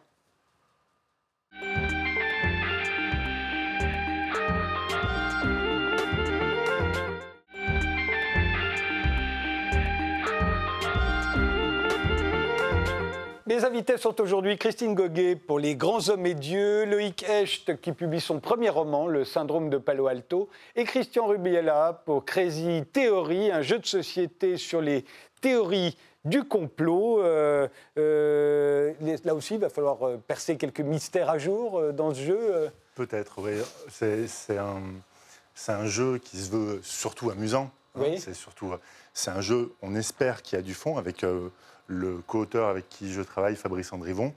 Mes 13.60 13.66
invités 13.66 13.98
sont 13.98 14.22
aujourd'hui 14.22 14.58
Christine 14.58 14.96
Goguet 14.96 15.36
pour 15.36 15.60
Les 15.60 15.76
Grands 15.76 16.08
Hommes 16.08 16.26
et 16.26 16.34
Dieux, 16.34 16.86
Loïc 16.86 17.24
Hecht 17.28 17.82
qui 17.82 17.92
publie 17.92 18.22
son 18.22 18.40
premier 18.40 18.70
roman, 18.70 19.06
Le 19.06 19.26
Syndrome 19.26 19.70
de 19.70 19.78
Palo 19.78 20.08
Alto, 20.08 20.48
et 20.78 20.86
Christian 20.86 21.28
Rubiella 21.28 22.02
pour 22.06 22.24
Crazy 22.24 22.86
Theory, 22.94 23.52
un 23.52 23.62
jeu 23.62 23.78
de 23.80 23.86
société 23.86 24.56
sur 24.56 24.80
les 24.80 25.04
théories 25.42 25.98
du 26.24 26.46
complot. 26.46 27.22
Euh, 27.22 27.68
euh, 27.98 28.94
les- 29.02 29.18
là 29.26 29.36
aussi, 29.36 29.56
il 29.56 29.60
va 29.60 29.68
falloir 29.70 30.08
euh, 30.08 30.16
percer 30.26 30.56
quelques 30.56 30.80
mystères 30.80 31.30
à 31.30 31.38
jour 31.38 31.92
dans 31.92 32.14
ce 32.14 32.22
jeu. 32.22 32.70
Peut-être, 32.96 33.42
oui. 33.42 33.52
C'est 33.90 34.58
un, 34.58 35.86
jeu 35.86 36.18
qui 36.20 36.38
se 36.38 36.50
veut 36.50 36.80
surtout 36.82 37.30
amusant. 37.30 37.70
hein. 37.96 38.04
Oui. 38.06 38.20
C'est 38.20 38.36
surtout, 38.36 38.72
c'est 39.14 39.32
un 39.32 39.42
jeu, 39.42 39.74
on 39.82 39.96
espère, 39.96 40.44
qui 40.44 40.56
a 40.56 40.62
du 40.62 40.74
fond 40.74 40.96
avec 40.98 41.26
euh, 41.26 41.50
le 41.90 42.20
co-auteur 42.26 42.70
avec 42.70 42.88
qui 42.88 43.12
je 43.12 43.22
travaille, 43.22 43.56
Fabrice 43.56 43.92
Andrivon. 43.92 44.34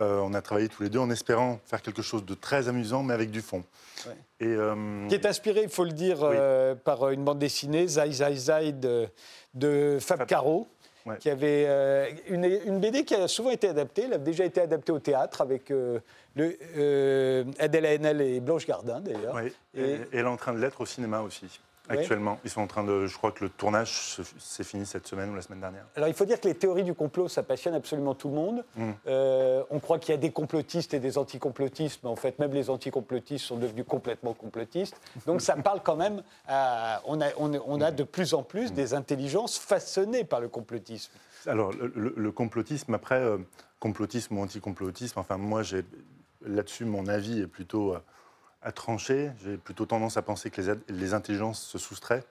Euh, 0.00 0.18
on 0.20 0.32
a 0.32 0.40
travaillé 0.40 0.68
tous 0.68 0.82
les 0.82 0.88
deux 0.88 0.98
en 0.98 1.10
espérant 1.10 1.58
faire 1.66 1.82
quelque 1.82 2.00
chose 2.02 2.24
de 2.24 2.34
très 2.34 2.68
amusant, 2.68 3.02
mais 3.02 3.12
avec 3.12 3.30
du 3.30 3.42
fond. 3.42 3.62
Ouais. 4.06 4.12
Et, 4.40 4.46
euh, 4.46 5.06
Qui 5.08 5.14
est 5.14 5.26
inspiré, 5.26 5.62
il 5.64 5.68
faut 5.68 5.84
le 5.84 5.92
dire, 5.92 6.20
Oui. 6.22 6.28
euh, 6.38 6.74
par 6.74 7.10
une 7.10 7.22
bande 7.24 7.38
dessinée, 7.38 7.86
Zai 7.86 8.10
Zai 8.12 8.34
Zai 8.36 8.72
de, 8.72 9.08
de 9.54 9.98
Fab 10.00 10.20
Fab- 10.20 10.26
Caro. 10.28 10.68
Ouais. 11.06 11.16
Qui 11.18 11.30
avait 11.30 11.64
euh, 11.66 12.10
une, 12.28 12.44
une 12.44 12.78
BD 12.78 13.04
qui 13.06 13.14
a 13.14 13.26
souvent 13.26 13.48
été 13.50 13.68
adaptée. 13.68 14.02
Elle 14.04 14.12
a 14.12 14.18
déjà 14.18 14.44
été 14.44 14.60
adaptée 14.60 14.92
au 14.92 14.98
théâtre 14.98 15.40
avec 15.40 15.70
euh, 15.70 15.98
le, 16.36 16.54
euh, 16.76 17.44
Adèle 17.58 17.86
Haenel 17.86 18.20
et 18.20 18.38
Blanche 18.40 18.66
Gardin, 18.66 19.00
d'ailleurs. 19.00 19.34
oui. 19.34 19.50
Et- 19.74 19.80
Et, 19.80 19.92
et 19.94 19.98
elle 20.12 20.18
est 20.20 20.28
en 20.28 20.36
train 20.36 20.52
de 20.52 20.58
l'être 20.60 20.78
au 20.82 20.86
cinéma 20.86 21.20
aussi, 21.22 21.46
actuellement. 21.88 22.38
Ils 22.44 22.50
sont 22.50 22.60
en 22.60 22.66
train 22.66 22.84
de. 22.84 23.06
Je 23.06 23.16
crois 23.16 23.32
que 23.32 23.44
le 23.44 23.50
tournage 23.50 23.90
se- 23.90 24.22
s'est 24.38 24.64
fini 24.64 24.86
cette 24.86 25.06
semaine 25.06 25.30
ou 25.30 25.34
la 25.34 25.42
semaine 25.42 25.60
dernière. 25.60 25.84
Alors, 25.96 26.08
il 26.08 26.14
faut 26.14 26.24
dire 26.24 26.40
que 26.40 26.48
les 26.48 26.54
théories 26.54 26.84
du 26.84 26.94
complot, 26.94 27.28
ça 27.28 27.42
passionne 27.42 27.74
absolument 27.74 28.14
tout 28.14 28.28
le 28.28 28.34
monde. 28.34 28.64
Mm. 28.76 28.90
Euh, 29.06 29.62
on 29.70 29.78
croit 29.80 29.98
qu'il 29.98 30.12
y 30.12 30.14
a 30.14 30.20
des 30.20 30.30
complotistes 30.30 30.94
et 30.94 31.00
des 31.00 31.18
anticomplotistes, 31.18 32.00
mais 32.04 32.10
en 32.10 32.16
fait, 32.16 32.38
même 32.38 32.52
les 32.52 32.70
anticomplotistes 32.70 33.44
sont 33.44 33.56
devenus 33.56 33.84
complètement 33.88 34.34
complotistes. 34.34 34.96
Donc, 35.26 35.40
ça 35.40 35.54
parle 35.62 35.80
quand 35.82 35.96
même 35.96 36.22
à. 36.46 37.02
On 37.06 37.20
a, 37.20 37.28
on, 37.38 37.54
a- 37.54 37.60
on 37.66 37.80
a 37.80 37.90
de 37.90 38.04
plus 38.04 38.34
en 38.34 38.42
plus 38.42 38.72
des 38.72 38.94
intelligences 38.94 39.58
façonnées 39.58 40.24
par 40.24 40.40
le 40.40 40.48
complotisme. 40.48 41.12
Alors, 41.46 41.72
le, 41.72 41.92
le- 41.94 42.14
le 42.16 42.32
complotisme, 42.32 42.92
après, 42.94 43.20
euh, 43.20 43.38
complotisme 43.78 44.36
ou 44.36 44.42
anticomplotisme, 44.42 45.18
enfin, 45.18 45.38
moi, 45.38 45.62
j'ai 45.62 45.84
là-dessus, 46.44 46.84
mon 46.84 47.06
avis 47.06 47.40
est 47.40 47.46
plutôt 47.46 47.94
euh, 47.94 47.98
à 48.62 48.72
trancher. 48.72 49.30
J'ai 49.42 49.56
plutôt 49.56 49.86
tendance 49.86 50.16
à 50.16 50.22
penser 50.22 50.50
que 50.50 50.60
les, 50.60 50.74
les 50.88 51.14
intelligences 51.14 51.60
se 51.62 51.78
soustraient, 51.78 52.24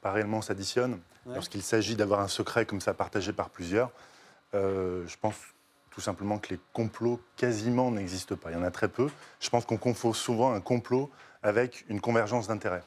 pas 0.00 0.12
réellement 0.12 0.42
s'additionnent. 0.42 1.00
Ouais. 1.26 1.34
Lorsqu'il 1.34 1.62
s'agit 1.62 1.96
d'avoir 1.96 2.20
un 2.20 2.28
secret 2.28 2.66
comme 2.66 2.80
ça 2.80 2.94
partagé 2.94 3.32
par 3.32 3.50
plusieurs, 3.50 3.90
euh, 4.54 5.06
je 5.06 5.16
pense 5.20 5.36
tout 5.90 6.00
simplement 6.00 6.38
que 6.38 6.48
les 6.50 6.60
complots 6.72 7.20
quasiment 7.36 7.90
n'existent 7.90 8.36
pas. 8.36 8.50
Il 8.50 8.54
y 8.54 8.56
en 8.56 8.62
a 8.62 8.70
très 8.70 8.88
peu. 8.88 9.08
Je 9.40 9.50
pense 9.50 9.64
qu'on 9.66 9.76
confond 9.76 10.12
souvent 10.12 10.52
un 10.52 10.60
complot 10.60 11.10
avec 11.42 11.84
une 11.88 12.00
convergence 12.00 12.48
d'intérêts. 12.48 12.82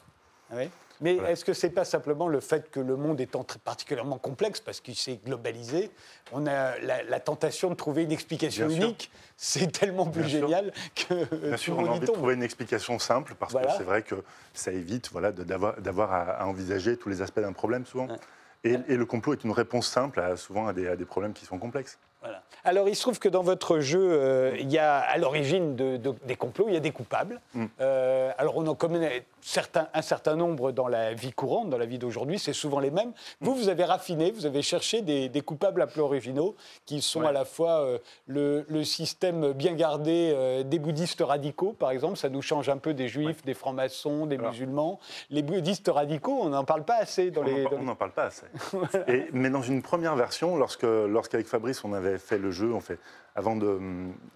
Oui. 0.50 0.68
Mais 1.00 1.14
Voilà. 1.14 1.30
est-ce 1.32 1.44
que 1.44 1.52
c'est 1.52 1.70
pas 1.70 1.84
simplement 1.84 2.28
le 2.28 2.40
fait 2.40 2.70
que 2.70 2.80
le 2.80 2.96
monde 2.96 3.20
étant 3.20 3.44
très 3.44 3.58
particulièrement 3.58 4.18
complexe 4.18 4.60
parce 4.60 4.80
qu'il 4.80 4.94
s'est 4.96 5.20
globalisé, 5.24 5.90
on 6.32 6.46
a 6.46 6.78
la, 6.78 7.02
la 7.02 7.20
tentation 7.20 7.68
de 7.70 7.74
trouver 7.74 8.04
une 8.04 8.12
explication 8.12 8.66
Bien 8.66 8.76
unique 8.76 9.10
C'est 9.36 9.70
tellement 9.72 10.06
plus 10.06 10.22
Bien 10.22 10.30
sûr. 10.38 10.48
génial 10.48 10.72
que 10.94 11.34
Bien 11.48 11.56
sûr, 11.56 11.78
on 11.78 11.84
a 11.86 11.88
envie 11.90 12.00
de 12.00 12.06
trouver 12.06 12.34
une 12.34 12.42
explication 12.42 12.98
simple 12.98 13.34
parce 13.38 13.52
Voilà. 13.52 13.68
que 13.68 13.72
c'est 13.76 13.84
vrai 13.84 14.02
que 14.02 14.16
ça 14.54 14.72
évite 14.72 15.10
voilà, 15.12 15.32
d'avoir 15.32 15.80
d'avoir 15.80 16.12
à, 16.12 16.22
à 16.22 16.46
envisager 16.46 16.96
tous 16.96 17.08
les 17.08 17.20
aspects 17.22 17.40
d'un 17.40 17.52
problème 17.52 17.84
souvent. 17.86 18.06
Ouais. 18.08 18.16
Et, 18.64 18.78
et 18.88 18.96
le 18.96 19.04
complot 19.04 19.34
est 19.34 19.44
une 19.44 19.52
réponse 19.52 19.86
simple 19.86 20.18
à, 20.18 20.36
souvent 20.36 20.66
à 20.66 20.72
des, 20.72 20.88
à 20.88 20.96
des 20.96 21.04
problèmes 21.04 21.34
qui 21.34 21.44
sont 21.44 21.58
complexes. 21.58 21.98
Voilà. 22.26 22.42
Alors, 22.64 22.88
il 22.88 22.96
se 22.96 23.02
trouve 23.02 23.18
que 23.20 23.28
dans 23.28 23.42
votre 23.42 23.78
jeu, 23.78 24.00
euh, 24.02 24.56
il 24.58 24.70
y 24.72 24.78
a 24.78 24.96
à 24.98 25.18
l'origine 25.18 25.76
de- 25.76 25.96
de- 25.98 26.14
des 26.24 26.34
complots, 26.34 26.64
il 26.68 26.74
y 26.74 26.76
a 26.76 26.80
des 26.80 26.90
coupables. 26.90 27.40
Mm. 27.54 27.66
Euh, 27.80 28.32
alors, 28.38 28.56
on 28.56 28.66
en 28.66 28.74
connaît 28.74 29.24
certains, 29.40 29.86
un 29.94 30.02
certain 30.02 30.34
nombre 30.34 30.72
dans 30.72 30.88
la 30.88 31.14
vie 31.14 31.32
courante, 31.32 31.70
dans 31.70 31.78
la 31.78 31.86
vie 31.86 31.98
d'aujourd'hui, 31.98 32.40
c'est 32.40 32.52
souvent 32.52 32.80
les 32.80 32.90
mêmes. 32.90 33.12
Vous, 33.40 33.54
vous 33.54 33.68
avez 33.68 33.84
raffiné, 33.84 34.32
vous 34.32 34.46
avez 34.46 34.62
cherché 34.62 35.00
des, 35.02 35.28
des 35.28 35.40
coupables 35.42 35.80
un 35.80 35.86
peu 35.86 36.00
originaux, 36.00 36.56
qui 36.86 37.00
sont 37.02 37.20
Ouais. 37.20 37.28
à 37.28 37.32
la 37.32 37.44
fois 37.44 37.82
euh, 37.82 37.98
le, 38.26 38.66
le 38.68 38.82
système 38.82 39.52
bien 39.52 39.74
gardé 39.74 40.32
euh, 40.34 40.64
des 40.64 40.80
bouddhistes 40.80 41.22
radicaux, 41.24 41.72
par 41.78 41.92
exemple, 41.92 42.16
ça 42.16 42.28
nous 42.28 42.42
change 42.42 42.68
un 42.68 42.78
peu 42.78 42.94
des 42.94 43.06
juifs, 43.06 43.44
des 43.44 43.54
francs-maçons, 43.54 44.26
des 44.26 44.36
Alors. 44.36 44.50
musulmans. 44.50 44.98
Les 45.30 45.42
bouddhistes 45.42 45.88
radicaux, 45.88 46.36
on 46.42 46.48
n'en 46.48 46.64
parle 46.64 46.84
pas 46.84 46.96
assez 46.96 47.30
dans 47.30 47.42
on 47.42 47.44
les... 47.44 47.62
n'en 47.62 47.70
dans 47.70 47.76
on 47.76 47.80
les- 47.80 47.84
n'en 47.86 47.94
parle 47.94 48.10
pas 48.10 48.24
assez. 48.24 48.46
Et- 49.08 49.26
mais 49.32 49.50
dans 49.50 49.62
une 49.62 49.82
première 49.82 50.16
version, 50.16 50.56
lorsque, 50.56 50.82
lorsqu'avec 50.82 51.46
Fabrice 51.46 51.84
on 51.84 51.92
avait 51.92 52.15
fait 52.18 52.38
le 52.38 52.50
jeu, 52.50 52.72
on 52.72 52.80
fait, 52.80 52.98
avant 53.34 53.56
de, 53.56 53.78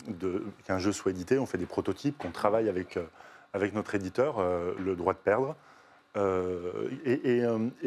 de- 0.08 0.44
qu'un 0.64 0.78
jeu 0.78 0.92
soit 0.92 1.10
édité, 1.10 1.38
on 1.38 1.46
fait 1.46 1.58
des 1.58 1.66
prototypes, 1.66 2.16
qu'on 2.18 2.30
travaille 2.30 2.68
avec, 2.68 2.96
euh, 2.96 3.04
avec 3.52 3.74
notre 3.74 3.94
éditeur, 3.94 4.38
euh, 4.38 4.72
le 4.78 4.96
droit 4.96 5.12
de 5.14 5.18
perdre. 5.18 5.56
Euh, 6.16 6.88
et, 7.04 7.12
et, 7.38 7.38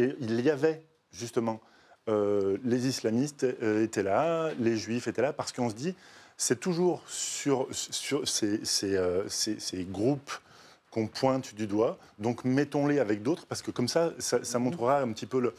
et 0.01 0.15
il 0.19 0.39
y 0.41 0.49
avait 0.49 0.82
justement 1.12 1.60
euh, 2.10 2.58
les 2.63 2.88
islamistes 2.88 3.43
étaient 3.62 4.03
là, 4.03 4.51
les 4.60 4.77
juifs 4.77 5.08
étaient 5.08 5.21
là, 5.21 5.34
parce 5.34 5.51
qu'on 5.51 5.69
se 5.69 5.75
dit, 5.75 5.95
c'est 6.38 6.60
toujours 6.60 7.03
sur, 7.08 7.67
sur 7.71 8.27
ces, 8.27 8.63
ces, 8.65 8.97
ces- 9.27 9.60
ces 9.60 9.84
groupes 9.86 10.32
qu'on 10.91 11.08
pointe 11.08 11.56
du 11.56 11.65
doigt, 11.65 11.97
donc 12.19 12.43
mettons-les 12.43 12.99
avec 12.99 13.23
d'autres, 13.23 13.45
parce 13.47 13.62
que 13.62 13.71
comme 13.71 13.88
ça, 13.88 14.12
ça, 14.19 14.43
ça 14.43 14.60
montrera 14.60 15.01
un 15.01 15.12
petit 15.12 15.25
peu 15.25 15.39
le... 15.39 15.53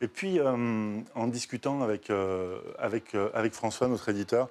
Et 0.00 0.08
puis, 0.08 0.38
euh, 0.38 1.00
en 1.14 1.26
discutant 1.26 1.82
avec, 1.82 2.10
euh, 2.10 2.58
avec, 2.78 3.14
euh, 3.14 3.30
avec 3.34 3.52
François, 3.52 3.88
notre 3.88 4.08
éditeur, 4.08 4.48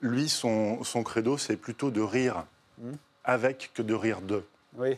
lui, 0.00 0.28
son, 0.28 0.82
son 0.84 1.02
credo, 1.02 1.36
c'est 1.38 1.56
plutôt 1.56 1.90
de 1.90 2.00
rire 2.00 2.44
Mhm. 2.78 2.96
avec 3.24 3.70
que 3.74 3.82
de 3.82 3.94
rire 3.94 4.20
de. 4.22 4.42
Oui. 4.76 4.96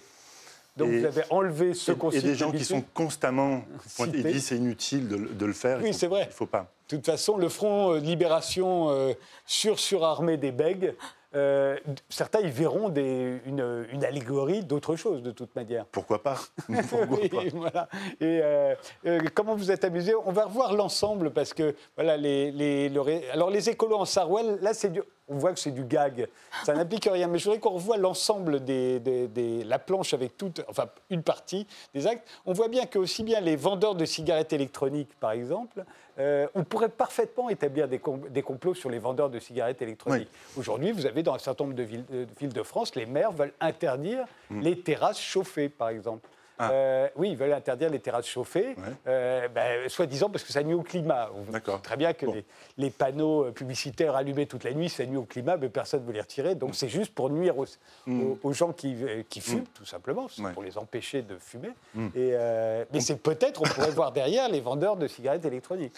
Donc, 0.76 0.90
Et- 0.90 1.00
vous 1.00 1.04
avez 1.06 1.22
enlevé 1.30 1.74
ce 1.74 1.92
qu'on 1.92 2.10
et, 2.10 2.20
des 2.20 2.34
gens 2.34 2.52
qui 2.52 2.64
sont 2.64 2.82
constamment 2.94 3.64
ils 4.14 4.22
disent 4.22 4.46
c'est 4.46 4.56
inutile 4.56 5.08
de, 5.08 5.16
le- 5.16 5.28
de 5.30 5.46
le 5.46 5.52
faire. 5.52 5.80
Oui, 5.82 5.92
c'est 5.94 6.06
vrai. 6.06 6.24
Il 6.24 6.28
ne 6.28 6.32
faut 6.32 6.46
pas. 6.46 6.70
De 6.88 6.96
toute 6.96 7.06
façon, 7.06 7.36
le 7.36 7.48
front 7.48 7.94
libération 7.94 9.14
sur 9.46 9.78
surarmé 9.80 10.36
des 10.36 10.52
bègues, 10.52 10.94
euh, 11.36 11.76
certains 12.08 12.40
y 12.40 12.50
verront 12.50 12.88
des- 12.88 13.40
une, 13.46 13.86
une 13.92 14.04
allégorie 14.04 14.64
d'autre 14.64 14.96
chose, 14.96 15.22
de 15.22 15.30
toute 15.30 15.54
manière. 15.54 15.84
Pourquoi 15.86 16.22
pas? 16.22 16.36
Pourquoi 16.90 17.18
Oui, 17.20 17.28
pas? 17.28 17.42
voilà. 17.52 17.88
Et 18.20 18.40
euh, 18.42 18.74
euh, 19.06 19.20
comment 19.34 19.54
vous 19.54 19.70
êtes 19.70 19.84
amusé? 19.84 20.14
On 20.24 20.32
va 20.32 20.46
revoir 20.46 20.74
l'ensemble 20.74 21.30
parce 21.30 21.52
que 21.54 21.74
voilà 21.96 22.16
les, 22.16 22.50
les- 22.52 22.88
le 22.88 23.00
ré- 23.00 23.24
alors 23.32 23.50
les 23.50 23.68
écolos 23.70 23.96
en 23.98 24.04
Sarwell, 24.04 24.58
là 24.62 24.72
c'est 24.74 24.90
du 24.90 25.02
on 25.28 25.36
voit 25.38 25.52
que 25.52 25.58
c'est 25.58 25.70
du 25.72 25.84
gag. 25.84 26.28
Ça 26.64 26.74
n'implique 26.74 27.08
rien. 27.10 27.26
Mais 27.26 27.38
je 27.38 27.44
voudrais 27.44 27.58
qu'on 27.58 27.70
revoie 27.70 27.96
l'ensemble 27.96 28.62
des, 28.64 29.00
des- 29.00 29.26
des- 29.28 29.64
la 29.64 29.78
planche 29.78 30.14
avec 30.14 30.36
toute, 30.36 30.62
enfin 30.68 30.86
une 31.10 31.22
partie 31.22 31.66
des 31.94 32.06
actes. 32.06 32.26
On 32.46 32.52
voit 32.52 32.68
bien 32.68 32.86
que 32.86 32.98
aussi 32.98 33.22
bien 33.24 33.40
les 33.40 33.56
vendeurs 33.56 33.94
de 33.94 34.04
cigarettes 34.04 34.52
électroniques, 34.52 35.10
par 35.18 35.32
exemple, 35.32 35.84
euh, 36.18 36.46
on 36.54 36.64
pourrait 36.64 36.88
parfaitement 36.88 37.50
établir 37.50 37.88
des, 37.88 37.98
com- 37.98 38.22
des 38.30 38.42
complots 38.42 38.74
sur 38.74 38.88
les 38.88 38.98
vendeurs 38.98 39.28
de 39.28 39.38
cigarettes 39.38 39.82
électroniques. 39.82 40.28
Aujourd'hui, 40.56 40.92
vous 40.92 41.06
avez 41.06 41.22
dans 41.22 41.34
un 41.34 41.38
certain 41.38 41.64
nombre 41.64 41.76
de 41.76 41.82
villes 41.82 42.04
de, 42.10 42.26
villes 42.40 42.52
de 42.52 42.62
France, 42.62 42.94
les 42.94 43.06
maires 43.06 43.32
veulent 43.32 43.52
interdire 43.60 44.24
les 44.62 44.78
terrasses 44.80 45.20
chauffées, 45.20 45.68
par 45.68 45.88
exemple. 45.90 46.28
Ah. 46.58 46.70
Euh, 46.70 47.08
oui, 47.16 47.30
ils 47.30 47.36
veulent 47.36 47.52
interdire 47.52 47.90
les 47.90 47.98
terrasses 48.00 48.26
chauffées, 48.26 48.68
Ouais. 48.68 48.82
euh, 49.08 49.48
ben, 49.48 49.88
soi-disant 49.88 50.30
parce 50.30 50.42
que 50.42 50.52
ça 50.52 50.62
nuit 50.62 50.72
au 50.74 50.82
climat. 50.82 51.30
On 51.34 51.78
Très 51.80 51.96
bien 51.96 52.12
que 52.14 52.24
Bon. 52.26 52.32
les, 52.32 52.44
les 52.78 52.90
panneaux 52.90 53.44
euh, 53.46 53.50
publicitaires 53.52 54.16
allumés 54.16 54.46
toute 54.46 54.64
la 54.64 54.72
nuit, 54.72 54.88
ça 54.88 55.04
nuit 55.04 55.18
au 55.18 55.24
climat, 55.24 55.56
mais 55.58 55.68
personne 55.68 56.00
ne 56.02 56.06
veut 56.06 56.12
les 56.14 56.20
retirer. 56.20 56.54
Donc 56.54 56.74
c'est 56.74 56.88
juste 56.88 57.14
pour 57.14 57.28
nuire 57.30 57.58
aux, 57.58 57.66
aux- 58.08 58.38
aux 58.42 58.52
gens 58.52 58.72
qui, 58.72 58.96
qui 59.28 59.40
fument, 59.40 59.64
tout 59.74 59.84
simplement, 59.84 60.28
c'est 60.28 60.40
Mm. 60.40 60.44
Ouais. 60.46 60.52
pour 60.52 60.62
les 60.62 60.78
empêcher 60.78 61.22
de 61.22 61.36
fumer. 61.38 61.70
Mm. 61.94 62.06
Et, 62.14 62.30
euh, 62.32 62.84
mais 62.92 63.00
c'est 63.00 63.16
peut-être, 63.16 63.60
on 63.60 63.64
pourrait 63.64 63.90
voir 63.90 64.12
derrière 64.12 64.48
les 64.48 64.60
vendeurs 64.60 64.96
de 64.96 65.08
cigarettes 65.08 65.44
électroniques. 65.44 65.94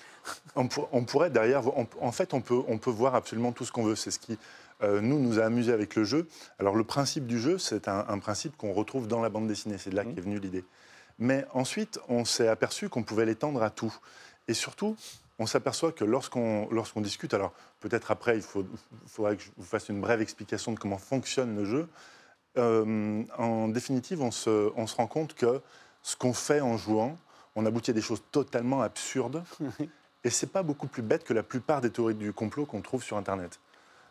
On, 0.57 0.66
pour- 0.66 0.88
on 0.92 1.05
pourrait 1.05 1.31
derrière, 1.31 1.62
on- 1.79 1.87
en 2.01 2.12
fait, 2.12 2.35
on 2.35 2.40
peut, 2.40 2.62
on 2.68 2.79
peut 2.79 2.90
voir 2.90 3.14
absolument 3.14 3.53
tout 3.53 3.64
ce 3.64 3.71
qu'on 3.73 3.85
veut. 3.85 3.97
C'est 3.97 4.11
ce 4.11 4.18
qui, 4.18 4.37
euh, 4.83 5.01
nous, 5.01 5.19
nous 5.19 5.38
a 5.38 5.45
amusé 5.45 5.73
avec 5.73 5.97
le 5.97 6.05
jeu. 6.05 6.29
Alors, 6.59 6.75
le 6.75 6.85
principe 6.85 7.27
du 7.27 7.38
jeu, 7.38 7.59
c'est 7.59 7.88
un, 7.88 8.05
un 8.09 8.19
principe 8.19 8.57
qu'on 8.57 8.73
retrouve 8.73 9.09
dans 9.09 9.21
la 9.21 9.29
bande 9.29 9.49
dessinée. 9.49 9.79
C'est 9.79 9.91
de 9.91 9.97
là 9.97 10.05
qu'est 10.05 10.21
venue 10.21 10.38
l'idée. 10.38 10.64
Mais 11.19 11.45
ensuite, 11.53 11.99
on 12.09 12.25
s'est 12.25 12.49
aperçu 12.49 12.88
qu'on 12.88 13.03
pouvait 13.03 13.27
l'étendre 13.27 13.62
à 13.62 13.71
tout. 13.71 13.95
Et 14.47 14.55
surtout, 14.55 14.97
on 15.38 15.47
s'aperçoit 15.47 15.93
que 15.93 16.05
lorsqu'on 16.05 16.69
lorsqu'on 16.71 17.01
discute, 17.01 17.35
alors 17.35 17.53
peut-être 17.81 18.11
après, 18.11 18.37
il 18.37 18.43
faut, 18.43 18.64
faudrait 19.07 19.37
que 19.37 19.43
je 19.43 19.51
vous 19.57 19.64
fasse 19.64 19.88
une 19.88 20.01
brève 20.01 20.21
explication 20.21 20.73
de 20.73 20.79
comment 20.79 20.99
fonctionne 20.99 21.57
le 21.57 21.64
jeu. 21.64 21.88
Euh, 22.57 23.23
en 23.37 23.69
définitive, 23.69 24.23
on 24.23 24.31
se, 24.31 24.73
on 24.77 24.87
se 24.87 24.97
rend 24.97 25.07
compte 25.07 25.35
que 25.35 25.61
ce 26.03 26.17
qu'on 26.17 26.33
fait 26.33 26.61
en 26.61 26.77
jouant, 26.77 27.17
on 27.55 27.67
aboutit 27.67 27.91
à 27.91 27.95
des 27.95 28.01
choses 28.01 28.23
totalement 28.33 28.83
absurdes. 28.83 29.45
Et 30.25 30.31
c'est 30.31 30.49
pas 30.49 30.64
beaucoup 30.64 30.88
plus 30.88 31.03
bête 31.03 31.23
que 31.23 31.33
la 31.33 31.45
plupart 31.45 31.81
des 31.81 31.91
théories 31.91 32.14
du 32.14 32.33
complot 32.33 32.67
qu'on 32.67 32.81
trouve 32.81 33.05
sur 33.05 33.17
Internet. 33.17 33.61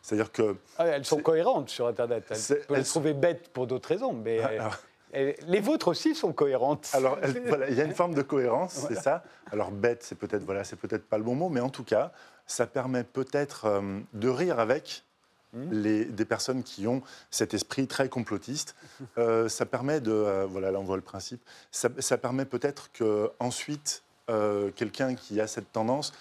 C'est-à-dire 0.08 0.32
que 0.32 0.56
Ah, 0.78 0.86
elles 0.86 1.04
sont 1.04 1.18
cohérentes 1.20 1.68
sur 1.68 1.86
Internet. 1.86 2.24
Elles 2.30 2.38
peuvent 2.66 2.76
les 2.78 2.84
sont- 2.84 3.00
trouver 3.00 3.12
bêtes 3.12 3.50
pour 3.50 3.66
d'autres 3.66 3.90
raisons, 3.90 4.14
mais 4.14 4.40
euh, 4.40 4.46
alors, 4.60 4.76
elles- 5.12 5.36
les 5.46 5.60
vôtres 5.60 5.88
aussi 5.88 6.14
sont 6.14 6.32
cohérentes. 6.32 6.88
alors, 6.94 7.18
elle- 7.20 7.42
voilà, 7.46 7.68
il 7.68 7.76
y 7.76 7.80
a 7.82 7.84
une 7.84 7.94
forme 7.94 8.14
de 8.14 8.22
cohérence, 8.22 8.86
c'est 8.88 8.94
ça. 8.94 9.22
Alors 9.52 9.70
bête, 9.70 10.02
c'est 10.02 10.14
peut-être 10.14 10.44
voilà, 10.44 10.64
c'est 10.64 10.76
peut-être 10.76 11.04
pas 11.06 11.18
le 11.18 11.24
bon 11.24 11.34
mot, 11.34 11.50
mais 11.50 11.60
en 11.60 11.68
tout 11.68 11.84
cas, 11.84 12.12
ça 12.46 12.66
permet 12.66 13.04
peut-être 13.04 13.66
euh, 13.66 14.00
de 14.14 14.28
rire 14.30 14.58
avec. 14.58 15.04
Les, 15.70 16.04
des 16.04 16.26
personnes 16.26 16.62
qui 16.62 16.86
ont 16.86 17.00
cet 17.30 17.54
esprit 17.54 17.86
très 17.86 18.10
complotiste, 18.10 18.74
Euh, 19.18 19.48
ça 19.48 19.64
permet 19.64 19.98
de, 20.02 20.12
euh, 20.12 20.46
voilà, 20.46 20.70
là 20.70 20.78
on 20.78 20.84
voit 20.84 20.96
le 20.96 21.02
principe, 21.02 21.40
ça, 21.70 21.88
ça 22.00 22.18
permet 22.18 22.44
peut-être 22.44 22.92
que 22.92 23.30
ensuite 23.40 24.02
euh, 24.28 24.70
quelqu'un 24.76 25.14
qui 25.14 25.40
a 25.40 25.46
cette 25.46 25.72
tendance 25.72 26.12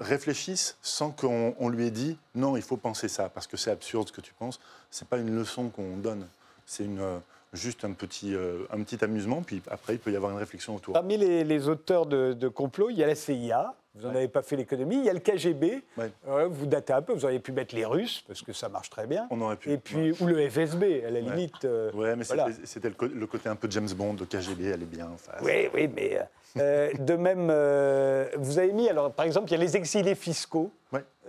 réfléchisse 0.00 0.76
sans 0.82 1.10
qu'on 1.10 1.54
on 1.58 1.68
lui 1.68 1.86
ait 1.86 1.90
dit 1.90 2.18
non, 2.34 2.56
il 2.56 2.62
faut 2.62 2.76
penser 2.76 3.08
ça 3.08 3.28
parce 3.28 3.46
que 3.46 3.56
c'est 3.56 3.70
absurde 3.70 4.08
ce 4.08 4.12
que 4.12 4.20
tu 4.20 4.34
penses. 4.34 4.60
C'est 4.90 5.08
pas 5.08 5.18
une 5.18 5.34
leçon 5.34 5.68
qu'on 5.68 5.96
donne, 5.96 6.26
c'est 6.66 6.84
une 6.84 7.00
euh, 7.00 7.18
juste 7.52 7.84
un 7.84 7.92
petit 7.92 8.34
euh, 8.34 8.64
un 8.70 8.82
petit 8.82 9.02
amusement. 9.04 9.42
Puis 9.42 9.62
après, 9.70 9.94
il 9.94 9.98
peut 9.98 10.12
y 10.12 10.16
avoir 10.16 10.32
une 10.32 10.38
réflexion 10.38 10.74
autour. 10.76 10.94
Parmi 10.94 11.16
les, 11.16 11.44
les 11.44 11.68
auteurs 11.68 12.06
de, 12.06 12.32
de 12.32 12.48
complots, 12.48 12.90
il 12.90 12.96
y 12.98 13.04
a 13.04 13.06
la 13.06 13.14
CIA, 13.14 13.74
vous 13.94 14.06
n'en 14.08 14.14
avez 14.14 14.28
pas 14.28 14.42
fait 14.42 14.56
l'économie, 14.56 14.96
il 14.96 15.04
y 15.04 15.10
a 15.10 15.12
le 15.12 15.18
KGB, 15.20 15.82
Ouais. 15.98 16.10
Euh, 16.28 16.48
vous 16.50 16.64
datez 16.66 16.94
un 16.94 17.02
peu, 17.02 17.12
vous 17.12 17.24
auriez 17.26 17.40
pu 17.40 17.52
mettre 17.52 17.74
les 17.74 17.84
Russes, 17.84 18.24
parce 18.26 18.40
que 18.40 18.54
ça 18.54 18.70
marche 18.70 18.88
très 18.88 19.06
bien, 19.06 19.26
On 19.30 19.38
aurait 19.42 19.56
pu. 19.56 19.70
et 19.70 19.76
puis, 19.76 20.12
ou 20.18 20.26
le 20.26 20.48
FSB, 20.48 21.04
à 21.06 21.10
la 21.10 21.20
limite. 21.20 21.66
euh, 21.66 21.92
Ouais, 21.92 22.16
mais 22.16 22.24
voilà. 22.24 22.48
c'était- 22.64 22.88
le, 22.88 23.06
le 23.08 23.26
côté 23.26 23.50
un 23.50 23.56
peu 23.56 23.70
James 23.70 23.90
Bond, 23.94 24.14
de 24.14 24.24
KGB, 24.24 24.64
elle 24.68 24.82
est 24.82 24.86
bien 24.86 25.08
en 25.08 25.18
face. 25.18 25.42
Oui, 25.42 25.68
oui, 25.74 25.88
mais 25.94 26.26
euh, 26.58 26.92
de 26.98 27.14
même, 27.14 27.48
euh, 27.50 28.28
vous 28.38 28.58
avez 28.58 28.72
mis, 28.72 28.88
alors 28.88 29.12
par 29.12 29.24
exemple, 29.26 29.48
il 29.48 29.52
y 29.52 29.54
a 29.54 29.58
les 29.64 29.76
exilés 29.76 30.14
fiscaux, 30.14 30.70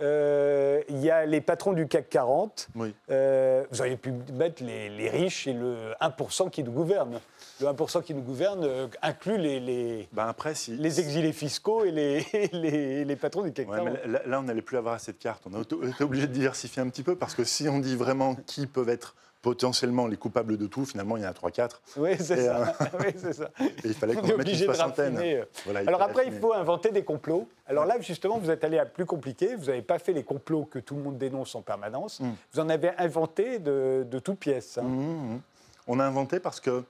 euh, 0.02 0.82
il 0.88 0.98
y 0.98 1.10
a 1.10 1.24
les 1.24 1.40
patrons 1.40 1.72
du 1.72 1.86
CAC 1.86 2.08
40, 2.10 2.68
Oui. 2.74 2.92
euh, 3.10 3.64
vous 3.70 3.80
auriez 3.80 3.96
pu 3.96 4.12
mettre 4.32 4.62
les, 4.64 4.90
les 4.90 5.08
riches 5.08 5.46
et 5.46 5.52
le 5.52 5.92
1% 6.00 6.50
qui 6.50 6.64
nous 6.64 6.72
gouverne. 6.72 7.20
Le 7.60 7.66
1% 7.68 8.02
qui 8.02 8.12
nous 8.12 8.22
gouverne 8.22 8.88
inclut 9.02 9.38
les, 9.38 9.60
les, 9.60 10.08
Ben 10.12 10.26
après, 10.26 10.54
si. 10.54 10.72
les 10.76 10.98
exilés 11.00 11.32
fiscaux 11.32 11.84
et 11.84 11.92
les, 11.92 12.26
les, 12.52 13.04
les 13.04 13.16
patrons 13.16 13.42
du 13.42 13.52
CAC 13.52 13.68
Ouais, 13.70 13.76
40. 13.78 13.92
mais 14.04 14.12
là, 14.12 14.22
là, 14.26 14.40
on 14.40 14.42
n'allait 14.42 14.62
plus 14.62 14.76
avoir 14.76 14.94
assez 14.94 15.12
de 15.12 15.18
cartes. 15.18 15.44
On 15.50 15.54
a 15.56 15.60
été 15.62 16.02
obligé 16.04 16.26
de 16.26 16.32
diversifier 16.32 16.82
un 16.82 16.88
petit 16.88 17.04
peu 17.04 17.14
parce 17.16 17.34
que 17.34 17.44
si 17.44 17.68
on 17.68 17.78
dit 17.78 17.94
vraiment 17.96 18.34
qui 18.46 18.66
peuvent 18.66 18.88
être 18.88 19.14
potentiellement 19.44 20.06
les 20.06 20.16
coupables 20.16 20.56
de 20.56 20.66
tout, 20.66 20.86
finalement, 20.86 21.18
il 21.18 21.22
y 21.22 21.26
en 21.26 21.28
a 21.28 21.32
3-4. 21.32 21.70
Oui, 21.98 22.12
c'est 22.18 22.38
Et, 22.38 22.46
ça. 22.46 22.74
Oui, 22.98 23.12
c'est 23.14 23.34
ça. 23.34 23.50
Et 23.60 23.66
il 23.84 23.92
fallait 23.94 24.16
On 24.16 24.22
qu'on 24.22 24.38
mette 24.38 24.48
une 24.48 24.56
soixantaine. 24.56 25.14
raffiner. 25.16 25.44
Voilà, 25.66 25.80
Alors 25.86 26.00
après, 26.00 26.26
il 26.26 26.32
faut 26.32 26.54
inventer 26.54 26.90
des 26.92 27.04
complots. 27.04 27.46
Alors 27.66 27.84
là, 27.84 28.00
justement, 28.00 28.38
vous 28.38 28.50
êtes 28.50 28.64
allé 28.64 28.78
à 28.78 28.86
plus 28.86 29.04
compliqué. 29.04 29.54
Vous 29.54 29.66
n'avez 29.66 29.82
pas 29.82 29.98
fait 29.98 30.14
les 30.14 30.24
complots 30.24 30.64
que 30.64 30.78
tout 30.78 30.94
le 30.96 31.02
monde 31.02 31.18
dénonce 31.18 31.54
en 31.54 31.60
permanence. 31.60 32.20
Mm. 32.20 32.30
Vous 32.54 32.60
en 32.60 32.68
avez 32.70 32.90
inventé 32.96 33.58
de, 33.58 34.06
de 34.10 34.18
toutes 34.18 34.38
pièces. 34.38 34.78
hein. 34.78 34.82
Mhm, 34.82 35.32
mhm. 35.32 35.40
On 35.88 36.00
a 36.00 36.04
inventé 36.06 36.40
parce 36.40 36.58
que 36.60 36.82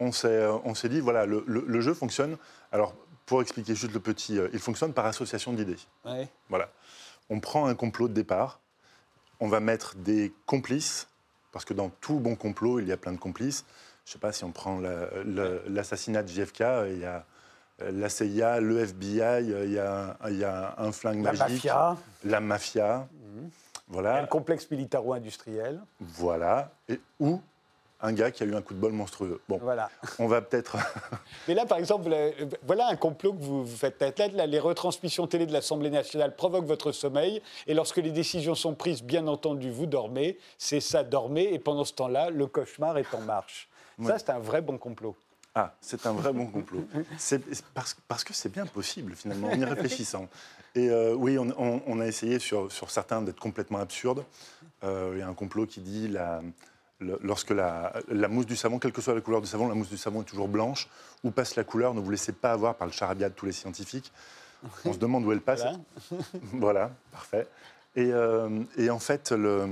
on 0.00 0.10
s'est, 0.10 0.28
euh, 0.28 0.56
on 0.64 0.74
s'est 0.74 0.88
dit, 0.88 1.00
voilà, 1.00 1.26
le, 1.26 1.44
le- 1.46 1.64
le 1.66 1.80
jeu 1.82 1.92
fonctionne. 1.92 2.38
Alors, 2.72 2.94
pour 3.26 3.42
expliquer 3.42 3.74
juste 3.74 3.92
le 3.92 4.00
petit, 4.00 4.38
euh, 4.38 4.48
il 4.54 4.58
fonctionne 4.60 4.94
par 4.94 5.04
association 5.04 5.52
d'idées. 5.52 5.76
Ouais. 6.06 6.26
Voilà. 6.48 6.70
On 7.28 7.38
prend 7.40 7.66
un 7.66 7.74
complot 7.74 8.08
de 8.08 8.14
départ, 8.14 8.60
on 9.40 9.48
va 9.48 9.60
mettre 9.60 9.94
des 9.96 10.32
complices, 10.46 11.06
parce 11.58 11.64
que 11.64 11.74
dans 11.74 11.88
tout 11.88 12.20
bon 12.20 12.36
complot, 12.36 12.78
il 12.78 12.86
y 12.86 12.92
a 12.92 12.96
plein 12.96 13.10
de 13.10 13.18
complices. 13.18 13.64
Je 14.04 14.10
ne 14.10 14.12
sais 14.12 14.18
pas 14.20 14.30
si 14.30 14.44
on 14.44 14.52
prend 14.52 14.80
l'assassinat 15.66 16.22
de 16.22 16.28
JFK, 16.28 16.60
il 16.86 17.00
y 17.00 17.04
a 17.04 17.24
euh, 17.82 17.90
la 17.92 18.08
CIA, 18.08 18.60
le 18.60 18.78
FBI, 18.78 19.20
euh, 19.20 19.64
il 19.64 19.72
y 19.72 19.78
a, 19.80 20.16
un- 20.22 20.30
il 20.30 20.36
y 20.38 20.44
a 20.44 20.76
un 20.78 20.92
flingue 20.92 21.24
La 21.24 21.32
magique, 21.32 21.64
mafia, 21.64 21.96
la 22.24 22.40
mafia, 22.40 23.08
il 23.12 23.18
y 23.18 23.36
a 23.42 23.48
voilà, 23.88 24.20
le 24.20 24.28
complexe 24.28 24.70
militaro-industriel. 24.70 25.80
voilà, 25.98 26.70
et, 26.88 27.00
ou 27.18 27.40
un 28.00 28.12
gars 28.12 28.30
qui 28.30 28.42
a 28.42 28.46
eu 28.46 28.54
un 28.54 28.62
coup 28.62 28.74
de 28.74 28.78
bol 28.78 28.92
monstrueux. 28.92 29.40
Bon, 29.48 29.58
Voilà. 29.62 29.90
on 30.18 30.26
va 30.28 30.40
peut-être... 30.40 30.76
Mais 31.48 31.54
là, 31.54 31.66
par 31.66 31.78
exemple, 31.78 32.08
voilà 32.64 32.88
un 32.88 32.96
complot 32.96 33.32
que 33.32 33.42
vous, 33.42 33.64
vous 33.64 33.76
faites 33.76 33.98
tête 33.98 34.32
là, 34.34 34.46
Les 34.46 34.60
retransmissions 34.60 35.26
télé 35.26 35.46
de 35.46 35.52
l'Assemblée 35.52 35.90
nationale 35.90 36.36
provoquent 36.36 36.66
votre 36.66 36.92
sommeil. 36.92 37.42
Et 37.66 37.74
lorsque 37.74 37.96
les 37.96 38.12
décisions 38.12 38.54
sont 38.54 38.74
prises, 38.74 39.02
bien 39.02 39.26
entendu, 39.26 39.70
vous 39.70 39.86
dormez. 39.86 40.38
C'est 40.58 40.80
ça, 40.80 41.02
dormez. 41.02 41.52
Et 41.52 41.58
pendant 41.58 41.84
ce 41.84 41.92
temps-là, 41.94 42.30
le 42.30 42.46
cauchemar 42.46 42.98
est 42.98 43.12
en 43.14 43.20
marche. 43.20 43.68
Ça, 44.04 44.18
c'est 44.18 44.30
un 44.30 44.38
vrai 44.38 44.60
bon 44.60 44.78
complot. 44.78 45.16
Ah, 45.56 45.74
c'est 45.80 46.06
un 46.06 46.12
vrai 46.12 46.32
bon 46.32 46.46
complot. 46.46 46.86
C'est 47.16 47.42
parce, 47.74 47.96
parce 48.06 48.22
que 48.22 48.32
c'est 48.32 48.52
bien 48.52 48.64
possible, 48.66 49.14
finalement, 49.16 49.48
en 49.48 49.58
y 49.60 49.64
réfléchissant. 49.64 50.28
Et 50.76 50.88
euh, 50.88 51.14
oui, 51.14 51.36
on, 51.36 51.48
on- 51.58 51.82
on 51.84 51.98
a 52.00 52.06
essayé 52.06 52.38
sur, 52.38 52.70
sur 52.70 52.92
certains 52.92 53.22
d'être 53.22 53.40
complètement 53.40 53.78
absurdes. 53.78 54.24
Euh, 54.84 55.10
Il 55.14 55.18
y 55.18 55.22
a 55.22 55.26
un 55.26 55.34
complot 55.34 55.66
qui 55.66 55.80
dit 55.80 56.06
la, 56.06 56.42
le- 57.00 57.18
lorsque 57.22 57.50
la, 57.50 57.92
la 58.08 58.28
mousse 58.28 58.46
du 58.46 58.56
savon, 58.56 58.78
quelle 58.78 58.92
que 58.92 59.00
soit 59.00 59.14
la 59.14 59.20
couleur 59.20 59.40
du 59.40 59.46
savon, 59.46 59.68
la 59.68 59.74
mousse 59.74 59.88
du 59.88 59.96
savon 59.98 60.22
est 60.22 60.26
toujours 60.26 60.48
blanche. 60.48 60.88
Où 61.24 61.30
passe 61.30 61.56
la 61.56 61.64
couleur 61.64 61.94
Ne 61.94 62.00
vous 62.00 62.10
laissez 62.10 62.32
pas 62.32 62.52
avoir 62.52 62.74
par 62.76 62.86
le 62.86 62.92
charabia 62.92 63.28
de 63.28 63.34
tous 63.34 63.46
les 63.46 63.52
scientifiques. 63.52 64.12
On 64.84 64.92
se 64.92 64.98
demande 64.98 65.24
où 65.24 65.32
elle 65.32 65.40
passe. 65.40 65.60
Voilà. 65.62 65.78
Voilà, 66.52 66.90
parfait. 67.12 67.46
Et, 67.96 68.12
euh, 68.12 68.62
et 68.76 68.90
en 68.90 68.98
fait, 68.98 69.32
le- 69.32 69.66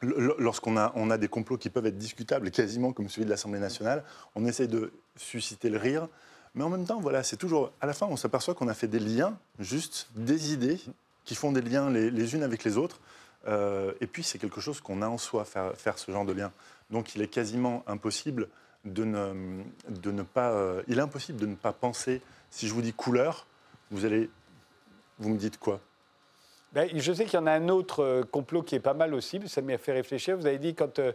le- 0.00 0.34
lorsqu'on 0.38 0.76
a, 0.76 0.92
on 0.96 1.10
a 1.10 1.16
des 1.18 1.28
complots 1.28 1.56
qui 1.56 1.70
peuvent 1.70 1.86
être 1.86 1.98
discutables, 1.98 2.50
quasiment 2.50 2.92
comme 2.92 3.08
celui 3.08 3.24
de 3.24 3.30
l'Assemblée 3.30 3.60
nationale, 3.60 4.04
on 4.34 4.44
essaye 4.44 4.68
de 4.68 4.92
susciter 5.16 5.70
le 5.70 5.78
rire. 5.78 6.08
Mais 6.56 6.62
en 6.62 6.68
même 6.68 6.84
temps, 6.86 7.00
voilà, 7.00 7.22
c'est 7.22 7.36
toujours. 7.36 7.72
À 7.80 7.86
la 7.86 7.94
fin, 7.94 8.06
on 8.06 8.16
s'aperçoit 8.16 8.54
qu'on 8.54 8.68
a 8.68 8.74
fait 8.74 8.86
des 8.88 8.98
liens, 9.00 9.36
juste 9.58 10.08
des 10.14 10.52
idées 10.52 10.80
qui 11.24 11.34
font 11.34 11.52
des 11.52 11.62
liens 11.62 11.90
les, 11.90 12.10
les 12.10 12.34
unes 12.34 12.42
avec 12.42 12.64
les 12.64 12.76
autres. 12.76 13.00
Euh, 13.46 13.92
et 14.00 14.06
puis, 14.06 14.22
c'est 14.22 14.38
quelque 14.38 14.60
chose 14.60 14.80
qu'on 14.80 15.02
a 15.02 15.08
en 15.08 15.18
soi, 15.18 15.44
faire, 15.44 15.72
faire 15.76 15.98
ce 15.98 16.10
genre 16.10 16.24
de 16.24 16.32
lien. 16.32 16.52
Donc, 16.90 17.14
il 17.14 17.22
est 17.22 17.28
quasiment 17.28 17.82
impossible 17.86 18.48
de 18.84 19.04
ne, 19.04 19.62
de 19.88 20.10
ne 20.10 20.22
pas. 20.22 20.50
euh, 20.50 20.82
il 20.88 20.98
est 20.98 21.02
impossible 21.02 21.38
de 21.40 21.46
ne 21.46 21.54
pas 21.54 21.72
penser. 21.72 22.20
Si 22.50 22.68
je 22.68 22.74
vous 22.74 22.82
dis 22.82 22.92
couleur, 22.92 23.46
vous 23.90 24.04
allez. 24.04 24.30
Vous 25.18 25.28
me 25.28 25.36
dites 25.38 25.58
quoi? 25.58 25.80
Ben, 26.72 26.90
je 26.92 27.12
sais 27.12 27.24
qu'il 27.24 27.34
y 27.34 27.42
en 27.42 27.46
a 27.46 27.52
un 27.52 27.68
autre 27.68 28.02
euh, 28.02 28.22
complot 28.24 28.62
qui 28.62 28.74
est 28.74 28.80
pas 28.80 28.94
mal 28.94 29.14
aussi, 29.14 29.38
mais 29.38 29.46
ça 29.46 29.62
m'a 29.62 29.78
fait 29.78 29.92
réfléchir. 29.92 30.36
Vous 30.36 30.44
avez 30.46 30.58
dit 30.58 30.74
quand, 30.74 30.98
euh, 30.98 31.12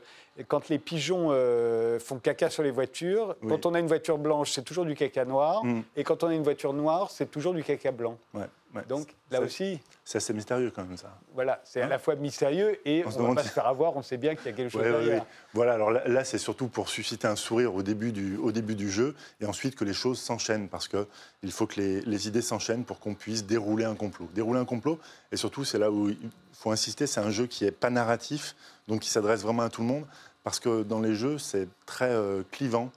quand 0.48 0.70
les 0.70 0.80
pigeons 0.80 1.28
euh, 1.32 2.00
font 2.00 2.18
caca 2.18 2.50
sur 2.50 2.64
les 2.64 2.72
voitures, 2.72 3.36
Oui. 3.42 3.50
quand 3.50 3.66
on 3.66 3.74
a 3.74 3.80
une 3.80 3.88
voiture 3.88 4.18
blanche, 4.18 4.52
c'est 4.52 4.64
toujours 4.64 4.86
du 4.86 4.96
caca 4.96 5.26
noir, 5.26 5.66
Mm. 5.66 5.82
et 5.98 6.06
quand 6.06 6.24
on 6.24 6.28
a 6.30 6.34
une 6.34 6.44
voiture 6.44 6.72
noire, 6.72 7.12
c'est 7.12 7.30
toujours 7.30 7.54
du 7.54 7.62
caca 7.62 7.92
blanc. 7.92 8.18
Ouais. 8.34 8.46
Ouais, 8.76 8.84
Donc 8.88 9.16
là 9.32 9.42
aussi, 9.42 9.80
C'est 10.06 10.18
assez 10.18 10.32
mystérieux 10.32 10.72
quand 10.76 10.84
même 10.84 10.96
ça. 10.96 11.18
voilà, 11.34 11.60
c'est 11.64 11.82
à 11.82 11.86
Hein 11.86 11.90
la 11.90 11.98
fois 11.98 12.14
mystérieux 12.16 12.78
et 12.88 13.04
On 13.04 13.10
ne 13.10 13.28
va 13.30 13.34
pas 13.36 13.42
si- 13.42 13.48
se 13.50 13.54
faire 13.54 13.66
avoir, 13.66 13.96
on 13.98 14.04
sait 14.04 14.18
bien 14.18 14.36
qu'il 14.36 14.46
y 14.46 14.50
a 14.50 14.52
quelque 14.56 14.70
chose 14.72 14.82
Ouais, 14.84 14.92
derrière. 14.92 15.22
ouais. 15.24 15.28
Voilà, 15.54 15.74
alors 15.74 15.90
là, 15.90 16.08
là, 16.08 16.24
c'est 16.24 16.38
surtout 16.38 16.68
pour 16.68 16.88
susciter 16.88 17.28
un 17.28 17.36
sourire 17.36 17.74
au 17.74 17.82
début 17.82 18.12
du, 18.12 18.38
au 18.38 18.52
début 18.52 18.76
du 18.76 18.92
jeu 18.92 19.16
et 19.42 19.46
ensuite 19.48 19.76
que 19.76 19.84
les 19.86 19.94
choses 19.94 20.20
s'enchaînent 20.20 20.70
parce 20.70 20.88
qu'il 20.88 21.52
faut 21.52 21.66
que 21.66 21.82
les, 21.82 22.02
les 22.02 22.28
idées 22.28 22.44
s'enchaînent 22.44 22.84
pour 22.86 23.00
qu'on 23.00 23.16
puisse 23.16 23.44
dérouler 23.44 23.86
un 23.86 23.96
complot. 23.96 24.30
Dérouler 24.36 24.60
un 24.60 24.66
complot, 24.66 25.00
et 25.32 25.36
surtout, 25.38 25.66
c'est 25.66 25.80
là 25.80 25.90
où 25.90 26.10
il 26.10 26.18
faut 26.54 26.70
insister, 26.72 27.08
c'est 27.08 27.22
un 27.22 27.32
jeu 27.32 27.48
qui 27.48 27.64
n'est 27.64 27.72
pas 27.72 27.90
narratif, 27.90 28.56
donc 28.88 29.02
qui 29.02 29.10
s'adresse 29.10 29.42
vraiment 29.42 29.64
à 29.64 29.70
tout 29.70 29.82
le 29.82 29.88
monde 29.88 30.06
parce 30.44 30.60
que 30.60 30.84
dans 30.84 31.00
les 31.02 31.16
jeux, 31.16 31.38
c'est 31.40 31.68
très 31.88 32.10
euh, 32.12 32.44
clivant 32.52 32.92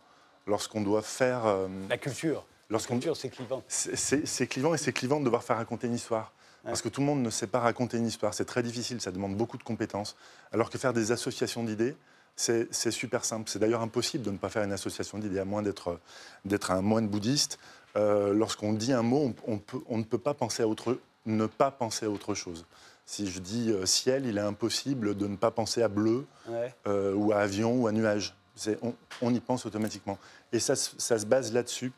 lorsqu'on 0.46 0.80
doit 0.82 1.02
faire. 1.02 1.46
euh, 1.46 1.68
La 1.88 1.96
culture, 1.98 2.44
lorsqu'on 2.72 3.00
c'est 3.14 3.28
clivant. 3.30 3.62
c'est- 3.68 4.46
clivant 4.48 4.74
et 4.74 4.78
c'est 4.78 4.92
clivant 4.92 5.20
de 5.20 5.24
devoir 5.24 5.44
faire 5.44 5.56
raconter 5.56 5.86
une 5.86 5.94
histoire. 5.94 6.32
Parce 6.64 6.80
que 6.80 6.88
tout 6.88 7.00
le 7.00 7.06
monde 7.08 7.22
ne 7.22 7.30
sait 7.30 7.48
pas 7.48 7.58
raconter 7.58 7.96
une 7.98 8.06
histoire. 8.06 8.34
C'est 8.34 8.44
très 8.44 8.62
difficile, 8.62 9.00
ça 9.00 9.10
demande 9.10 9.36
beaucoup 9.36 9.58
de 9.58 9.64
compétences. 9.64 10.14
Alors 10.52 10.70
que 10.70 10.78
faire 10.78 10.92
des 10.92 11.10
associations 11.10 11.64
d'idées, 11.64 11.96
c'est 12.36 12.90
super 12.92 13.24
simple. 13.24 13.50
C'est 13.50 13.58
d'ailleurs 13.58 13.82
impossible 13.82 14.24
de 14.24 14.30
ne 14.30 14.38
pas 14.38 14.48
faire 14.48 14.62
une 14.62 14.72
association 14.72 15.18
d'idées, 15.18 15.40
à 15.40 15.44
moins 15.44 15.62
d'être 15.62 16.70
un 16.70 16.80
moine 16.82 17.08
bouddhiste. 17.08 17.58
Euh, 17.96 18.32
Lorsqu'on 18.32 18.72
dit 18.72 18.92
un 18.92 19.02
mot, 19.02 19.34
on, 19.46 19.52
on 19.54 19.58
peut- 19.58 19.82
on 19.88 19.98
ne 19.98 20.04
peut 20.04 20.18
pas 20.18 20.34
penser 20.34 20.62
à 20.62 20.68
autre, 20.68 20.98
ne 21.26 21.46
pas 21.46 21.70
penser 21.72 22.06
à 22.06 22.10
autre 22.10 22.34
chose. 22.34 22.64
Si 23.04 23.28
je 23.28 23.40
dis 23.40 23.70
euh, 23.70 23.84
ciel, 23.84 24.24
il 24.26 24.38
est 24.38 24.40
impossible 24.40 25.16
de 25.16 25.26
ne 25.26 25.36
pas 25.36 25.50
penser 25.50 25.82
à 25.82 25.88
bleu, 25.88 26.24
Ouais. 26.48 26.72
euh, 26.86 27.12
ou 27.14 27.32
à 27.32 27.38
avion 27.38 27.74
ou 27.82 27.86
à 27.88 27.92
nuage. 27.92 28.34
On, 28.82 28.94
on 29.20 29.34
y 29.34 29.40
pense 29.40 29.66
automatiquement. 29.66 30.16
Et 30.52 30.60
ça, 30.60 30.76
ça 30.76 31.18
se 31.18 31.26
base 31.26 31.52
là-dessus. 31.52 31.92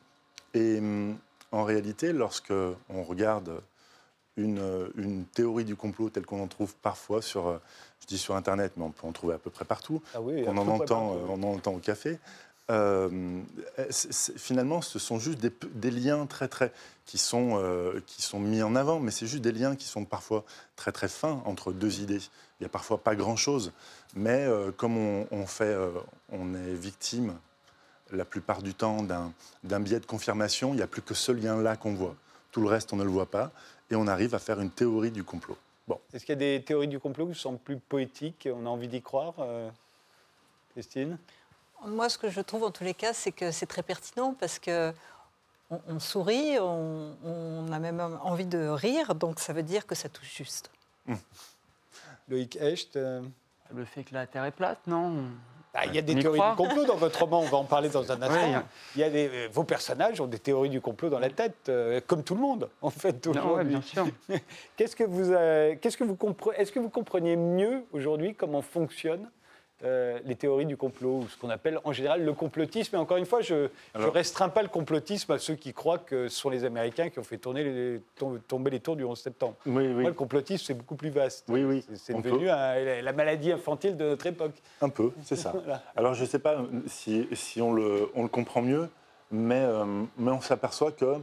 Et 0.54 0.78
hum, 0.78 1.16
en 1.52 1.64
réalité, 1.64 2.12
lorsque 2.12 2.52
on 2.88 3.02
regarde 3.02 3.62
une, 4.36 4.58
euh, 4.58 4.88
une 4.96 5.24
théorie 5.26 5.64
du 5.64 5.76
complot 5.76 6.10
telle 6.10 6.26
qu'on 6.26 6.42
en 6.42 6.48
trouve 6.48 6.74
parfois 6.76 7.22
sur, 7.22 7.46
euh, 7.46 7.58
je 8.00 8.06
dis 8.06 8.18
sur 8.18 8.34
Internet, 8.34 8.72
mais 8.76 8.84
on 8.84 8.90
peut 8.90 9.06
en 9.06 9.12
trouver 9.12 9.34
à 9.34 9.38
peu 9.38 9.50
près 9.50 9.64
partout, 9.64 10.02
Ah 10.14 10.20
oui, 10.20 10.42
on 10.46 10.56
en, 10.56 10.66
entend, 10.66 11.14
euh, 11.14 11.18
on 11.28 11.42
en 11.42 11.54
entend 11.54 11.72
au 11.74 11.78
café. 11.78 12.18
euh, 12.70 13.40
finalement, 14.36 14.80
ce 14.80 14.98
sont 14.98 15.18
juste 15.18 15.38
des, 15.38 15.90
liens 15.90 16.26
très 16.26 16.48
très 16.48 16.72
qui 17.04 17.18
sont 17.18 17.58
euh, 17.62 18.00
qui 18.06 18.22
sont 18.22 18.40
mis 18.40 18.62
en 18.62 18.74
avant, 18.74 19.00
mais 19.00 19.10
c'est 19.10 19.26
juste 19.26 19.42
des 19.44 19.52
liens 19.52 19.76
qui 19.76 19.86
sont 19.86 20.04
parfois 20.04 20.44
très 20.74 20.90
très 20.90 21.08
fins 21.08 21.42
entre 21.44 21.72
deux 21.72 22.00
idées. 22.00 22.20
Il 22.58 22.62
y 22.62 22.66
a 22.66 22.70
parfois 22.70 22.98
pas 22.98 23.14
grand 23.14 23.36
chose, 23.36 23.72
mais 24.16 24.46
euh, 24.46 24.72
comme 24.72 24.96
on, 24.96 25.26
on 25.30 25.46
fait, 25.46 25.64
euh, 25.64 25.90
on 26.32 26.54
est 26.54 26.72
victime 26.74 27.34
la 28.12 28.24
plupart 28.24 28.62
du 28.62 28.74
temps 28.74 29.02
d'un 29.02 29.80
biais 29.80 30.00
de 30.00 30.06
confirmation. 30.06 30.72
Il 30.72 30.76
n'y 30.76 30.82
a 30.82 30.86
plus 30.86 31.02
que 31.02 31.14
ce 31.14 31.32
lien-là 31.32 31.76
qu'on 31.76 31.94
voit. 31.94 32.14
Tout 32.52 32.60
le 32.60 32.68
reste, 32.68 32.92
on 32.92 32.96
ne 32.96 33.04
le 33.04 33.10
voit 33.10 33.30
pas, 33.30 33.50
et 33.90 33.96
on 33.96 34.06
arrive 34.06 34.34
à 34.34 34.38
faire 34.38 34.60
une 34.60 34.70
théorie 34.70 35.10
du 35.10 35.24
complot. 35.24 35.56
Bon, 35.86 36.00
Est-ce 36.12 36.24
qu'il 36.24 36.32
y 36.32 36.36
a 36.36 36.58
des 36.58 36.62
théories 36.64 36.88
du 36.88 36.98
complot 36.98 37.26
qui 37.26 37.38
sont 37.38 37.56
plus 37.56 37.76
poétiques 37.78 38.48
on 38.50 38.64
a 38.64 38.68
envie 38.68 38.88
d'y 38.88 39.02
croire 39.02 39.34
euh, 39.38 39.68
Christine? 40.72 41.18
Moi, 41.84 42.08
ce 42.08 42.16
que 42.16 42.30
je 42.30 42.40
trouve 42.40 42.62
en 42.62 42.70
tous 42.70 42.84
les 42.84 42.94
cas, 42.94 43.12
c'est 43.12 43.32
que 43.32 43.50
c'est 43.50 43.66
très 43.66 43.82
pertinent 43.82 44.34
parce 44.38 44.58
que 44.58 44.92
on, 45.70 45.80
on 45.88 45.98
sourit, 45.98 46.58
on, 46.58 47.16
on 47.24 47.72
a 47.72 47.78
même 47.78 48.00
envie 48.22 48.46
de 48.46 48.68
rire, 48.68 49.14
donc 49.14 49.40
ça 49.40 49.52
veut 49.52 49.62
dire 49.62 49.86
que 49.86 49.94
ça 49.94 50.08
touche 50.08 50.34
juste. 50.34 50.70
Loïc 52.28 52.56
Hecht 52.56 52.96
euh, 52.96 53.22
Le 53.74 53.84
fait 53.84 54.04
que 54.04 54.14
la 54.14 54.26
Terre 54.26 54.44
est 54.44 54.52
plate, 54.52 54.86
non? 54.86 55.24
Ah, 55.74 55.86
Il 55.86 55.94
y 55.94 55.98
a 55.98 56.02
des 56.02 56.14
théories 56.14 56.40
du 56.40 56.56
complot 56.56 56.84
dans 56.84 56.96
votre 56.96 57.18
roman, 57.20 57.40
on 57.40 57.46
va 57.46 57.58
en 57.58 57.64
parler 57.64 57.88
dans 57.88 58.10
un 58.10 58.22
instant. 58.22 58.34
Ouais, 58.34 58.62
il 58.96 59.00
y 59.00 59.04
a- 59.04 59.10
des, 59.10 59.28
euh, 59.28 59.48
vos 59.52 59.64
personnages 59.64 60.20
ont 60.20 60.26
des 60.26 60.38
théories 60.38 60.70
du 60.70 60.80
complot 60.80 61.08
dans 61.10 61.18
la 61.18 61.30
tête, 61.30 61.68
euh, 61.68 62.00
comme 62.06 62.22
tout 62.22 62.34
le 62.34 62.40
monde, 62.40 62.68
en 62.82 62.90
fait, 62.90 63.26
ouais, 63.26 63.38
aujourd'hui. 63.38 63.68
bien 63.68 63.82
sûr. 63.82 64.06
Qu'est-ce 64.76 64.96
que 64.96 65.04
vous, 65.04 65.32
euh, 65.32 65.74
qu'est-ce 65.80 65.96
que 65.96 66.04
vous 66.04 66.16
comprenez 66.16 66.58
Est-ce 66.58 66.72
que 66.72 66.78
vous 66.80 66.90
compreniez 66.90 67.36
mieux 67.36 67.84
aujourd'hui 67.92 68.34
comment 68.34 68.62
fonctionnent 68.62 69.28
euh, 69.82 70.18
les 70.24 70.36
théories 70.36 70.66
du 70.66 70.76
complot, 70.76 71.18
ou 71.24 71.28
ce 71.28 71.36
qu'on 71.36 71.50
appelle 71.50 71.78
en 71.84 71.92
général 71.92 72.24
le 72.24 72.32
complotisme 72.32 72.94
Et 72.94 72.98
encore 72.98 73.16
une 73.16 73.26
fois, 73.26 73.40
je 73.42 73.68
ne 73.98 74.04
restreins 74.06 74.48
pas 74.48 74.62
le 74.62 74.68
complotisme 74.68 75.32
à 75.32 75.38
ceux 75.38 75.56
qui 75.56 75.72
croient 75.72 75.98
que 75.98 76.28
ce 76.28 76.36
sont 76.40 76.48
les 76.48 76.64
Américains 76.64 77.10
qui 77.10 77.18
ont 77.18 77.24
fait 77.24 77.38
tourner 77.38 77.64
les, 77.64 78.00
tom- 78.16 78.40
tomber 78.46 78.70
les 78.70 78.80
tours 78.80 78.96
du 78.96 79.04
11 79.04 79.18
septembre. 79.20 79.56
oui, 79.66 79.88
oui, 79.88 79.92
Moi, 79.94 80.04
le 80.10 80.12
complotisme, 80.12 80.64
c'est 80.64 80.74
beaucoup 80.74 80.94
plus 80.94 81.10
vaste. 81.10 81.44
oui, 81.48 81.64
oui. 81.64 81.84
C'est- 81.94 82.14
devenu 82.14 82.48
un- 82.48 83.02
la 83.02 83.12
maladie 83.12 83.50
infantile 83.52 83.96
de 83.96 84.04
notre 84.04 84.26
époque. 84.26 84.54
Un 84.80 84.88
peu, 84.88 85.10
c'est 85.22 85.36
ça. 85.36 85.52
Voilà. 85.54 85.82
Alors, 85.96 86.14
je 86.14 86.22
ne 86.22 86.28
sais 86.28 86.38
pas 86.38 86.58
si, 86.86 87.28
si 87.32 87.60
on, 87.60 87.72
le, 87.72 88.08
on 88.14 88.22
le 88.22 88.28
comprend 88.28 88.62
mieux, 88.62 88.88
mais, 89.30 89.62
euh, 89.64 89.84
mais 90.16 90.30
on 90.30 90.40
s'aperçoit 90.40 90.92
que 90.92 91.16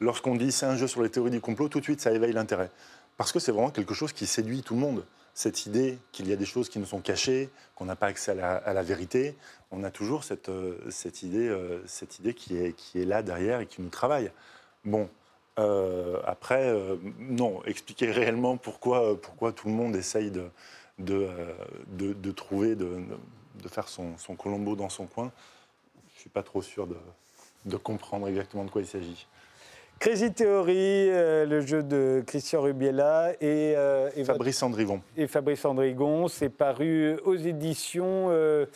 lorsqu'on 0.00 0.34
dit 0.34 0.50
c'est 0.50 0.66
un 0.66 0.76
jeu 0.76 0.86
sur 0.86 1.02
les 1.02 1.10
théories 1.10 1.30
du 1.30 1.40
complot, 1.40 1.68
tout 1.68 1.78
de 1.80 1.84
suite, 1.84 2.00
ça 2.00 2.10
éveille 2.12 2.32
l'intérêt. 2.32 2.70
Parce 3.18 3.32
que 3.32 3.38
c'est 3.38 3.52
vraiment 3.52 3.70
quelque 3.70 3.94
chose 3.94 4.12
qui 4.12 4.26
séduit 4.26 4.62
tout 4.62 4.74
le 4.74 4.80
monde. 4.80 5.04
Cette 5.38 5.66
idée 5.66 6.00
qu'il 6.10 6.26
y 6.26 6.32
a 6.32 6.36
des 6.36 6.44
choses 6.44 6.68
qui 6.68 6.80
nous 6.80 6.84
sont 6.84 7.00
cachées, 7.00 7.48
qu'on 7.76 7.84
n'a 7.84 7.94
pas 7.94 8.08
accès 8.08 8.32
à 8.32 8.72
la, 8.72 8.82
vérité, 8.82 9.36
on 9.70 9.84
a 9.84 9.90
toujours 9.92 10.24
cette, 10.24 10.48
euh, 10.48 10.76
cette, 10.90 11.22
idée, 11.22 11.46
euh, 11.46 11.80
cette 11.86 12.18
idée 12.18 12.34
qui 12.34 12.56
est, 12.56 12.72
qui 12.72 13.00
est 13.00 13.04
là 13.04 13.22
derrière 13.22 13.60
et 13.60 13.66
qui 13.66 13.80
nous 13.80 13.88
travaille. 13.88 14.32
Bon, 14.84 15.08
euh, 15.60 16.20
après, 16.24 16.74
non, 17.20 17.62
expliquer 17.66 18.10
réellement 18.10 18.56
pourquoi, 18.56 19.16
pourquoi 19.22 19.52
tout 19.52 19.68
le 19.68 19.74
monde 19.74 19.94
essaye 19.94 20.32
de, 20.32 20.50
de, 20.98 21.28
de, 21.86 22.32
trouver, 22.32 22.74
de, 22.74 23.00
de- 23.62 23.68
faire 23.68 23.86
son, 23.86 24.18
son 24.18 24.34
Colombo 24.34 24.74
dans 24.74 24.88
son 24.88 25.06
coin, 25.06 25.30
je 26.14 26.16
ne 26.16 26.20
suis 26.22 26.30
pas 26.30 26.42
trop 26.42 26.62
sûr 26.62 26.88
de 27.64 27.76
comprendre 27.76 28.26
exactement 28.26 28.64
de 28.64 28.70
quoi 28.70 28.80
il 28.80 28.88
s'agit. 28.88 29.28
Crazy 29.98 30.32
Theory, 30.32 31.10
euh, 31.10 31.44
le 31.44 31.60
jeu 31.60 31.82
de 31.82 32.22
Christian 32.24 32.62
Rubiela 32.62 33.32
et, 33.40 33.74
euh, 33.76 34.10
et, 34.14 34.24
Fabrice 34.24 34.62
Andrivon, 34.62 35.00
et 35.16 35.26
Fabrice 35.26 35.64
Andrigon, 35.64 36.28
c'est 36.28 36.50
paru 36.50 37.18
aux 37.24 37.34
éditions 37.34 38.28
euh, 38.30 38.66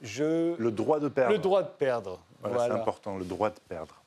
je... 0.00 0.56
le 0.56 0.70
droit 0.70 0.98
de 0.98 1.08
perdre. 1.08 1.32
Le 1.32 1.38
droit 1.38 1.62
de 1.62 1.68
perdre. 1.68 2.20
Voilà, 2.40 2.56
Voilà. 2.56 2.74
c'est 2.74 2.80
important, 2.80 3.18
le 3.18 3.24
droit 3.24 3.50
de 3.50 3.60
perdre. 3.68 4.01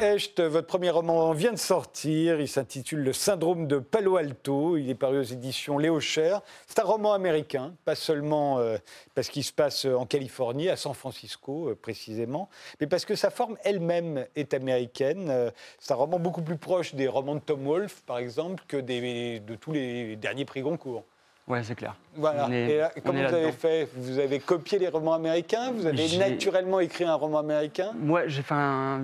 Votre 0.00 0.66
premier 0.66 0.88
roman 0.88 1.32
vient 1.32 1.52
de 1.52 1.58
sortir. 1.58 2.40
Il 2.40 2.48
s'intitule 2.48 3.00
Le 3.00 3.12
syndrome 3.12 3.66
de 3.66 3.78
Palo 3.78 4.16
Alto. 4.16 4.78
Il 4.78 4.88
est 4.88 4.94
paru 4.94 5.18
aux 5.18 5.22
éditions 5.22 5.76
Léo 5.76 6.00
Cher. 6.00 6.40
C'est 6.66 6.78
un 6.78 6.84
roman 6.84 7.12
américain, 7.12 7.74
pas 7.84 7.94
seulement 7.94 8.58
euh, 8.60 8.78
parce 9.14 9.28
qu'il 9.28 9.44
se 9.44 9.52
passe 9.52 9.84
en 9.84 10.06
Californie, 10.06 10.70
à 10.70 10.76
San 10.76 10.94
Francisco 10.94 11.68
euh, 11.68 11.74
précisément, 11.74 12.48
mais 12.80 12.86
parce 12.86 13.04
que 13.04 13.14
sa 13.14 13.28
forme 13.28 13.58
elle-même 13.62 14.24
est 14.36 14.54
américaine. 14.54 15.28
Euh, 15.28 15.50
c'est 15.78 15.92
un 15.92 15.96
roman 15.96 16.18
beaucoup 16.18 16.42
plus 16.42 16.56
proche 16.56 16.94
des 16.94 17.06
romans 17.06 17.34
de 17.34 17.40
Tom 17.40 17.66
Wolfe, 17.66 18.02
par 18.06 18.16
exemple, 18.16 18.64
que 18.68 18.78
de 18.78 19.54
tous 19.56 19.72
les 19.72 20.16
derniers 20.16 20.46
prix 20.46 20.62
Goncourt. 20.62 21.04
Ouais, 21.50 21.64
c'est 21.64 21.74
clair. 21.74 21.96
Voilà. 22.14 22.48
Est- 22.48 22.70
Et 22.70 22.78
là, 22.78 22.92
comment 23.04 23.18
vous 23.28 23.34
avez 23.34 23.50
fait 23.50 23.88
Vous 23.96 24.20
avez 24.20 24.38
copié 24.38 24.78
les 24.78 24.86
romans 24.86 25.14
américains 25.14 25.72
Vous 25.72 25.84
avez 25.84 26.16
naturellement 26.18 26.78
écrit 26.78 27.02
un 27.04 27.14
roman 27.16 27.40
américain 27.40 27.90
Moi, 27.98 28.22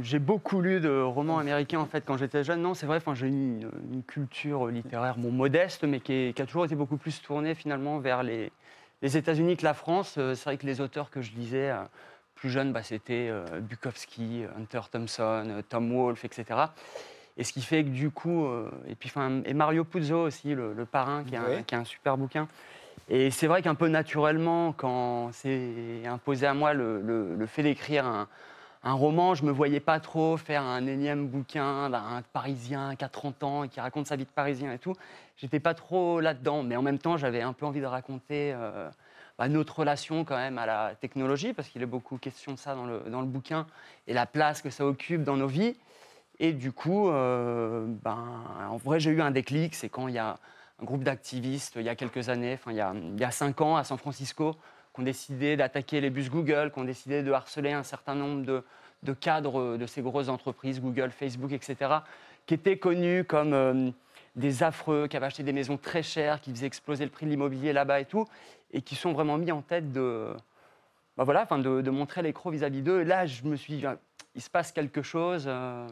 j'ai 0.03 0.18
beaucoup 0.20 0.61
lu 0.61 0.78
de 0.80 1.01
romans 1.03 1.38
américains 1.38 1.80
en 1.80 1.86
fait 1.86 2.03
quand 2.07 2.16
j'étais 2.16 2.44
jeune. 2.44 2.62
Non, 2.62 2.74
c'est 2.74 2.86
vrai. 2.86 2.99
Enfin, 2.99 3.14
j'ai 3.16 3.26
une, 3.26 3.68
une 3.92 4.03
culture 4.05 4.68
littéraire 4.68 5.16
bon, 5.18 5.32
modeste, 5.32 5.82
mais 5.82 5.99
qui, 5.99 6.12
est- 6.12 6.36
qui 6.36 6.40
a 6.42 6.47
toujours 6.47 6.64
été 6.66 6.76
beaucoup 6.76 6.97
plus 6.99 7.20
tournée 7.20 7.57
finalement 7.57 7.99
vers 7.99 8.22
les, 8.22 8.53
les 9.03 9.16
États-Unis 9.16 9.57
que 9.57 9.64
la 9.64 9.74
France. 9.74 10.14
Euh, 10.16 10.36
C'est 10.36 10.44
vrai 10.44 10.57
que 10.57 10.66
les 10.66 10.80
auteurs 10.80 11.11
que 11.11 11.22
je 11.22 11.32
lisais 11.32 11.70
euh, 11.70 11.78
plus 12.36 12.51
jeunes, 12.51 12.72
bah, 12.72 12.84
c'était 12.84 13.26
euh, 13.28 13.44
Bukowski, 13.61 14.44
Hunter 14.57 14.82
Thompson, 14.92 15.62
Tom 15.68 15.92
Wolfe, 15.92 16.24
etc. 16.24 16.44
Et 17.37 17.45
ce 17.45 17.53
qui 17.53 17.62
fait 17.62 17.84
que 17.84 17.91
du 17.91 18.11
coup, 18.11 18.47
euh, 18.47 18.70
et 18.89 18.95
puis 18.95 19.11
enfin, 19.11 19.43
et 19.45 19.53
Mario 19.55 19.84
Puzo 19.84 20.22
aussi, 20.22 20.55
le, 20.55 20.72
le 20.72 20.84
parrain, 20.87 21.22
qui 21.24 21.34
est, 21.34 21.39
un, 21.39 21.62
qui 21.62 21.76
super 21.84 22.16
bouquin. 22.16 22.49
Et 23.09 23.30
c'est 23.30 23.47
vrai 23.47 23.62
qu'un 23.62 23.74
peu 23.74 23.89
naturellement, 23.89 24.72
quand 24.72 25.30
c'est 25.32 26.03
imposé 26.07 26.47
à 26.47 26.55
moi 26.55 26.72
le, 26.72 27.01
le- 27.01 27.34
le 27.37 27.47
fait 27.47 27.62
d'écrire 27.62 28.07
un, 28.07 28.26
un 28.82 28.93
roman, 28.95 29.34
je 29.34 29.45
me 29.45 29.51
voyais 29.53 29.80
pas 29.80 30.01
trop 30.01 30.37
faire 30.39 30.62
un 30.62 30.87
énième 30.87 31.28
bouquin 31.28 31.91
d'un 31.91 32.22
Parisien 32.32 32.97
qui 32.97 33.05
a 33.05 33.09
30 33.09 33.43
ans 33.45 33.64
et 33.64 33.68
qui 33.68 33.80
raconte 33.80 34.07
sa 34.07 34.16
vie 34.16 34.24
de 34.24 34.30
Parisien 34.30 34.72
et 34.72 34.78
tout. 34.78 34.95
J'étais 35.37 35.61
pas 35.61 35.74
trop 35.74 36.20
là-dedans, 36.20 36.62
mais 36.62 36.74
en 36.76 36.82
même 36.82 36.99
temps, 36.99 37.16
j'avais 37.16 37.43
un 37.43 37.53
peu 37.53 37.66
envie 37.66 37.80
de 37.80 37.87
raconter 37.87 38.53
euh, 38.55 38.89
bah, 39.39 39.49
notre 39.49 39.80
relation 39.80 40.24
quand 40.24 40.37
même 40.37 40.57
à 40.59 40.64
la 40.66 40.95
technologie, 40.99 41.53
parce 41.53 41.68
qu'il 41.68 41.82
est 41.82 41.87
beaucoup 41.87 42.16
question 42.16 42.55
de 42.55 42.59
ça 42.59 42.74
dans 42.74 42.87
le, 42.87 43.01
dans 43.11 43.20
le 43.20 43.26
bouquin, 43.26 43.66
et 44.09 44.14
la 44.14 44.24
place 44.26 44.62
que 44.62 44.70
ça 44.70 44.87
occupe 44.87 45.22
dans 45.22 45.37
nos 45.37 45.49
vies. 45.49 45.76
Et 46.39 46.53
du 46.53 46.72
coup, 46.72 47.09
euh, 47.09 47.87
ben, 47.89 48.45
en 48.68 48.76
vrai, 48.76 49.01
j'ai 49.01 49.11
eu 49.11 49.22
un 49.22 49.30
déclic, 49.30 49.74
c'est 49.74 49.89
quand 49.89 50.09
il 50.09 50.14
y 50.14 50.18
a 50.18 50.37
un 50.80 50.84
groupe 50.84 51.03
d'activistes, 51.03 51.74
il 51.76 51.82
y 51.82 51.89
a 51.89 51.97
quelques 51.97 52.28
années, 52.28 52.55
enfin, 52.55 52.72
il 52.72 52.76
y 52.76 52.80
a, 52.80 52.93
il 52.95 53.18
y 53.18 53.24
a 53.24 53.30
cinq 53.30 53.61
ans, 53.62 53.76
à 53.76 53.84
San 53.84 53.97
Francisco, 53.97 54.55
qui 54.95 55.01
ont 55.01 55.05
décidé 55.05 55.57
d'attaquer 55.57 56.01
les 56.01 56.11
bus 56.11 56.30
Google, 56.30 56.70
qui 56.72 56.78
ont 56.78 56.84
décidé 56.84 57.22
de 57.22 57.32
harceler 57.32 57.72
un 57.72 57.82
certain 57.82 58.14
nombre 58.14 58.45
de, 58.45 59.12
cadres 59.14 59.76
de 59.76 59.87
ces 59.87 60.03
grosses 60.03 60.28
entreprises, 60.28 60.80
Google, 60.80 61.11
Facebook, 61.11 61.53
etc., 61.53 62.01
qui 62.45 62.55
étaient 62.55 62.78
connus 62.78 63.24
comme 63.24 63.55
euh, 63.55 63.91
des 64.37 64.62
affreux, 64.62 65.07
qui 65.09 65.16
avaient 65.16 65.26
acheté 65.26 65.43
des 65.43 65.53
maisons 65.55 65.78
très 65.78 66.03
chères, 66.03 66.41
qui 66.41 66.51
faisaient 66.51 66.66
exploser 66.66 67.05
le 67.05 67.11
prix 67.11 67.24
de 67.24 67.30
l'immobilier 67.30 67.72
là-bas 67.72 68.01
et 68.01 68.05
tout, 68.05 68.26
et 68.72 68.82
qui 68.82 68.95
sont 68.95 69.12
vraiment 69.12 69.39
mis 69.39 69.51
en 69.53 69.62
tête 69.62 69.91
de, 69.91 70.34
bah 71.16 71.24
voilà, 71.24 71.47
de, 71.47 71.80
de 71.80 71.91
montrer 71.91 72.20
les 72.20 72.34
crocs 72.34 72.53
vis-à-vis 72.53 72.82
d'eux. 72.82 73.01
Et 73.01 73.05
là, 73.05 73.24
je 73.24 73.43
me 73.45 73.57
suis 73.57 73.78
dit, 73.78 73.87
ah, 73.87 73.97
il 74.34 74.43
se 74.43 74.51
passe 74.51 74.70
quelque 74.70 75.01
chose. 75.01 75.45
euh, 75.47 75.89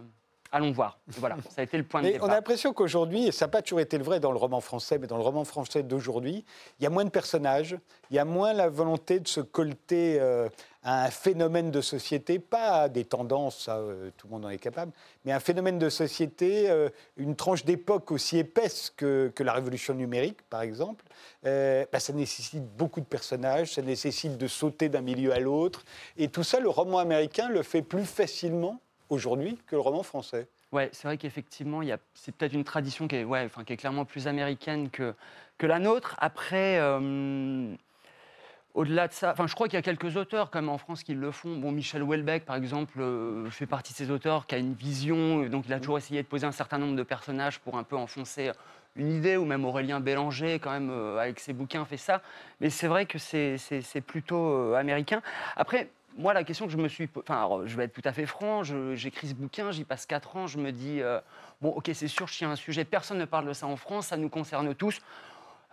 allons 0.55 0.71
voir. 0.71 0.99
Voilà, 1.09 1.37
ça 1.51 1.61
a 1.61 1.65
été 1.65 1.77
le 1.77 1.83
point 1.83 2.01
de 2.01 2.07
Mais 2.07 2.13
départ. 2.13 2.29
on 2.29 2.31
a 2.31 2.37
l'impression 2.37 2.73
qu'aujourd'hui, 2.73 3.27
et 3.27 3.33
ça 3.33 3.47
n'a 3.47 3.51
pas 3.51 3.61
toujours 3.61 3.81
été 3.81 3.99
le 3.99 4.05
vrai 4.05 4.21
dans 4.21 4.31
le 4.31 4.39
roman 4.39 4.61
français, 4.61 4.99
mais 4.99 5.09
dans 5.09 5.17
le 5.17 5.23
roman 5.23 5.45
français 5.45 5.83
d'aujourd'hui, 5.83 6.45
il 6.79 6.85
y 6.85 6.87
a 6.87 6.91
moins 6.91 7.05
de 7.05 7.11
personnages, 7.11 7.77
il 8.11 8.17
y 8.17 8.21
a 8.21 8.25
moins 8.25 8.53
la 8.53 8.69
volonté 8.69 9.19
de 9.19 9.27
se 9.27 9.41
colter 9.41 10.19
euh, 10.21 10.49
à 10.85 11.07
un 11.07 11.11
phénomène 11.11 11.73
de 11.73 11.81
société, 11.81 12.39
pas 12.39 12.83
à 12.83 12.89
des 12.89 13.05
tendances, 13.05 13.65
ça, 13.65 13.79
euh, 13.79 14.11
tout 14.17 14.29
le 14.29 14.35
monde 14.35 14.45
en 14.45 14.49
est 14.49 14.59
capable, 14.59 14.93
mais 15.25 15.33
un 15.33 15.41
phénomène 15.41 15.81
de 15.81 15.89
société, 15.89 16.71
euh, 16.71 16.89
une 17.17 17.35
tranche 17.35 17.65
d'époque 17.65 18.13
aussi 18.13 18.39
épaisse 18.39 18.93
que, 18.97 19.33
que 19.35 19.43
la 19.43 19.55
révolution 19.55 19.93
numérique, 19.95 20.43
par 20.49 20.63
exemple. 20.63 21.05
Bah, 21.43 22.01
ça 22.01 22.13
nécessite 22.13 22.65
beaucoup 22.77 23.01
de 23.01 23.07
personnages, 23.07 23.75
ça 23.75 23.83
nécessite 23.83 24.39
de 24.39 24.47
sauter 24.47 24.89
d'un 24.89 25.03
milieu 25.03 25.33
à 25.33 25.41
l'autre. 25.41 25.85
Et 26.17 26.29
tout 26.29 26.45
ça, 26.45 26.59
le 26.61 26.71
roman 26.71 26.99
américain 26.99 27.49
le 27.51 27.63
fait 27.63 27.83
plus 27.83 28.07
facilement 28.07 28.81
aujourd'hui 29.11 29.59
que 29.67 29.77
le 29.77 29.81
roman 29.81 30.03
français. 30.03 30.49
Ouais, 30.73 30.89
c'est 30.93 31.07
vrai 31.07 31.17
qu'effectivement, 31.19 31.81
c'est 32.15 32.35
peut-être 32.35 32.53
une 32.53 32.65
tradition 32.65 33.07
qui 33.07 33.17
est, 33.17 33.25
ouais, 33.25 33.45
enfin, 33.45 33.65
qui 33.65 33.73
est 33.73 33.77
clairement 33.77 34.05
plus 34.05 34.27
américaine 34.27 34.91
que, 34.91 35.15
que 35.57 35.67
la 35.67 35.79
nôtre. 35.79 36.17
Après, 36.19 36.79
euh, 36.81 37.75
au-delà 38.75 39.07
de 39.07 39.13
ça, 39.13 39.31
enfin, 39.31 39.47
je 39.47 39.55
crois 39.55 39.69
qu'il 39.69 39.77
y 39.77 39.79
a 39.79 39.83
quelques 39.83 40.17
auteurs, 40.17 40.51
comme 40.51 40.69
en 40.69 40.79
France, 40.79 41.05
qui 41.05 41.15
le 41.15 41.31
font. 41.31 41.57
Bon, 41.57 41.71
Michel 41.71 42.03
Houellebecq, 42.03 42.45
par 42.45 42.57
exemple, 42.57 43.01
euh, 43.01 43.49
fait 43.51 43.67
partie 43.67 43.93
de 43.93 43.99
ces 43.99 44.11
auteurs 44.11 44.47
qui 44.47 44.57
a 44.57 44.59
une 44.59 44.75
vision, 44.75 45.45
euh, 45.45 45.49
donc 45.49 45.67
il 45.67 45.73
a 45.73 45.79
toujours 45.79 45.97
essayé 45.97 46.23
de 46.23 46.27
poser 46.27 46.45
un 46.45 46.53
certain 46.53 46.79
nombre 46.79 46.97
de 46.97 47.03
personnages 47.05 47.61
pour 47.61 47.79
un 47.79 47.85
peu 47.85 47.97
enfoncer 47.97 48.51
une 48.97 49.13
idée, 49.13 49.37
ou 49.37 49.45
même 49.45 49.65
Aurélien 49.65 50.01
Bélanger, 50.01 50.59
quand 50.59 50.73
même, 50.73 50.91
euh, 50.91 51.19
avec 51.19 51.39
ses 51.39 51.53
bouquins, 51.53 51.85
fait 51.85 51.97
ça. 51.97 52.21
Mais 52.61 52.69
c'est 52.69 52.89
vrai 52.89 53.07
que 53.07 53.19
c'est 53.19 54.01
plutôt 54.05 54.75
américain. 54.75 55.23
Après, 55.57 55.89
moi, 56.17 56.33
la 56.33 56.45
question 56.45 56.67
que 56.67 56.73
je 56.73 56.77
me 56.77 56.89
suis... 56.89 57.09
Enfin, 57.17 57.49
je 57.65 57.77
vais 57.77 57.85
être 57.85 57.93
tout 57.93 58.03
à 58.05 58.13
fait 58.13 58.27
franc, 58.27 58.63
j'écris 58.95 59.29
ce 59.29 59.35
bouquin, 59.35 59.73
j'y 59.73 59.85
passe 59.85 60.07
4 60.07 60.37
ans, 60.37 60.47
je 60.47 60.59
me 60.59 60.71
dis, 60.71 61.01
euh, 61.01 61.21
bon, 61.61 61.71
ok, 61.71 61.91
c'est 61.93 62.09
sûr, 62.09 62.27
je 62.29 62.37
tiens 62.37 62.51
un 62.51 62.57
sujet, 62.57 62.85
personne 62.85 63.19
ne 63.19 63.25
parle 63.25 63.47
de 63.47 63.53
ça 63.53 63.67
en 63.67 63.77
France, 63.77 64.09
ça 64.09 64.17
nous 64.17 64.29
concerne 64.29 64.75
tous. 64.75 65.01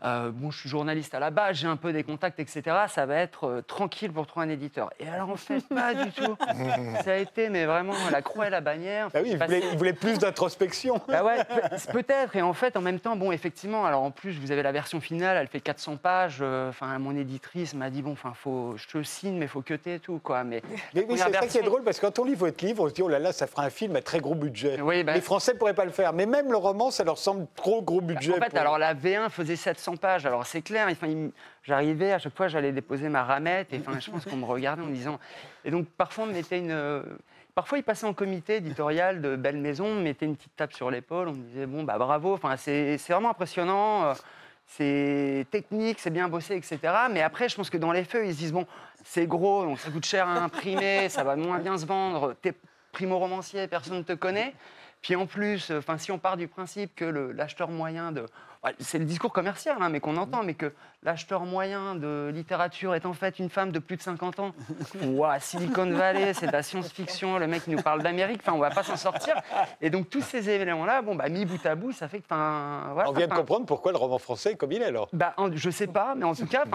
Euh, 0.04 0.32
bon, 0.34 0.50
je 0.50 0.60
suis 0.60 0.70
journaliste 0.70 1.14
à 1.14 1.20
la 1.20 1.30
base, 1.30 1.58
j'ai 1.58 1.68
un 1.68 1.76
peu 1.76 1.94
des 1.94 2.04
contacts, 2.04 2.40
etc. 2.40 2.62
Ça 2.88 3.06
va 3.06 3.18
être 3.18 3.46
euh, 3.48 3.62
tranquille 3.62 4.12
pour 4.12 4.26
trouver 4.26 4.48
un 4.48 4.50
éditeur. 4.50 4.90
Et 5.00 5.08
alors, 5.08 5.30
en 5.30 5.36
fait, 5.36 5.62
pas 5.68 5.94
du 5.94 6.12
tout. 6.12 6.36
Ça 7.04 7.12
a 7.12 7.16
été, 7.18 7.50
mais 7.50 7.66
vraiment, 7.66 7.94
la 8.12 8.22
croix 8.22 8.48
et 8.48 8.50
la 8.50 8.62
bannière. 8.62 9.10
Bah 9.14 9.20
oui, 9.24 9.32
il 9.34 9.38
voulait, 9.38 9.62
il 9.72 9.78
voulait 9.78 9.94
plus 9.94 10.18
d'introspection. 10.18 11.00
bah 11.08 11.24
ouais, 11.24 11.44
pe- 11.44 11.92
peut-être. 11.92 12.36
Et 12.36 12.42
en 12.42 12.54
fait, 12.54 12.78
en 12.78 12.82
même 12.82 13.00
temps, 13.00 13.16
bon, 13.16 13.32
effectivement, 13.32 13.86
alors 13.86 14.02
en 14.04 14.12
plus, 14.12 14.40
vous 14.40 14.52
avez 14.52 14.64
la 14.64 14.72
version 14.72 15.02
finale, 15.02 15.38
elle 15.38 15.48
fait 15.48 15.60
400 15.62 15.98
pages. 15.98 16.40
euh, 16.42 16.70
Enfin, 16.70 16.98
mon 17.00 17.16
éditrice 17.16 17.74
m'a 17.74 17.90
dit, 17.90 18.02
bon, 18.02 18.14
enfin, 18.14 18.34
faut, 18.34 18.74
je 18.78 18.88
te 18.88 19.04
signe, 19.04 19.38
mais 19.38 19.48
faut 19.48 19.62
que 19.62 19.74
et 19.86 20.00
tout, 20.00 20.20
quoi. 20.24 20.44
Mais, 20.44 20.62
Mais, 20.94 21.06
c'est 21.12 21.18
ça 21.18 21.26
qui 21.26 21.32
est 21.38 21.40
version- 21.40 21.62
drôle, 21.64 21.84
parce 21.84 22.00
que 22.00 22.06
quand 22.06 22.20
on 22.20 22.26
lit 22.26 22.36
votre 22.36 22.64
livre, 22.66 22.84
on 22.84 22.90
se 22.90 22.94
dit, 22.94 23.02
oh 23.02 23.08
là 23.08 23.20
là, 23.20 23.32
ça 23.32 23.48
fera 23.48 23.64
un 23.64 23.70
film 23.70 23.96
à 23.96 24.02
très 24.02 24.20
gros 24.20 24.36
budget. 24.36 24.80
Oui, 24.82 25.04
bah- 25.04 25.14
Les 25.14 25.22
Français 25.22 25.54
ne 25.54 25.58
pourraient 25.58 25.74
pas 25.74 25.86
le 25.86 25.92
faire. 25.92 26.12
Mais 26.14 26.26
même 26.26 26.52
le 26.52 26.58
roman, 26.58 26.92
ça 26.92 27.04
leur 27.04 27.18
semble 27.18 27.48
trop 27.56 27.82
gros 27.82 28.02
budget. 28.02 28.32
En 28.32 28.42
fait, 28.42 28.50
pour- 28.50 28.60
alors 28.60 28.78
la 28.78 28.94
V1 28.94 29.30
faisait 29.30 29.56
700 29.56 29.91
Alors 30.04 30.46
c'est 30.46 30.62
clair, 30.62 30.88
j'arrivais, 31.64 32.12
à 32.14 32.20
chaque 32.20 32.36
fois, 32.36 32.48
j'allais 32.48 32.72
déposer 32.72 33.10
ma 33.10 33.24
ramette. 33.24 33.74
Et 33.74 33.80
enfin, 33.80 34.00
je 34.00 34.10
pense 34.12 34.26
qu'on 34.26 34.38
me 34.38 34.46
regardait 34.46 34.82
en 34.84 34.88
me 34.88 34.94
disant. 34.94 35.20
Et 35.66 35.72
donc, 35.72 35.88
parfois, 35.88 36.24
on 36.26 36.28
me 36.28 36.34
mettait 36.34 36.60
une. 36.60 36.72
euh, 36.72 37.04
Parfois, 37.54 37.78
il 37.80 37.84
passait 37.84 38.06
en 38.06 38.14
comité 38.14 38.56
éditorial 38.56 39.22
de 39.22 39.36
Belle 39.36 39.58
Maison, 39.58 39.86
on 39.86 39.96
me 39.96 40.02
mettait 40.04 40.26
une 40.26 40.38
petite 40.38 40.56
tape 40.56 40.72
sur 40.72 40.90
l'épaule, 40.90 41.28
on 41.28 41.34
me 41.34 41.44
disait 41.44 41.66
bon 41.66 41.84
bah 41.84 41.98
bravo, 41.98 42.34
enfin 42.34 42.56
c'est 42.56 42.98
c'est 42.98 43.12
vraiment 43.12 43.32
impressionnant, 43.32 44.06
euh, 44.06 44.14
c'est 44.68 45.46
technique, 45.52 46.00
c'est 46.00 46.12
bien 46.12 46.30
bossé, 46.30 46.56
etc. 46.56 46.80
Mais 47.12 47.22
après, 47.22 47.50
je 47.50 47.58
pense 47.58 47.70
que 47.70 47.78
dans 47.78 47.92
les 47.92 48.06
feux, 48.06 48.26
ils 48.26 48.34
se 48.34 48.38
disent 48.40 48.54
bon 48.54 48.66
c'est 49.04 49.28
gros, 49.28 49.66
donc 49.66 49.80
ça 49.80 49.92
coûte 49.92 50.06
cher 50.06 50.28
à 50.30 50.44
imprimer, 50.44 51.10
ça 51.10 51.26
va 51.26 51.36
moins 51.36 51.60
bien 51.60 51.78
se 51.78 51.86
vendre, 51.86 52.36
t'es 52.42 52.54
primo-romancier, 52.94 53.68
personne 53.68 53.98
ne 53.98 54.04
te 54.04 54.14
connaît. 54.14 54.54
Puis 55.02 55.16
en 55.16 55.26
plus, 55.26 55.72
enfin, 55.72 55.98
si 55.98 56.12
on 56.12 56.20
part 56.20 56.38
du 56.38 56.48
principe 56.48 56.94
que 56.96 57.06
l'acheteur 57.06 57.70
moyen 57.70 58.12
de. 58.12 58.26
ouais, 58.64 58.76
C'est 58.80 59.00
le 59.00 59.06
discours 59.06 59.34
commercial, 59.34 59.78
hein, 59.80 59.90
mais 59.90 60.00
qu'on 60.00 60.16
entend, 60.16 60.44
mais 60.44 60.54
que 60.54 60.72
l'acheteur 61.02 61.42
moyen 61.46 61.96
de 61.96 62.30
littérature 62.32 62.94
est 62.94 63.08
en 63.08 63.14
fait 63.14 63.40
une 63.40 63.50
femme 63.50 63.72
de 63.72 63.80
plus 63.80 63.98
de 63.98 64.04
50 64.04 64.40
ans. 64.40 64.52
Ouah, 65.04 65.40
Silicon 65.40 65.90
Valley, 65.90 66.36
c'est 66.36 66.46
de 66.46 66.52
la 66.52 66.62
science-fiction, 66.62 67.40
le 67.40 67.48
mec 67.48 67.64
il 67.68 67.76
nous 67.76 67.82
parle 67.82 68.04
d'Amérique, 68.04 68.42
enfin, 68.44 68.54
on 68.54 68.60
va 68.60 68.70
pas 68.70 68.84
s'en 68.84 68.96
sortir. 68.96 69.34
Et 69.82 69.90
donc, 69.90 70.08
tous 70.12 70.22
ces 70.22 70.48
éléments-là, 70.50 71.02
bon, 71.02 71.16
bah, 71.16 71.30
mis 71.30 71.46
bout 71.46 71.66
à 71.66 71.74
bout, 71.74 71.92
ça 71.94 72.08
fait 72.08 72.20
que. 72.20 72.26
Voilà, 72.28 73.10
On 73.10 73.14
vient 73.14 73.26
de 73.28 73.34
comprendre 73.34 73.66
pourquoi 73.66 73.92
le 73.94 73.98
roman 73.98 74.20
français 74.20 74.52
est 74.52 74.56
comme 74.56 74.72
il 74.72 74.84
est 74.84 74.86
alors. 74.86 75.10
bah, 75.14 75.34
en- 75.38 75.52
je 75.52 75.70
sais 75.72 75.88
pas, 75.88 76.14
mais 76.16 76.26
en 76.26 76.36
tout 76.36 76.46
cas, 76.46 76.66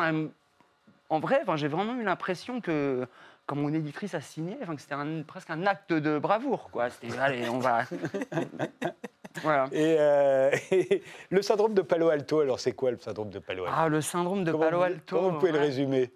en 1.08 1.20
vrai, 1.20 1.42
j'ai 1.54 1.68
vraiment 1.68 1.94
eu 1.94 2.02
l'impression 2.02 2.60
que, 2.60 3.06
quand 3.46 3.56
mon 3.56 3.72
éditrice 3.72 4.14
a 4.14 4.20
signé, 4.20 4.56
enfin, 4.62 4.74
c'était 4.76 4.94
un- 4.94 5.22
presque 5.22 5.50
un 5.50 5.64
acte 5.66 5.92
de 5.92 6.18
bravoure. 6.18 6.68
Quoi. 6.72 6.90
C'était, 6.90 7.16
allez, 7.18 7.48
on 7.48 7.58
va. 7.60 7.82
voilà. 9.42 9.66
Et, 9.72 9.96
euh, 9.98 10.50
et 10.70 11.02
le 11.30 11.42
syndrome 11.42 11.74
de 11.74 11.82
Palo 11.82 12.08
Alto, 12.08 12.40
alors 12.40 12.58
c'est 12.60 12.72
quoi 12.72 12.90
le 12.90 12.98
syndrome 12.98 13.30
de 13.30 13.38
Palo 13.38 13.64
Alto? 13.64 13.76
Ah, 13.78 13.88
le 13.88 14.00
syndrome 14.00 14.44
de 14.44 14.52
Comment 14.52 14.64
Palo 14.64 14.78
vous- 14.78 14.82
Alto. 14.84 15.16
Comment 15.16 15.30
vous 15.30 15.38
pouvez 15.38 15.52
le 15.52 15.58
résumer? 15.58 16.10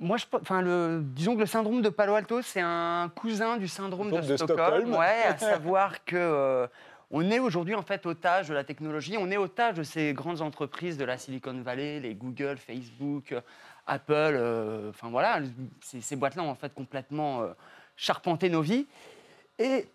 Moi, 0.00 0.16
je, 0.16 0.26
pe- 0.26 0.38
enfin, 0.40 0.62
le, 0.62 1.00
disons 1.02 1.34
que 1.34 1.40
le 1.40 1.46
syndrome 1.46 1.82
de 1.82 1.88
Palo 1.88 2.14
Alto, 2.14 2.40
c'est 2.42 2.60
un 2.62 3.10
cousin 3.16 3.56
du 3.56 3.66
syndrome 3.66 4.08
de, 4.10 4.12
Syndrome 4.16 4.30
de 4.30 4.36
Stockholm. 4.36 4.68
Stockholm. 4.82 4.94
Ouais, 4.94 5.22
à 5.26 5.36
savoir 5.38 6.04
que 6.04 6.14
euh, 6.16 6.66
on 7.10 7.28
est 7.30 7.40
aujourd'hui 7.40 7.74
en 7.74 7.82
fait 7.82 8.06
otage 8.06 8.48
de 8.48 8.54
la 8.54 8.62
technologie. 8.62 9.16
On 9.18 9.28
est 9.30 9.36
otage 9.38 9.74
de 9.74 9.82
ces 9.82 10.12
grandes 10.12 10.40
entreprises 10.40 10.98
de 10.98 11.04
la 11.04 11.18
Silicon 11.18 11.60
Valley, 11.62 11.98
les 11.98 12.14
Google, 12.14 12.58
Facebook, 12.58 13.32
euh, 13.32 13.40
Apple. 13.88 14.12
euh, 14.12 14.90
Enfin 14.90 15.08
voilà, 15.08 15.40
ces, 15.82 16.00
ces 16.00 16.16
boîtes-là 16.16 16.42
ont 16.42 16.50
en 16.50 16.54
fait 16.54 16.72
complètement 16.74 17.42
euh, 17.42 17.48
charpenté 17.96 18.48
nos 18.48 18.62
vies. 18.62 18.86
Et 19.58 19.86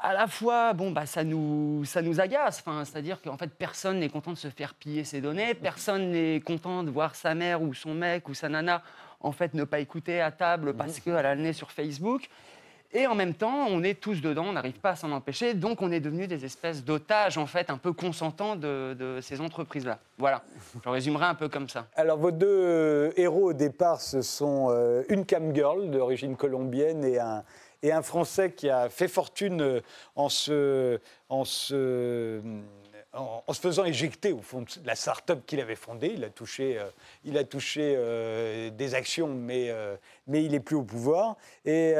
à 0.00 0.12
la 0.12 0.26
fois, 0.26 0.72
bon, 0.74 0.90
bah, 0.92 1.06
ça, 1.06 1.24
nous, 1.24 1.84
ça 1.84 2.02
nous 2.02 2.20
agace. 2.20 2.62
Enfin, 2.64 2.84
C'est-à-dire 2.84 3.20
qu'en 3.20 3.36
fait, 3.36 3.48
personne 3.48 3.98
n'est 3.98 4.08
content 4.08 4.32
de 4.32 4.36
se 4.36 4.48
faire 4.48 4.74
piller 4.74 5.04
ses 5.04 5.20
données. 5.20 5.54
Personne 5.54 6.10
n'est 6.10 6.40
content 6.40 6.82
de 6.84 6.90
voir 6.90 7.14
sa 7.14 7.34
mère 7.34 7.62
ou 7.62 7.74
son 7.74 7.94
mec 7.94 8.28
ou 8.28 8.34
sa 8.34 8.48
nana 8.48 8.82
en 9.20 9.32
fait 9.32 9.54
ne 9.54 9.64
pas 9.64 9.80
écouter 9.80 10.20
à 10.20 10.30
table 10.30 10.74
parce 10.74 11.00
qu'elle 11.00 11.16
a 11.26 11.34
le 11.34 11.42
nez 11.42 11.52
sur 11.52 11.72
Facebook. 11.72 12.28
Et 12.94 13.06
en 13.06 13.14
même 13.14 13.34
temps, 13.34 13.66
on 13.68 13.82
est 13.82 14.00
tous 14.00 14.22
dedans, 14.22 14.46
on 14.46 14.52
n'arrive 14.52 14.80
pas 14.80 14.90
à 14.90 14.96
s'en 14.96 15.12
empêcher. 15.12 15.52
Donc, 15.52 15.82
on 15.82 15.92
est 15.92 16.00
devenus 16.00 16.26
des 16.26 16.46
espèces 16.46 16.82
d'otages, 16.82 17.36
en 17.36 17.46
fait, 17.46 17.68
un 17.68 17.76
peu 17.76 17.92
consentants 17.92 18.56
de, 18.56 19.18
ces 19.20 19.42
entreprises-là. 19.42 19.98
Voilà. 20.16 20.42
Je 20.82 20.88
résumerai 20.88 21.26
un 21.26 21.34
peu 21.34 21.50
comme 21.50 21.68
ça. 21.68 21.86
Alors, 21.96 22.16
vos 22.16 22.30
deux 22.30 22.46
euh, 22.46 23.12
héros 23.16 23.50
au 23.50 23.52
départ, 23.52 24.00
ce 24.00 24.22
sont 24.22 24.68
euh, 24.70 25.02
une 25.10 25.26
cam 25.26 25.54
girl 25.54 25.90
d'origine 25.90 26.34
colombienne 26.34 27.04
et 27.04 27.18
un, 27.92 28.02
Français 28.02 28.52
qui 28.52 28.70
a 28.70 28.88
fait 28.88 29.06
fortune 29.06 29.60
euh, 29.60 29.80
en 30.16 30.30
se, 30.30 30.98
faisant 33.52 33.84
éjecter 33.84 34.32
au 34.32 34.40
fond 34.40 34.62
de 34.62 34.86
la 34.86 34.94
start-up 34.94 35.40
qu'il 35.46 35.60
avait 35.60 35.76
fondée. 35.76 36.12
Il 36.14 36.24
a 36.24 36.30
touché, 36.30 36.80
il 37.24 37.36
a 37.36 37.44
touché 37.44 38.70
des 38.72 38.94
actions, 38.94 39.28
mais, 39.28 39.72
mais 40.26 40.42
il 40.42 40.52
n'est 40.52 40.60
plus 40.60 40.76
au 40.76 40.82
pouvoir. 40.82 41.36
Et, 41.64 41.94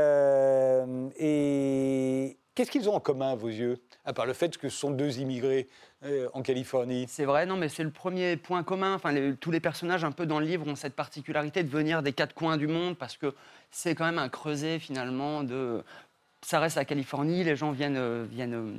et 1.19 2.39
qu'est-ce 2.55 2.71
qu'ils 2.71 2.89
ont 2.89 2.95
en 2.95 3.01
commun, 3.01 3.33
à 3.33 3.35
vos 3.35 3.49
yeux 3.49 3.79
À 4.05 4.13
part 4.13 4.27
le 4.27 4.33
fait 4.33 4.57
que 4.57 4.69
ce 4.69 4.77
sont 4.77 4.91
deux 4.91 5.19
immigrés 5.19 5.69
euh, 6.05 6.29
en 6.33 6.43
Californie? 6.43 7.07
C'est 7.09 7.25
vrai, 7.25 7.45
non, 7.47 7.57
mais 7.57 7.69
c'est 7.69 7.83
le 7.83 7.91
premier 7.91 8.37
point 8.37 8.63
commun. 8.63 8.99
Tous 9.41 9.51
les 9.51 9.61
personnages 9.61 10.05
un 10.05 10.13
peu 10.13 10.27
dans 10.27 10.41
le 10.41 10.47
livre 10.47 10.67
ont 10.67 10.77
cette 10.77 10.95
particularité 10.95 11.63
de 11.63 11.69
venir 11.69 12.03
des 12.03 12.13
quatre 12.13 12.35
coins 12.35 12.57
du 12.57 12.69
monde 12.69 12.97
parce 12.97 13.17
que 13.17 13.35
c'est 13.71 13.95
quand 13.95 14.05
même 14.05 14.19
un 14.19 14.29
creuset 14.29 14.79
finalement 14.79 15.43
de. 15.43 15.83
Ça 16.43 16.61
reste 16.61 16.77
la 16.77 16.85
Californie, 16.85 17.43
les 17.43 17.57
gens 17.57 17.73
viennent, 17.73 17.97
euh, 17.97 18.27
euh, 18.39 18.77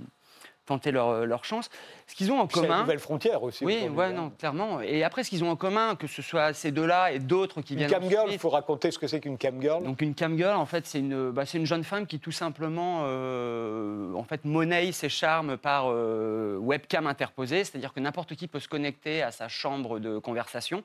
tenter 0.70 0.92
leur, 0.92 1.10
euh, 1.10 1.26
leur 1.26 1.44
chance. 1.46 1.70
Ce 2.08 2.16
qu'ils 2.16 2.32
ont 2.32 2.40
en 2.40 2.48
C'est 2.48 2.62
la 2.62 2.68
commun. 2.68 2.80
nouvelle 2.82 3.00
frontière 3.00 3.44
aussi. 3.44 3.66
Oui, 3.66 3.88
ouais, 3.90 4.06
hein. 4.06 4.12
non, 4.14 4.30
clairement. 4.38 4.80
Et 4.82 5.04
après, 5.04 5.24
ce 5.24 5.30
qu'ils 5.30 5.44
ont 5.44 5.50
en 5.50 5.56
commun, 5.56 5.96
que 5.96 6.08
ce 6.08 6.22
soit 6.22 6.54
ces 6.54 6.72
deux-là 6.72 7.12
et 7.12 7.20
d'autres 7.20 7.62
qui 7.62 7.74
Une 7.74 7.80
viennent. 7.80 7.90
cam 7.92 8.08
girl, 8.10 8.30
il 8.32 8.40
faut 8.40 8.50
raconter 8.50 8.92
ce 8.92 9.00
que 9.00 9.08
c'est 9.08 9.20
qu'une 9.20 9.38
cam 9.38 9.60
girl. 9.62 9.84
donc 9.84 10.02
une 10.02 10.14
cam 10.16 10.38
girl, 10.38 10.56
en 10.56 10.66
fait, 10.66 10.86
c'est 10.86 11.00
une, 11.00 11.32
bah, 11.32 11.46
c'est 11.46 11.58
une 11.58 11.66
jeune 11.66 11.84
femme 11.84 12.06
qui 12.08 12.20
tout 12.20 12.32
simplement, 12.32 13.02
euh, 13.04 14.14
en 14.14 14.24
fait, 14.24 14.46
monnaie 14.46 14.92
ses 14.92 15.10
charmes 15.10 15.58
par 15.58 15.86
euh, 15.88 16.58
webcam 16.60 17.08
interposée, 17.08 17.64
c'est-à-dire 17.64 17.94
que 17.94 18.00
n'importe 18.00 18.36
qui 18.36 18.48
peut 18.48 18.60
se 18.60 18.68
connecter 18.68 19.22
à 19.24 19.32
sa 19.32 19.48
chambre 19.48 20.00
de 20.00 20.20
conversation. 20.20 20.84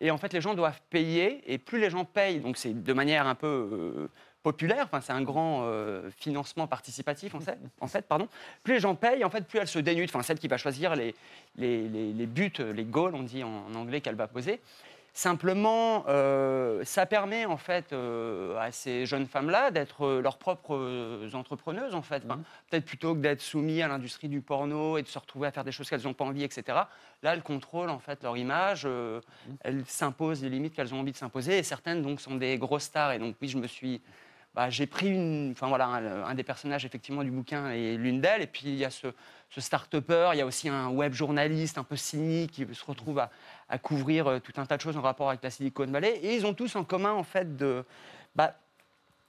Et 0.00 0.10
en 0.10 0.18
fait, 0.18 0.32
les 0.32 0.40
gens 0.40 0.54
doivent 0.54 0.80
payer, 0.90 1.40
et 1.46 1.58
plus 1.58 1.78
les 1.80 1.90
gens 1.90 2.04
payent, 2.04 2.40
donc 2.40 2.56
c'est 2.56 2.72
de 2.82 2.92
manière 2.92 3.26
un 3.26 3.34
peu 3.34 3.46
euh, 3.46 4.08
populaire, 4.44 4.84
enfin, 4.84 5.00
c'est 5.00 5.12
un 5.12 5.22
grand 5.22 5.62
euh, 5.64 6.08
financement 6.16 6.68
participatif 6.68 7.34
en 7.34 7.40
fait, 7.40 7.58
en 7.80 7.88
fait, 7.88 8.02
pardon. 8.06 8.28
Plus 8.62 8.74
les 8.74 8.80
gens 8.80 8.94
payent, 8.94 9.24
en 9.24 9.30
fait, 9.30 9.44
plus 9.44 9.58
elle 9.58 9.66
se 9.66 9.80
dénude, 9.80 10.08
enfin, 10.10 10.22
celle 10.22 10.38
qui 10.38 10.46
va 10.46 10.56
choisir 10.58 10.94
les, 10.94 11.16
les, 11.56 11.88
les- 11.88 12.12
les 12.12 12.26
buts, 12.26 12.52
les 12.60 12.84
goals, 12.84 13.16
on 13.16 13.22
dit 13.24 13.42
en, 13.42 13.64
en 13.68 13.74
anglais, 13.74 14.00
qu'elle 14.00 14.14
va 14.14 14.28
poser. 14.28 14.60
Simplement, 15.16 16.04
euh, 16.08 16.82
ça 16.84 17.06
permet 17.06 17.44
en 17.46 17.56
fait 17.56 17.92
euh, 17.92 18.58
à 18.58 18.72
ces 18.72 19.06
jeunes 19.06 19.28
femmes-là 19.28 19.70
d'être 19.70 20.04
euh, 20.04 20.20
leurs 20.20 20.38
propres 20.38 20.74
euh, 20.74 21.30
entrepreneuses 21.34 21.94
en 21.94 22.02
fait. 22.02 22.22
Enfin, 22.26 22.40
Peut-être 22.68 22.84
plutôt 22.84 23.14
que 23.14 23.20
d'être 23.20 23.40
soumis 23.40 23.80
à 23.80 23.86
l'industrie 23.86 24.26
du 24.28 24.40
porno 24.40 24.98
et 24.98 25.02
de 25.02 25.06
se 25.06 25.16
retrouver 25.16 25.46
à 25.46 25.52
faire 25.52 25.62
des 25.62 25.70
choses 25.70 25.88
qu'elles 25.88 26.02
n'ont 26.02 26.14
pas 26.14 26.24
envie, 26.24 26.42
etc. 26.42 26.62
Là, 27.22 27.32
elles 27.34 27.44
contrôlent 27.44 27.90
en 27.90 28.00
fait 28.00 28.24
leur 28.24 28.36
image, 28.36 28.82
euh, 28.86 29.20
elles 29.60 29.84
s'imposent 29.86 30.42
les 30.42 30.50
limites 30.50 30.74
qu'elles 30.74 30.92
ont 30.92 30.98
envie 30.98 31.12
de 31.12 31.16
s'imposer 31.16 31.58
et 31.58 31.62
certaines 31.62 32.02
donc 32.02 32.20
sont 32.20 32.34
des 32.34 32.58
grosses 32.58 32.82
stars. 32.82 33.12
Et 33.12 33.20
donc 33.20 33.36
oui, 33.40 33.46
je 33.46 33.56
me 33.58 33.68
suis, 33.68 34.00
bah, 34.54 34.70
j'ai 34.70 34.86
pris 34.86 35.10
un, 35.10 36.34
des 36.34 36.42
personnages 36.44 36.84
effectivement 36.84 37.24
du 37.24 37.30
bouquin 37.30 37.70
et 37.70 37.96
l'une 37.96 38.20
d'elles. 38.20 38.42
Et 38.42 38.46
puis 38.46 38.62
il 38.66 38.76
y 38.76 38.84
a 38.84 38.90
ce, 38.90 39.08
start-upper, 39.56 40.30
il 40.32 40.38
y 40.38 40.40
a 40.40 40.46
aussi 40.46 40.68
un 40.68 40.88
web 40.88 41.12
journaliste 41.12 41.78
un 41.78 41.84
peu 41.84 41.96
cynique 41.96 42.52
qui 42.52 42.66
se 42.72 42.84
retrouve 42.84 43.18
à, 43.18 43.30
à 43.68 43.78
couvrir 43.78 44.26
euh, 44.26 44.38
tout 44.38 44.52
un 44.56 44.66
tas 44.66 44.76
de 44.76 44.82
choses 44.82 44.96
en 44.96 45.02
rapport 45.02 45.28
avec 45.28 45.42
la 45.42 45.50
Silicon 45.50 45.86
Valley. 45.86 46.20
Et 46.22 46.36
ils 46.36 46.46
ont 46.46 46.54
tous 46.54 46.76
en 46.76 46.84
commun, 46.84 47.12
en 47.12 47.24
fait, 47.24 47.56
de. 47.56 47.84
Bah, 48.36 48.54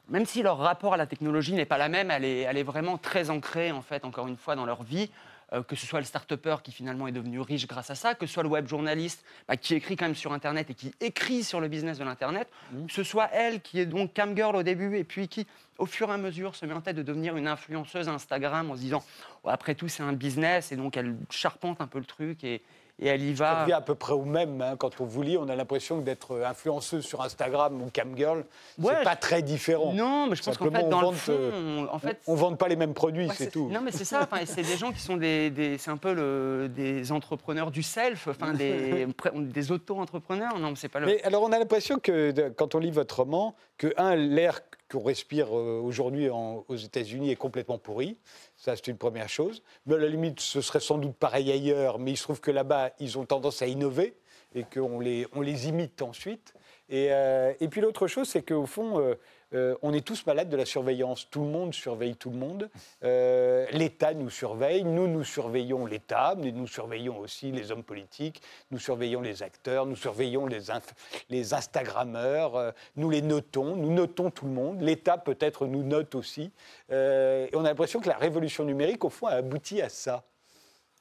même 0.07 0.26
si 0.28 0.43
leur 0.43 0.59
rapport 0.59 0.93
à 0.93 0.97
la 0.97 1.07
technologie 1.07 1.53
n'est 1.53 1.65
pas 1.65 1.80
la 1.80 1.89
même, 1.89 2.11
elle 2.11 2.26
est, 2.26 2.41
elle 2.41 2.57
est 2.57 2.63
vraiment 2.63 2.99
très 2.99 3.32
ancrée, 3.32 3.71
en 3.71 3.82
fait, 3.82 4.05
encore 4.05 4.28
une 4.28 4.38
fois, 4.38 4.55
dans 4.55 4.65
leur 4.65 4.84
vie. 4.84 5.09
Euh, 5.53 5.61
que 5.61 5.75
ce 5.75 5.85
soit 5.85 5.99
le 5.99 6.05
start-upper 6.05 6.57
qui 6.63 6.71
finalement 6.71 7.07
est 7.07 7.11
devenu 7.11 7.39
riche 7.39 7.67
grâce 7.67 7.91
à 7.91 7.95
ça, 7.95 8.15
que 8.15 8.25
ce 8.25 8.33
soit 8.33 8.41
le 8.41 8.49
web 8.49 8.67
journaliste 8.67 9.23
bah, 9.47 9.55
qui 9.55 9.75
écrit 9.75 9.95
quand 9.95 10.05
même 10.05 10.15
sur 10.15 10.33
Internet 10.33 10.71
et 10.71 10.73
qui 10.73 10.91
écrit 10.99 11.43
sur 11.43 11.61
le 11.61 11.67
business 11.67 11.99
de 11.99 12.03
l'Internet, 12.03 12.49
que 12.87 12.91
ce 12.91 13.03
soit 13.03 13.29
elle 13.31 13.61
qui 13.61 13.79
est 13.79 13.85
donc 13.85 14.15
camgirl 14.15 14.55
au 14.55 14.63
début 14.63 14.97
et 14.97 15.03
puis 15.03 15.27
qui, 15.27 15.45
au 15.77 15.85
fur 15.85 16.09
et 16.09 16.13
à 16.13 16.17
mesure, 16.17 16.55
se 16.55 16.65
met 16.65 16.73
en 16.73 16.81
tête 16.81 16.95
de 16.95 17.03
devenir 17.03 17.37
une 17.37 17.47
influenceuse 17.47 18.09
Instagram 18.09 18.71
en 18.71 18.75
se 18.75 18.81
disant 18.81 19.03
après 19.45 19.75
tout, 19.75 19.87
c'est 19.87 20.01
un 20.01 20.13
business 20.13 20.71
et 20.71 20.77
donc 20.77 20.97
elle 20.97 21.15
charpente 21.29 21.79
un 21.79 21.87
peu 21.87 21.99
le 21.99 22.05
truc 22.05 22.43
et, 22.43 22.63
et 22.99 23.07
elle 23.07 23.21
y 23.23 23.33
va. 23.33 23.61
revient 23.63 23.73
à 23.73 23.81
peu 23.81 23.95
près 23.95 24.13
au 24.13 24.23
même. 24.23 24.61
hein. 24.61 24.75
Quand 24.77 25.01
on 25.01 25.05
vous 25.05 25.21
lit, 25.21 25.37
on 25.37 25.49
a 25.49 25.55
l'impression 25.55 25.99
d'être 25.99 26.41
influenceuse 26.45 27.05
sur 27.05 27.21
Instagram 27.21 27.81
ou 27.81 27.89
camgirl, 27.93 28.45
Ouais, 28.79 28.93
c'est 28.99 29.03
pas 29.03 29.15
très 29.15 29.41
différent. 29.41 29.93
Non, 29.93 30.27
mais 30.27 30.35
je 30.35 30.43
pense 30.43 30.57
qu'en 30.57 30.71
fait, 30.71 30.83
on 30.83 30.89
dans 30.89 31.11
le 31.11 31.15
fond, 31.17 31.31
euh, 31.35 31.85
on- 31.89 31.93
en 31.93 31.99
fait, 31.99 32.21
on 32.27 32.33
ne 32.33 32.37
vende 32.39 32.57
pas 32.57 32.67
les 32.67 32.75
mêmes 32.75 32.93
produits, 32.93 33.27
Ouais, 33.27 33.33
c'est 33.37 33.51
tout. 33.51 33.69
Non, 33.69 33.81
mais 33.81 33.91
c'est 33.91 34.05
ça. 34.05 34.27
c'est 34.45 34.61
des 34.61 34.77
gens 34.77 34.91
qui 34.91 34.99
sont 35.01 35.17
des, 35.17 35.49
des- 35.49 35.77
c'est 35.77 35.91
un 35.91 35.97
peu 35.97 36.13
le- 36.13 36.69
des 36.69 37.11
entrepreneurs 37.11 37.71
du 37.71 37.83
self, 37.83 38.27
enfin 38.27 38.53
des, 38.53 39.07
des 39.35 39.71
auto-entrepreneurs. 39.71 40.57
Non, 40.59 40.69
mais 40.69 40.75
c'est 40.75 40.89
pas 40.89 40.99
le. 40.99 41.07
Mais 41.07 41.21
alors, 41.23 41.43
on 41.43 41.51
a 41.51 41.59
l'impression 41.59 41.99
que 41.99 42.49
quand 42.49 42.75
on 42.75 42.79
lit 42.79 42.91
votre 42.91 43.17
roman, 43.19 43.55
que 43.77 43.93
un, 43.97 44.15
l'air 44.15 44.61
qu'on 44.89 45.01
respire 45.03 45.47
euh, 45.57 45.81
aujourd'hui 45.83 46.29
aux 46.29 46.75
États-Unis 46.75 47.31
est 47.31 47.35
complètement 47.35 47.77
pourri. 47.79 48.17
Ça, 48.66 48.76
c'est 48.76 48.88
une 48.88 48.97
première 48.97 49.30
chose. 49.30 49.61
Mais 49.86 49.93
à 49.93 49.97
la 49.99 50.07
limite, 50.07 50.39
ce 50.39 50.59
serait 50.59 50.80
sans 50.80 50.97
doute 50.97 51.16
pareil 51.16 51.51
ailleurs. 51.51 51.99
Mais 51.99 52.13
il 52.13 52.18
se 52.18 52.24
trouve 52.24 52.41
que 52.41 52.49
là-bas, 52.49 52.89
ils 52.99 53.20
ont 53.20 53.24
tendance 53.24 53.61
à 53.61 53.68
innover 53.68 54.18
et 54.55 54.63
qu'on 54.63 54.99
les, 54.99 55.28
on 55.34 55.41
les 55.41 55.68
imite 55.68 56.01
ensuite. 56.01 56.55
Et, 56.89 57.09
euh, 57.11 57.53
et 57.59 57.68
puis 57.68 57.80
l'autre 57.80 58.07
chose, 58.07 58.28
c'est 58.28 58.41
qu'au 58.41 58.66
fond, 58.66 58.99
euh, 58.99 59.13
euh, 59.53 59.75
on 59.81 59.93
est 59.93 60.05
tous 60.05 60.25
malades 60.25 60.49
de 60.49 60.57
la 60.57 60.65
surveillance. 60.65 61.29
Tout 61.29 61.43
le 61.43 61.49
monde 61.49 61.73
surveille 61.73 62.15
tout 62.15 62.29
le 62.29 62.37
monde. 62.37 62.69
Euh, 63.03 63.65
L'État 63.71 64.13
nous 64.13 64.29
surveille, 64.29 64.83
nous, 64.83 65.07
nous 65.07 65.23
surveillons 65.23 65.85
l'État, 65.85 66.35
mais 66.37 66.51
nous 66.51 66.67
surveillons 66.67 67.19
aussi 67.19 67.51
les 67.51 67.71
hommes 67.71 67.83
politiques, 67.83 68.41
nous 68.71 68.79
surveillons 68.79 69.21
les 69.21 69.43
acteurs, 69.43 69.85
nous 69.85 69.95
surveillons 69.95 70.47
les, 70.47 71.53
Instagrammeurs, 71.53 72.55
euh, 72.55 72.71
nous 72.95 73.09
les 73.09 73.21
notons, 73.21 73.75
nous 73.75 73.93
notons 73.93 74.31
tout 74.31 74.45
le 74.45 74.51
monde. 74.51 74.81
L'État 74.81 75.17
peut-être 75.17 75.67
nous 75.67 75.83
note 75.83 76.15
aussi. 76.15 76.51
Et 76.89 77.49
on 77.53 77.65
a 77.65 77.69
l'impression 77.69 77.99
que 77.99 78.09
la 78.09 78.17
révolution 78.17 78.63
numérique, 78.63 79.03
au 79.03 79.09
fond, 79.09 79.27
a 79.27 79.33
abouti 79.33 79.81
à 79.81 79.89
ça. 79.89 80.23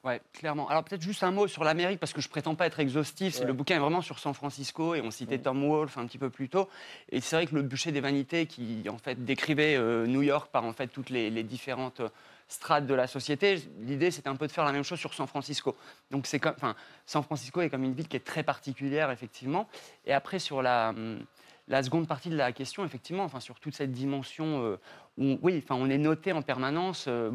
Ouais, 0.05 0.21
clairement. 0.33 0.69
Alors 0.69 0.83
peut-être 0.83 1.01
juste 1.01 1.23
un 1.23 1.31
mot 1.31 1.47
sur 1.47 1.63
l'Amérique, 1.63 1.99
parce 1.99 2.13
que 2.13 2.21
je 2.21 2.29
prétends 2.29 2.53
pas 2.53 2.67
être 2.67 2.79
exhaustif. 2.79 3.39
Ouais. 3.39 3.45
Le 3.45 3.53
bouquin 3.53 3.75
est 3.77 3.79
vraiment 3.79 4.01
sur 4.01 4.19
San 4.19 4.35
Francisco, 4.35 4.93
et 4.93 5.01
on 5.01 5.09
citait 5.09 5.39
Tom 5.39 5.67
Wolfe 5.67 5.97
un 5.97 6.05
petit 6.05 6.19
peu 6.19 6.29
plus 6.29 6.47
tôt. 6.47 6.69
Et 7.09 7.21
c'est 7.21 7.35
vrai 7.35 7.47
que 7.47 7.55
le 7.55 7.63
bûcher 7.63 7.91
des 7.91 8.01
vanités, 8.01 8.45
qui 8.45 8.87
en 8.87 8.99
fait 8.99 9.25
décrivait 9.25 9.75
euh, 9.75 10.05
New 10.05 10.21
York 10.21 10.51
par 10.51 10.63
en 10.63 10.73
fait 10.73 10.87
toutes 10.89 11.09
les, 11.09 11.31
les 11.31 11.41
différentes 11.41 12.01
euh, 12.01 12.09
strates 12.47 12.85
de 12.85 12.93
la 12.93 13.07
société, 13.07 13.63
l'idée 13.79 14.11
c'était 14.11 14.29
un 14.29 14.35
peu 14.35 14.45
de 14.45 14.51
faire 14.51 14.65
la 14.65 14.71
même 14.71 14.83
chose 14.83 14.99
sur 14.99 15.15
San 15.15 15.25
Francisco. 15.25 15.75
Donc 16.11 16.27
c'est 16.27 16.39
comme, 16.39 16.53
enfin, 16.55 16.75
San 17.07 17.23
Francisco 17.23 17.61
est 17.61 17.71
comme 17.71 17.83
une 17.83 17.95
ville 17.95 18.07
qui 18.07 18.17
est 18.17 18.25
très 18.25 18.43
particulière 18.43 19.09
effectivement. 19.09 19.67
Et 20.05 20.13
après 20.13 20.37
sur 20.37 20.61
la 20.61 20.89
hum, 20.89 21.25
la 21.67 21.81
seconde 21.81 22.07
partie 22.07 22.29
de 22.29 22.35
la 22.35 22.51
question, 22.51 22.85
effectivement, 22.85 23.23
enfin, 23.23 23.39
sur 23.39 23.59
toute 23.59 23.75
cette 23.75 23.91
dimension 23.91 24.63
euh, 24.63 24.79
où, 25.17 25.39
oui, 25.41 25.63
on 25.69 25.89
est 25.89 25.97
noté 25.97 26.31
en 26.31 26.41
permanence. 26.41 27.05
euh, 27.07 27.31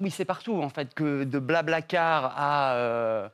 oui, 0.00 0.10
c'est 0.10 0.24
partout 0.24 0.60
en 0.60 0.68
fait 0.68 0.94
que 0.94 1.24
de 1.24 1.38
Blablacar 1.38 2.32
à, 2.36 2.74
euh, 2.74 3.28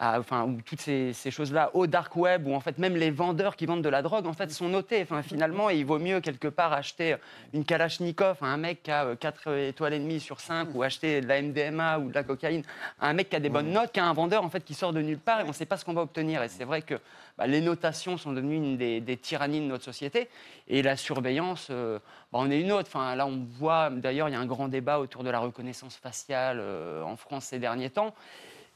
à- 0.00 0.18
enfin, 0.20 0.44
ou 0.44 0.60
toutes 0.62 0.80
ces, 0.80 1.12
ces 1.12 1.30
choses-là 1.30 1.70
au 1.74 1.86
dark 1.86 2.14
web, 2.16 2.46
où 2.46 2.54
en 2.54 2.60
fait 2.60 2.78
même 2.78 2.94
les 2.96 3.10
vendeurs 3.10 3.56
qui 3.56 3.66
vendent 3.66 3.82
de 3.82 3.88
la 3.88 4.02
drogue 4.02 4.26
en 4.26 4.32
fait 4.32 4.50
sont 4.50 4.68
notés. 4.68 5.02
Enfin, 5.02 5.22
finalement, 5.22 5.70
il 5.70 5.84
vaut 5.84 5.98
mieux 5.98 6.20
quelque 6.20 6.48
part 6.48 6.72
acheter 6.72 7.16
une 7.52 7.64
Kalachnikov 7.64 8.36
à 8.42 8.46
un 8.46 8.56
mec 8.56 8.82
qui 8.84 8.90
a 8.90 9.16
4 9.16 9.56
étoiles 9.56 9.94
et 9.94 9.98
demie 9.98 10.20
sur 10.20 10.40
5 10.40 10.68
ou 10.74 10.82
acheter 10.82 11.20
de 11.20 11.26
la 11.26 11.42
MDMA 11.42 11.98
ou 11.98 12.10
de 12.10 12.14
la 12.14 12.22
cocaïne 12.22 12.62
à 13.00 13.08
un 13.08 13.12
mec 13.12 13.28
qui 13.30 13.36
a 13.36 13.40
des 13.40 13.48
bonnes 13.48 13.72
notes 13.72 13.90
qu'à 13.92 14.04
un 14.04 14.12
vendeur 14.12 14.44
en 14.44 14.50
fait 14.50 14.64
qui 14.64 14.74
sort 14.74 14.92
de 14.92 15.00
nulle 15.02 15.18
part 15.18 15.40
et 15.40 15.44
on 15.44 15.48
ne 15.48 15.52
sait 15.52 15.66
pas 15.66 15.76
ce 15.76 15.84
qu'on 15.84 15.94
va 15.94 16.02
obtenir. 16.02 16.42
Et 16.42 16.48
c'est 16.48 16.64
vrai 16.64 16.82
que 16.82 16.94
bah, 17.36 17.46
les 17.46 17.60
notations 17.60 18.16
sont 18.16 18.32
devenues 18.32 18.56
une 18.56 18.76
des, 18.76 19.00
des 19.00 19.16
tyrannies 19.16 19.60
de 19.60 19.66
notre 19.66 19.84
société 19.84 20.28
et 20.68 20.82
la 20.82 20.96
surveillance, 20.96 21.68
euh, 21.70 21.98
bah, 22.32 22.38
on 22.40 22.50
est 22.50 22.60
une 22.60 22.72
autre. 22.72 22.88
Enfin, 22.92 23.14
là, 23.16 23.26
on 23.26 23.46
voit, 23.58 23.90
d'ailleurs, 23.90 24.28
il 24.28 24.32
y 24.32 24.34
a 24.36 24.40
un 24.40 24.46
grand 24.46 24.68
débat 24.68 24.98
autour 25.00 25.24
de 25.24 25.30
la 25.30 25.38
reconnaissance 25.40 25.96
faciale 25.96 26.58
euh, 26.60 27.02
en 27.02 27.16
France 27.16 27.46
ces 27.46 27.58
derniers 27.58 27.90
temps. 27.90 28.14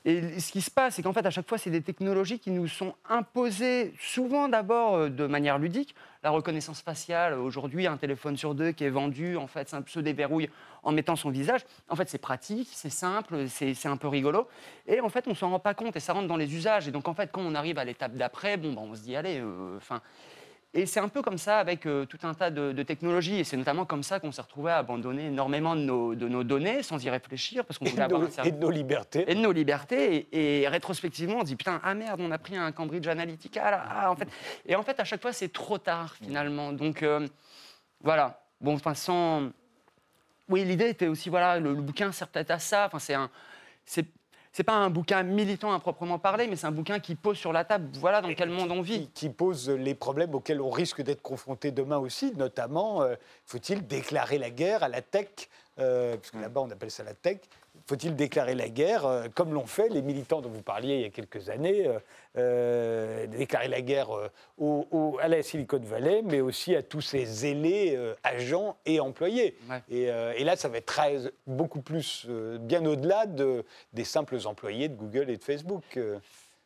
Et 0.05 0.41
ce 0.41 0.51
qui 0.51 0.61
se 0.61 0.71
passe, 0.71 0.97
c'est 0.97 1.03
qu'en 1.03 1.13
fait, 1.13 1.25
à 1.25 1.31
chaque 1.31 1.49
fois, 1.49 1.59
c'est 1.59 1.71
des 1.71 1.83
technologies 1.83 2.41
qui 2.41 2.51
nous 2.51 2.67
sont 2.67 2.95
imposées, 3.09 3.95
souvent 4.01 4.49
d'abord 4.49 4.97
euh, 4.97 5.09
de 5.09 5.27
manière 5.27 5.59
ludique. 5.59 5.95
La 6.25 6.31
reconnaissance 6.31 6.83
faciale, 6.83 7.35
aujourd'hui, 7.35 7.87
un 7.87 7.97
téléphone 7.97 8.37
sur 8.37 8.55
deux 8.55 8.73
qui 8.73 8.85
est 8.85 8.91
vendu, 8.91 9.37
en 9.37 9.47
fait, 9.47 9.75
se 9.87 10.01
déverrouille 10.01 10.51
en 10.83 10.93
mettant 10.93 11.15
son 11.15 11.31
visage. 11.31 11.61
En 11.89 11.97
fait, 11.97 12.09
c'est 12.09 12.19
pratique, 12.19 12.69
c'est 12.73 12.91
simple, 12.91 13.47
c'est 13.49 13.87
un 13.87 13.97
peu 13.97 14.09
rigolo. 14.09 14.49
Et 14.87 15.01
en 15.01 15.09
fait, 15.09 15.27
on 15.29 15.35
s'en 15.35 15.51
rend 15.51 15.61
pas 15.61 15.75
compte 15.75 15.97
et 15.97 16.01
ça 16.01 16.13
rentre 16.13 16.29
dans 16.29 16.37
les 16.37 16.55
usages. 16.55 16.89
Et 16.89 16.91
donc, 16.91 17.07
en 17.07 17.15
fait, 17.15 17.31
quand 17.33 17.43
on 17.43 17.55
arrive 17.55 17.79
à 17.79 17.85
l'étape 17.85 18.15
d'après, 18.15 18.57
bon, 18.57 18.73
bah, 18.73 18.83
on 18.85 18.95
se 18.95 19.03
dit, 19.03 19.15
allez, 19.15 19.39
euh, 19.41 19.77
enfin. 19.77 20.01
Et 20.75 20.87
c'est 20.87 21.01
un 21.01 21.09
peu 21.09 21.21
comme 21.21 21.37
ça 21.37 21.59
avec 21.59 21.85
euh, 21.85 22.07
tout 22.07 22.19
un 22.23 22.33
tas 22.33 22.51
de, 22.51 22.73
de 22.73 22.83
technologies. 22.83 23.41
Et 23.41 23.45
c'est 23.45 23.59
notamment 23.59 23.85
comme 23.85 24.03
ça 24.03 24.21
qu'on 24.21 24.33
s'est 24.33 24.41
retrouvé 24.41 24.73
à 24.73 24.79
abandonner 24.79 25.27
énormément 25.27 25.77
de 25.77 25.83
nos, 25.83 26.15
de 26.15 26.29
nos 26.29 26.45
données 26.45 26.83
sans 26.83 27.05
y 27.05 27.11
réfléchir 27.11 27.65
parce 27.67 27.79
qu'on 27.79 27.85
Et 27.85 27.91
voulait 27.91 28.09
de, 28.09 28.15
avoir 28.15 28.23
un 28.23 28.43
nos, 28.43 28.45
et 28.45 28.53
de 28.53 28.59
nos 28.59 28.71
libertés. 28.71 29.31
et 29.31 29.35
de 29.35 29.41
nos 29.41 29.53
libertés. 29.53 30.29
Et, 30.33 30.63
et 30.63 30.69
rétrospectivement, 30.69 31.41
on 31.41 31.43
dit 31.43 31.57
putain, 31.57 31.79
ah 31.85 31.95
merde, 31.95 32.21
on 32.23 32.31
a 32.31 32.39
pris 32.39 32.57
un 32.57 32.73
Cambridge 32.73 33.07
Analytica 33.07 33.71
là. 33.71 33.85
Ah, 33.87 34.11
en 34.11 34.17
fait. 34.17 34.29
Et 34.65 34.75
en 34.75 34.83
fait, 34.83 34.99
à 34.99 35.05
chaque 35.05 35.21
fois, 35.21 35.35
c'est 35.35 35.53
trop 35.53 35.77
tard 35.77 36.15
finalement. 36.15 36.73
Donc 36.73 37.03
euh, 37.03 37.27
voilà. 38.01 38.43
Bon, 38.61 38.75
enfin, 38.75 38.95
sans. 38.95 39.51
Oui, 40.49 40.65
l'idée 40.65 40.89
était 40.89 41.07
aussi, 41.09 41.29
voilà, 41.29 41.59
le, 41.59 41.75
le 41.75 41.83
bouquin 41.83 42.13
sert 42.13 42.29
peut-être 42.29 42.51
à 42.51 42.59
ça. 42.59 42.87
Enfin, 42.87 42.99
c'est 42.99 43.15
un. 43.15 43.29
C'est, 43.85 44.07
c'est 44.53 44.65
pas 44.65 44.75
un 44.75 44.91
bouquin 44.91 45.23
militant 45.23 45.73
à 45.73 45.79
proprement 45.79 46.19
parler, 46.19 46.47
mais 46.47 46.57
c'est 46.57 46.67
un 46.67 46.73
bouquin 46.73 47.01
qui 47.01 47.15
pose 47.15 47.39
sur 47.39 47.53
la 47.53 47.65
table, 47.65 47.89
voilà 47.99 48.21
dans 48.21 48.33
quel 48.35 48.51
monde 48.51 48.71
on 48.71 48.83
vit. 48.83 49.07
qui, 49.09 49.09
qui 49.09 49.29
pose 49.31 49.71
les 49.71 49.95
problèmes 49.95 50.35
auxquels 50.35 50.61
on 50.61 50.71
risque 50.71 51.03
d'être 51.03 51.23
confronté 51.23 51.71
demain 51.71 51.99
aussi, 51.99 52.33
notamment 52.37 53.03
euh, 53.03 53.15
faut-il 53.47 53.87
déclarer 53.87 54.39
la 54.39 54.51
guerre 54.51 54.83
à 54.83 54.89
la 54.89 55.01
tech, 55.01 55.29
euh, 55.79 56.17
parce 56.17 56.31
que 56.31 56.39
là-bas 56.39 56.61
on 56.61 56.71
appelle 56.71 56.91
ça 56.91 57.03
la 57.03 57.15
tech, 57.15 57.39
faut-il 57.87 58.15
déclarer 58.17 58.55
la 58.55 58.69
guerre, 58.69 59.05
euh, 59.07 59.27
comme 59.35 59.53
l'ont 59.53 59.67
fait 59.67 59.89
les 59.89 60.03
militants 60.03 60.41
dont 60.41 60.49
vous 60.51 60.63
parliez 60.63 60.95
il 60.97 61.01
y 61.03 61.05
a 61.05 61.11
quelques 61.11 61.49
années, 61.49 61.87
euh, 61.87 61.99
euh, 62.39 63.27
déclarer 63.27 63.69
la 63.69 63.81
guerre 63.81 64.09
au- 64.59 64.87
au- 64.91 65.19
à 65.21 65.29
la 65.29 65.43
Silicon 65.43 65.81
Valley, 65.83 66.23
mais 66.25 66.41
aussi 66.41 66.75
à 66.75 66.83
tous 66.83 67.01
ces 67.01 67.25
zélés 67.25 67.99
agents 68.23 68.77
et 68.87 69.01
employés. 69.01 69.57
Ouais. 69.69 69.83
Et, 69.91 70.03
et 70.05 70.45
là, 70.45 70.57
ça 70.57 70.69
va 70.69 70.79
être 70.79 70.87
très, 70.87 71.17
beaucoup 71.47 71.81
plus, 71.83 72.27
bien 72.61 72.85
au-delà 72.87 73.27
de, 73.27 73.65
des 73.93 74.05
simples 74.05 74.39
employés 74.45 74.89
de 74.89 74.95
Google 74.95 75.31
et 75.31 75.37
de 75.37 75.45
Facebook. 75.45 75.99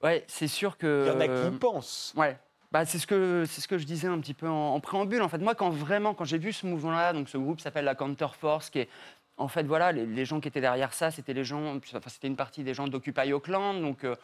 Ouais, 0.02 0.24
c'est 0.28 0.48
sûr 0.48 0.76
que. 0.76 1.06
Il 1.06 1.12
y 1.12 1.16
en 1.16 1.20
a 1.20 1.28
qui 1.28 1.54
y 1.54 1.58
pensent. 1.58 2.12
Ouais. 2.16 2.36
Bah, 2.72 2.84
c'est 2.84 2.98
ce 2.98 3.06
que 3.06 3.44
c'est 3.48 3.60
ce 3.60 3.68
que 3.68 3.78
je 3.78 3.86
disais 3.86 4.08
un 4.08 4.18
petit 4.18 4.34
peu 4.34 4.48
en, 4.48 4.74
en 4.74 4.80
préambule. 4.80 5.22
En 5.22 5.28
fait, 5.28 5.38
moi, 5.38 5.54
quand 5.54 5.70
vraiment, 5.70 6.14
quand 6.14 6.24
j'ai 6.24 6.36
vu 6.36 6.52
ce 6.52 6.66
mouvement-là, 6.66 7.12
donc 7.12 7.28
ce 7.28 7.38
groupe 7.38 7.60
s'appelle 7.60 7.84
la 7.84 7.94
Counterforce, 7.94 8.70
qui 8.70 8.80
est 8.80 8.88
en 9.36 9.48
fait 9.48 9.64
voilà, 9.64 9.92
les, 9.92 10.24
gens 10.24 10.40
qui 10.40 10.48
étaient 10.48 10.60
derrière 10.60 10.94
ça, 10.94 11.10
c'était 11.10 11.34
les 11.34 11.44
gens, 11.44 11.78
c'était 12.08 12.28
une 12.28 12.36
partie 12.36 12.64
des 12.64 12.74
gens 12.74 12.88
d'Occupy 12.88 13.32
Auckland, 13.32 13.80
donc 13.80 14.04
euh, 14.04 14.16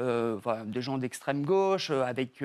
euh, 0.00 0.64
des 0.64 0.80
gens 0.80 0.98
d'extrême 0.98 1.44
gauche, 1.44 1.90
euh, 1.90 2.02
avec, 2.02 2.42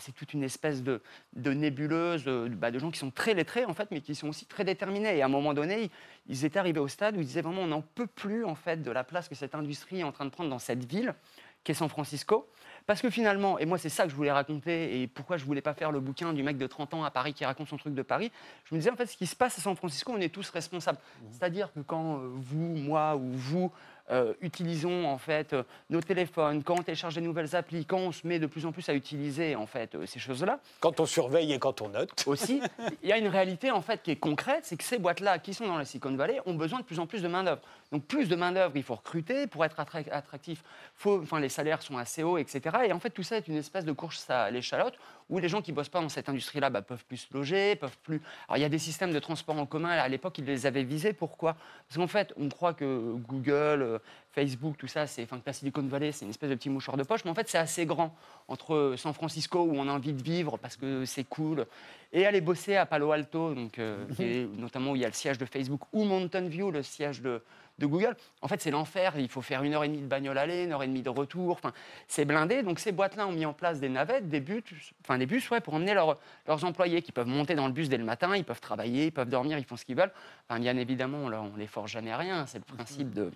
c'est 0.00 0.12
toute 0.12 0.34
une 0.34 0.42
espèce 0.42 0.82
de, 0.82 1.00
de 1.34 1.52
nébuleuse, 1.52 2.24
de, 2.24 2.48
bah, 2.48 2.70
de 2.70 2.78
gens 2.78 2.90
qui 2.90 2.98
sont 2.98 3.10
très 3.10 3.34
lettrés 3.34 3.64
en 3.66 3.74
fait, 3.74 3.88
mais 3.90 4.00
qui 4.00 4.14
sont 4.14 4.28
aussi 4.28 4.46
très 4.46 4.64
déterminés. 4.64 5.16
Et 5.16 5.22
à 5.22 5.26
un 5.26 5.28
moment 5.28 5.54
donné, 5.54 5.90
ils, 6.28 6.44
étaient 6.44 6.58
arrivés 6.58 6.80
au 6.80 6.88
stade 6.88 7.16
où 7.16 7.20
ils 7.20 7.26
disaient 7.26 7.42
vraiment, 7.42 7.62
on 7.62 7.68
n'en 7.68 7.82
peut 7.82 8.08
plus 8.08 8.44
en 8.44 8.54
fait 8.54 8.82
de 8.82 8.90
la 8.90 9.04
place 9.04 9.28
que 9.28 9.34
cette 9.34 9.54
industrie 9.54 10.00
est 10.00 10.04
en 10.04 10.12
train 10.12 10.24
de 10.24 10.30
prendre 10.30 10.50
dans 10.50 10.58
cette 10.58 10.84
ville, 10.84 11.14
qui 11.62 11.72
est 11.72 11.74
San 11.74 11.88
Francisco. 11.88 12.48
Parce 12.86 13.00
que 13.00 13.10
finalement, 13.10 13.58
et 13.58 13.66
moi 13.66 13.78
c'est 13.78 13.88
ça 13.88 14.04
que 14.04 14.10
je 14.10 14.16
voulais 14.16 14.32
raconter, 14.32 15.00
et 15.00 15.06
pourquoi 15.06 15.36
je 15.36 15.44
voulais 15.44 15.60
pas 15.60 15.74
faire 15.74 15.92
le 15.92 16.00
bouquin 16.00 16.32
du 16.32 16.42
mec 16.42 16.58
de 16.58 16.66
30 16.66 16.94
ans 16.94 17.04
à 17.04 17.10
Paris 17.10 17.32
qui 17.34 17.44
raconte 17.44 17.68
son 17.68 17.76
truc 17.76 17.94
de 17.94 18.02
Paris, 18.02 18.32
je 18.64 18.74
me 18.74 18.80
disais 18.80 18.90
en 18.90 18.96
fait 18.96 19.06
ce 19.06 19.16
qui 19.16 19.26
se 19.26 19.36
passe 19.36 19.58
à 19.58 19.62
San 19.62 19.76
Francisco, 19.76 20.12
on 20.14 20.20
est 20.20 20.32
tous 20.32 20.48
responsables. 20.50 20.98
C'est-à-dire 21.30 21.72
que 21.72 21.80
quand 21.80 22.16
euh, 22.16 22.30
vous, 22.34 22.76
moi 22.76 23.16
ou 23.16 23.32
vous, 23.32 23.72
euh, 24.10 24.34
utilisons 24.40 25.06
en 25.06 25.16
fait 25.18 25.52
euh, 25.52 25.62
nos 25.88 26.00
téléphones, 26.00 26.62
quand 26.62 26.74
on 26.78 26.82
télécharge 26.82 27.14
des 27.14 27.20
nouvelles 27.20 27.54
applis, 27.54 27.86
quand 27.86 27.98
on 27.98 28.12
se 28.12 28.26
met 28.26 28.38
de 28.38 28.46
plus 28.46 28.66
en 28.66 28.72
plus 28.72 28.88
à 28.88 28.94
utiliser 28.94 29.54
en 29.54 29.66
fait 29.66 29.94
euh, 29.94 30.06
ces 30.06 30.18
choses-là. 30.18 30.58
Quand 30.80 30.98
on 31.00 31.06
surveille 31.06 31.52
et 31.52 31.58
quand 31.58 31.80
on 31.82 31.88
note. 31.88 32.10
Aussi, 32.26 32.60
il 33.02 33.08
y 33.08 33.12
a 33.12 33.18
une 33.18 33.28
réalité 33.28 33.70
en 33.70 33.80
fait 33.80 34.02
qui 34.02 34.10
est 34.10 34.16
concrète, 34.16 34.64
c'est 34.64 34.76
que 34.76 34.84
ces 34.84 34.98
boîtes-là 34.98 35.38
qui 35.38 35.54
sont 35.54 35.66
dans 35.66 35.78
la 35.78 35.84
Silicon 35.84 36.14
Valley 36.16 36.40
ont 36.46 36.54
besoin 36.54 36.80
de 36.80 36.84
plus 36.84 36.98
en 36.98 37.06
plus 37.06 37.22
de 37.22 37.28
main 37.28 37.44
d'œuvre. 37.44 37.60
Donc 37.92 38.04
plus 38.06 38.28
de 38.28 38.34
main 38.36 38.52
d'œuvre, 38.52 38.72
il 38.76 38.82
faut 38.82 38.94
recruter 38.94 39.46
pour 39.46 39.64
être 39.64 39.78
attra- 39.78 40.10
attractif. 40.10 40.62
Faut, 40.96 41.20
enfin 41.22 41.38
les 41.40 41.48
salaires 41.48 41.82
sont 41.82 41.96
assez 41.96 42.22
hauts, 42.22 42.38
etc. 42.38 42.60
Et 42.86 42.92
en 42.92 42.98
fait 42.98 43.10
tout 43.10 43.22
ça 43.22 43.36
est 43.36 43.48
une 43.48 43.56
espèce 43.56 43.84
de 43.84 43.92
course 43.92 44.28
à 44.30 44.50
l'échalote 44.50 44.94
où 45.32 45.38
les 45.38 45.48
gens 45.48 45.62
qui 45.62 45.72
bossent 45.72 45.88
pas 45.88 46.02
dans 46.02 46.10
cette 46.10 46.28
industrie-là 46.28 46.68
bah, 46.68 46.82
peuvent 46.82 47.04
plus 47.06 47.16
se 47.16 47.34
loger, 47.34 47.74
peuvent 47.76 47.96
plus. 48.02 48.20
Alors 48.46 48.58
il 48.58 48.60
y 48.60 48.64
a 48.64 48.68
des 48.68 48.78
systèmes 48.78 49.12
de 49.12 49.18
transport 49.18 49.58
en 49.58 49.64
commun. 49.64 49.88
À 49.88 50.06
l'époque, 50.08 50.36
ils 50.38 50.44
les 50.44 50.66
avaient 50.66 50.84
visés. 50.84 51.14
Pourquoi? 51.14 51.56
Parce 51.88 51.96
qu'en 51.96 52.06
fait, 52.06 52.34
on 52.36 52.50
croit 52.50 52.74
que 52.74 53.14
Google, 53.26 53.82
euh, 53.82 53.98
Facebook, 54.32 54.76
tout 54.76 54.86
ça, 54.86 55.06
c'est, 55.06 55.22
enfin 55.22 55.38
que 55.38 55.44
la 55.46 55.54
Silicon 55.54 55.82
Valley, 55.82 56.12
c'est 56.12 56.26
une 56.26 56.30
espèce 56.30 56.50
de 56.50 56.54
petit 56.54 56.68
mouchoir 56.68 56.98
de 56.98 57.02
poche, 57.02 57.24
mais 57.24 57.30
en 57.30 57.34
fait, 57.34 57.48
c'est 57.48 57.58
assez 57.58 57.86
grand 57.86 58.14
entre 58.46 58.94
San 58.98 59.14
Francisco 59.14 59.62
où 59.62 59.74
on 59.74 59.88
a 59.88 59.92
envie 59.92 60.12
de 60.12 60.22
vivre 60.22 60.58
parce 60.58 60.76
que 60.76 61.06
c'est 61.06 61.24
cool, 61.24 61.66
et 62.12 62.26
aller 62.26 62.42
bosser 62.42 62.76
à 62.76 62.84
Palo 62.84 63.12
Alto, 63.12 63.54
donc 63.54 63.78
euh, 63.78 64.04
notamment 64.58 64.92
où 64.92 64.96
il 64.96 65.02
y 65.02 65.04
a 65.04 65.08
le 65.08 65.14
siège 65.14 65.38
de 65.38 65.46
Facebook, 65.46 65.80
ou 65.92 66.04
Mountain 66.04 66.48
View, 66.48 66.70
le 66.70 66.82
siège 66.82 67.22
de, 67.22 67.42
Google. 67.86 68.16
En 68.40 68.48
fait, 68.48 68.60
c'est 68.60 68.70
l'enfer. 68.70 69.14
Il 69.18 69.28
faut 69.28 69.42
faire 69.42 69.62
une 69.62 69.74
heure 69.74 69.84
et 69.84 69.88
demie 69.88 70.00
de 70.02 70.06
bagnole 70.06 70.38
aller, 70.38 70.64
une 70.64 70.72
heure 70.72 70.82
et 70.82 70.86
demie 70.86 71.02
de 71.02 71.08
retour. 71.10 71.52
Enfin, 71.52 71.72
c'est 72.08 72.24
blindé. 72.24 72.62
Donc, 72.62 72.78
ces 72.78 72.92
boîtes-là 72.92 73.26
ont 73.26 73.32
mis 73.32 73.46
en 73.46 73.52
place 73.52 73.80
des 73.80 73.88
navettes, 73.88 74.28
des 74.28 74.40
bus, 74.40 74.62
enfin 75.04 75.18
des 75.18 75.26
bus, 75.26 75.50
ouais, 75.50 75.60
pour 75.60 75.74
emmener 75.74 75.94
leurs- 75.94 76.18
employés 76.46 77.02
qui 77.02 77.12
peuvent 77.12 77.26
monter 77.26 77.54
dans 77.54 77.66
le 77.66 77.72
bus 77.72 77.88
dès 77.88 77.98
le 77.98 78.04
matin. 78.04 78.36
Ils 78.36 78.44
peuvent 78.44 78.60
travailler, 78.60 79.06
ils 79.06 79.12
peuvent 79.12 79.28
dormir, 79.28 79.58
ils 79.58 79.64
font 79.64 79.76
ce 79.76 79.84
qu'ils 79.84 79.96
veulent. 79.96 80.12
Enfin, 80.48 80.60
bien 80.60 80.76
évidemment, 80.76 81.18
on, 81.18 81.32
on 81.32 81.56
les 81.56 81.66
force 81.66 81.90
jamais 81.90 82.12
à 82.12 82.16
rien. 82.16 82.46
C'est 82.46 82.58
le 82.58 82.64
principe 82.76 83.12
de, 83.14 83.30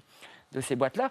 de 0.52 0.60
ces 0.60 0.76
boîtes-là. 0.76 1.10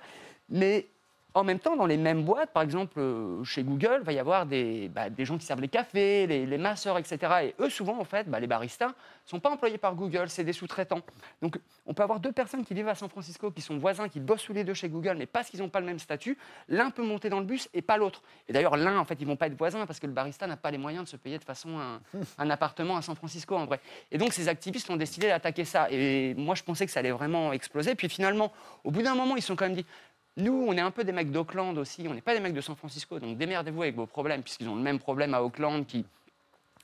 Mais 0.50 0.88
en 1.36 1.44
même 1.44 1.60
temps, 1.60 1.76
dans 1.76 1.86
les 1.86 1.98
mêmes 1.98 2.24
boîtes, 2.24 2.52
par 2.52 2.64
exemple, 2.64 2.98
euh, 2.98 3.44
chez 3.44 3.62
Google, 3.62 4.02
va 4.04 4.14
y 4.14 4.20
avoir 4.20 4.46
des, 4.46 4.88
bah, 4.88 5.10
des 5.10 5.26
gens 5.26 5.38
qui 5.38 5.46
servent 5.46 5.60
les 5.60 5.68
cafés, 5.68 6.26
les, 6.28 6.46
les 6.46 6.58
masseurs, 6.58 6.98
etc. 6.98 7.18
Et 7.44 7.56
eux, 7.60 7.70
souvent, 7.70 8.00
en 8.00 8.06
fait, 8.06 8.30
bah, 8.30 8.40
les 8.40 8.48
baristas 8.48 8.88
ne 8.88 8.94
sont 9.26 9.42
pas 9.42 9.50
employés 9.50 9.78
par 9.78 9.96
Google, 9.96 10.30
c'est 10.30 10.46
des 10.46 10.54
sous-traitants. 10.54 11.02
Donc, 11.42 11.60
on 11.86 11.94
peut 11.94 12.04
avoir 12.04 12.22
deux 12.22 12.32
personnes 12.32 12.64
qui 12.64 12.74
vivent 12.74 12.88
à 12.88 12.96
San 12.96 13.10
Francisco, 13.10 13.52
qui 13.52 13.60
sont 13.60 13.78
voisins, 13.78 14.08
qui 14.08 14.22
bossent 14.22 14.46
tous 14.46 14.54
les 14.54 14.64
deux 14.64 14.74
chez 14.74 14.88
Google, 14.88 15.18
mais 15.18 15.26
parce 15.26 15.50
qu'ils 15.50 15.60
n'ont 15.60 15.68
pas 15.68 15.82
le 15.82 15.86
même 15.86 16.00
statut, 16.00 16.38
l'un 16.70 16.90
peut 16.90 17.04
monter 17.04 17.28
dans 17.28 17.40
le 17.40 17.46
bus 17.46 17.68
et 17.74 17.82
pas 17.82 17.98
l'autre. 17.98 18.24
Et 18.48 18.54
d'ailleurs, 18.54 18.78
l'un, 18.78 18.98
en 18.98 19.04
fait, 19.04 19.18
ils 19.20 19.28
vont 19.28 19.36
pas 19.36 19.48
être 19.48 19.58
voisins 19.58 19.86
parce 19.86 20.00
que 20.00 20.08
le 20.08 20.14
barista 20.14 20.48
n'a 20.48 20.56
pas 20.56 20.72
les 20.72 20.78
moyens 20.78 21.04
de 21.04 21.10
se 21.10 21.18
payer 21.18 21.38
de 21.38 21.44
façon 21.44 21.78
un, 21.78 22.00
un 22.38 22.50
appartement 22.50 22.96
à 22.96 23.02
San 23.02 23.16
Francisco, 23.16 23.58
en 23.58 23.66
vrai. 23.66 23.82
Et 24.10 24.18
donc, 24.18 24.32
ces 24.32 24.48
activistes 24.48 24.90
ont 24.90 24.96
décidé 24.96 25.28
d'attaquer 25.28 25.66
ça. 25.66 25.92
Et 25.92 26.34
moi, 26.36 26.56
je 26.56 26.64
pensais 26.64 26.86
que 26.86 26.94
ça 26.94 27.02
allait 27.02 27.12
vraiment 27.12 27.52
exploser. 27.52 27.94
Puis 27.96 28.08
finalement, 28.08 28.54
au 28.86 28.92
bout 28.92 29.02
d'un 29.02 29.16
moment, 29.16 29.36
ils 29.36 29.42
se 29.42 29.48
sont 29.48 29.58
quand 29.58 29.66
même 29.66 29.76
dit 29.76 29.86
nous, 30.38 30.66
on 30.68 30.74
est 30.74 30.82
un 30.82 30.92
peu 30.92 31.04
des 31.04 31.12
mecs 31.12 31.32
d'Auckland 31.32 31.78
aussi, 31.78 32.06
on 32.10 32.14
n'est 32.14 32.22
pas 32.22 32.34
des 32.34 32.42
mecs 32.42 32.54
de 32.54 32.62
San 32.62 32.76
Francisco, 32.76 33.20
donc 33.20 33.38
démerdez-vous 33.38 33.84
avec 33.84 33.96
vos 33.96 34.06
problèmes, 34.06 34.44
puisqu'ils 34.44 34.68
ont 34.68 34.76
le 34.76 34.82
même 34.82 35.00
problème 35.00 35.34
à 35.34 35.42
Auckland, 35.42 35.86
qui 35.86 36.06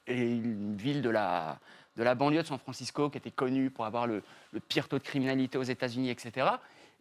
est 0.07 0.17
une 0.17 0.75
ville 0.77 1.01
de 1.01 1.09
la, 1.09 1.59
de 1.97 2.03
la 2.03 2.15
banlieue 2.15 2.41
de 2.41 2.47
San 2.47 2.59
Francisco, 2.59 3.09
qui 3.09 3.17
était 3.17 3.31
connue 3.31 3.69
pour 3.69 3.85
avoir 3.85 4.07
le, 4.07 4.23
le 4.53 4.59
pire 4.59 4.87
taux 4.87 4.97
de 4.99 5.03
criminalité 5.03 5.57
aux 5.57 5.63
États-Unis, 5.63 6.09
etc. 6.09 6.47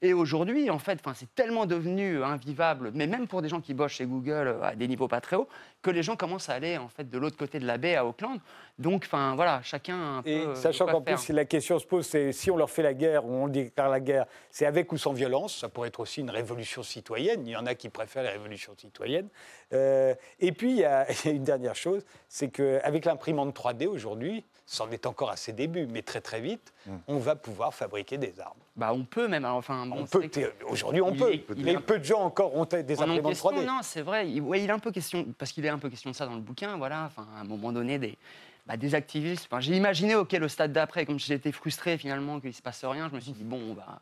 Et 0.03 0.15
aujourd'hui, 0.15 0.71
en 0.71 0.79
fait, 0.79 0.99
c'est 1.15 1.35
tellement 1.35 1.67
devenu 1.67 2.23
invivable, 2.23 2.91
mais 2.95 3.07
même 3.07 3.29
pour 3.29 3.43
des 3.43 3.51
gens 3.51 3.61
qui 3.61 3.75
bossent 3.75 3.93
chez 3.93 4.07
Google 4.07 4.49
euh, 4.49 4.63
à 4.63 4.75
des 4.75 4.89
niveaux 4.89 5.09
pas 5.09 5.21
très 5.21 5.37
hauts, 5.37 5.49
que 5.83 5.91
les 5.91 6.03
gens 6.03 6.17
commencent 6.17 6.49
à 6.49 6.55
aller 6.55 6.79
en 6.79 6.89
fait 6.89 7.11
de 7.11 7.19
l'autre 7.19 7.37
côté 7.37 7.59
de 7.59 7.67
la 7.67 7.77
baie 7.77 7.97
à 7.97 8.07
Auckland. 8.07 8.41
Donc, 8.79 9.03
enfin, 9.05 9.35
voilà, 9.35 9.61
chacun 9.63 10.19
un 10.19 10.23
peu. 10.23 10.31
Et 10.31 10.41
euh, 10.41 10.55
sachant 10.55 10.87
qu'en 10.87 11.03
plus, 11.03 11.19
si 11.19 11.33
la 11.35 11.45
question 11.45 11.79
se 11.79 11.87
pose, 11.87 12.07
c'est 12.07 12.33
si 12.33 12.51
on 12.51 12.57
leur 12.57 12.71
fait 12.71 12.83
la 12.83 12.95
guerre 12.95 13.27
ou 13.27 13.33
on 13.33 13.49
déclare 13.49 13.91
la 13.91 14.01
guerre, 14.01 14.25
c'est 14.51 14.65
avec 14.65 14.91
ou 14.91 14.97
sans 14.97 15.13
violence. 15.13 15.59
Ça 15.59 15.69
pourrait 15.69 15.89
être 15.89 16.01
aussi 16.01 16.21
une 16.21 16.31
révolution 16.31 16.83
citoyenne. 16.83 17.47
Il 17.47 17.51
y 17.51 17.57
en 17.57 17.67
a 17.67 17.75
qui 17.75 17.91
préfèrent 17.91 18.23
les 18.23 18.31
révolutions 18.31 18.73
citoyennes. 18.79 19.29
Euh, 19.75 20.15
et 20.39 20.53
puis, 20.53 20.71
il 20.71 20.79
y, 20.79 20.85
a 20.85 21.07
il 21.25 21.27
y 21.27 21.29
a 21.29 21.37
une 21.37 21.45
dernière 21.45 21.77
chose, 21.77 22.07
c'est 22.27 22.49
qu'avec 22.49 23.05
l'imprimante 23.05 23.55
3D 23.55 23.87
aujourd'hui, 23.87 24.45
c'en 24.73 24.89
est 24.93 25.05
encore 25.05 25.31
à 25.31 25.37
ses 25.37 25.53
débuts, 25.53 25.89
mais 25.91 26.01
très 26.03 26.21
très 26.21 26.41
vite, 26.41 26.73
on 27.09 27.19
va 27.19 27.35
pouvoir 27.35 27.75
fabriquer 27.75 28.19
des 28.19 28.39
armes. 28.39 28.57
Bah, 28.77 28.93
on 28.95 29.03
peut 29.05 29.27
même. 29.27 29.45
alors, 29.45 29.57
Enfin, 29.57 29.85
bon, 29.85 30.03
On 30.03 30.07
peut, 30.07 30.31
aujourd'hui, 30.69 31.01
on 31.03 31.11
il 31.13 31.19
peut. 31.19 31.33
est- 31.35 31.45
il 31.57 31.65
mais 31.65 31.73
est 31.73 31.81
peu 31.81 31.99
de 31.99 32.05
gens 32.05 32.21
encore 32.21 32.55
ont 32.55 32.65
des 32.65 32.79
imprimantes 33.03 33.25
question, 33.27 33.51
3D. 33.51 33.65
non, 33.67 33.81
c'est 33.83 34.03
vrai. 34.03 34.31
Il, 34.31 34.41
ouais, 34.43 34.63
il 34.63 34.71
est 34.71 34.73
un 34.73 34.79
peu 34.79 34.93
question, 34.93 35.27
parce 35.37 35.51
qu'il 35.51 35.67
est 35.67 35.71
un 35.71 35.79
peu 35.81 35.91
question 35.91 36.11
de 36.13 36.15
ça 36.15 36.25
dans 36.25 36.37
le 36.37 36.41
bouquin, 36.41 36.77
voilà. 36.77 37.07
Enfin, 37.07 37.27
à 37.37 37.41
un 37.41 37.45
moment 37.45 37.73
donné, 37.73 37.99
des, 37.99 38.17
bah, 38.65 38.77
des 38.77 38.95
activistes. 38.95 39.49
Enfin, 39.51 39.59
j'ai 39.59 39.75
imaginé, 39.77 40.15
ok, 40.15 40.31
le 40.35 40.47
stade 40.47 40.73
d'après, 40.73 41.05
comme 41.05 41.19
j'étais 41.19 41.51
frustré 41.51 41.99
finalement 41.99 42.39
qu'il 42.39 42.55
se 42.55 42.63
passe 42.63 42.85
rien, 42.85 43.09
je 43.11 43.15
me 43.17 43.21
suis 43.21 43.33
dit 43.33 43.43
bon, 43.43 43.75
bah, 43.75 43.99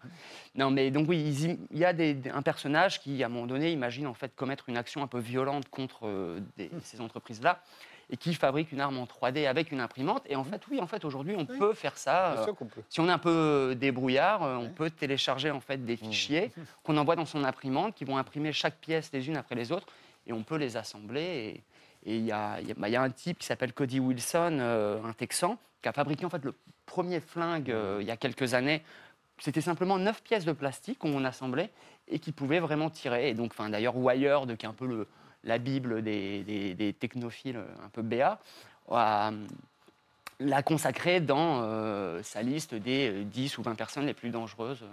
non, 0.55 0.71
mais 0.71 0.91
donc 0.91 1.09
oui, 1.09 1.57
il 1.71 1.79
y 1.79 1.85
a 1.87 1.95
des- 1.95 2.13
des- 2.13 2.29
un 2.29 2.43
personnage 2.43 3.01
qui, 3.01 3.23
à 3.23 3.27
un 3.27 3.31
moment 3.31 3.47
donné, 3.47 3.73
imagine 3.73 4.07
en 4.07 4.13
fait 4.13 4.37
commettre 4.37 4.69
une 4.69 4.77
action 4.77 5.03
un 5.03 5.07
peu 5.07 5.19
violente 5.19 5.67
contre 5.71 6.01
euh, 6.07 6.41
des- 6.59 6.71
ces 6.85 7.01
entreprises-là. 7.01 7.63
Et 8.11 8.17
qui 8.17 8.33
fabrique 8.33 8.73
une 8.73 8.81
arme 8.81 8.97
en 8.97 9.05
3D 9.05 9.47
avec 9.47 9.71
une 9.71 9.81
imprimante. 9.81 10.23
Et 10.29 10.37
en 10.37 10.45
fait, 10.45 10.63
oui, 10.71 10.81
en 10.81 10.87
fait, 10.87 11.05
aujourd'hui, 11.05 11.35
on 11.37 11.45
peut 11.45 11.75
faire 11.75 11.99
ça. 11.99 12.33
Bien 12.33 12.41
euh, 12.41 12.45
sûr 12.45 12.57
qu'on 12.57 12.65
peut. 12.65 12.81
si 12.89 13.01
on 13.01 13.09
est 13.09 13.13
un 13.13 13.19
peu 13.19 13.77
débrouillard, 13.79 14.43
euh, 14.43 14.57
on 14.57 14.71
peut 14.71 14.89
télécharger 14.89 15.51
en 15.51 15.61
fait 15.61 15.85
des 15.85 15.97
fichiers 15.97 16.51
qu'on 16.85 16.97
envoie 16.97 17.17
dans 17.17 17.27
son 17.27 17.45
imprimante, 17.45 17.95
qui 17.95 18.07
vont 18.07 18.17
imprimer 18.17 18.53
chaque 18.53 18.77
pièce 18.77 19.11
les 19.13 19.29
unes 19.29 19.37
après 19.37 19.57
les 19.57 19.73
autres, 19.73 19.89
et 20.27 20.33
on 20.33 20.43
peut 20.43 20.57
les 20.57 20.79
assembler. 20.79 21.21
Et 21.21 21.63
il 22.17 22.23
y, 22.23 22.27
y 22.27 22.31
bah, 22.31 22.89
il 22.89 22.93
y 22.93 22.97
a 22.97 23.03
un 23.03 23.11
type 23.11 23.39
qui 23.39 23.47
s'appelle 23.47 23.73
Cody 23.73 24.01
Wilson, 24.01 24.59
euh, 24.61 25.03
un 25.05 25.13
Texan, 25.13 25.59
qui 25.83 25.89
a 25.89 25.93
fabriqué 25.93 26.25
en 26.25 26.31
fait 26.31 26.45
le 26.45 26.55
premier 26.87 27.21
flingue 27.21 27.71
euh, 27.71 27.99
il 28.01 28.07
y 28.07 28.11
a 28.11 28.17
quelques 28.17 28.55
années. 28.55 28.83
C'était 29.39 29.61
simplement 29.61 29.99
neuf 29.99 30.23
pièces 30.23 30.45
de 30.45 30.53
plastique 30.53 30.99
qu'on 30.99 31.25
assemblait 31.25 31.71
et 32.09 32.19
qui 32.19 32.33
pouvaient 32.33 32.59
vraiment 32.59 32.91
tirer. 32.91 33.29
Et 33.29 33.35
donc, 33.35 33.53
d'ailleurs, 33.71 33.97
Wired, 33.97 34.57
qui 34.57 34.67
est 34.67 34.69
un 34.69 34.73
peu 34.73 34.87
le, 34.87 35.07
la 35.45 35.59
bible 35.59 36.03
des, 36.03 36.95
technophiles, 36.99 37.57
euh, 37.57 37.85
un 37.85 37.89
peu 37.89 38.03
BA, 38.03 38.39
a, 38.91 39.31
l'a 40.41 40.63
consacré 40.63 41.21
dans 41.21 41.63
euh, 41.63 42.23
sa 42.23 42.43
liste 42.43 42.75
des 42.75 43.11
euh, 43.11 43.25
10 43.25 43.59
ou 43.59 43.63
20 43.63 43.75
personnes 43.75 44.07
les 44.07 44.15
plus 44.15 44.31
dangereuses 44.31 44.83
euh, 44.83 44.87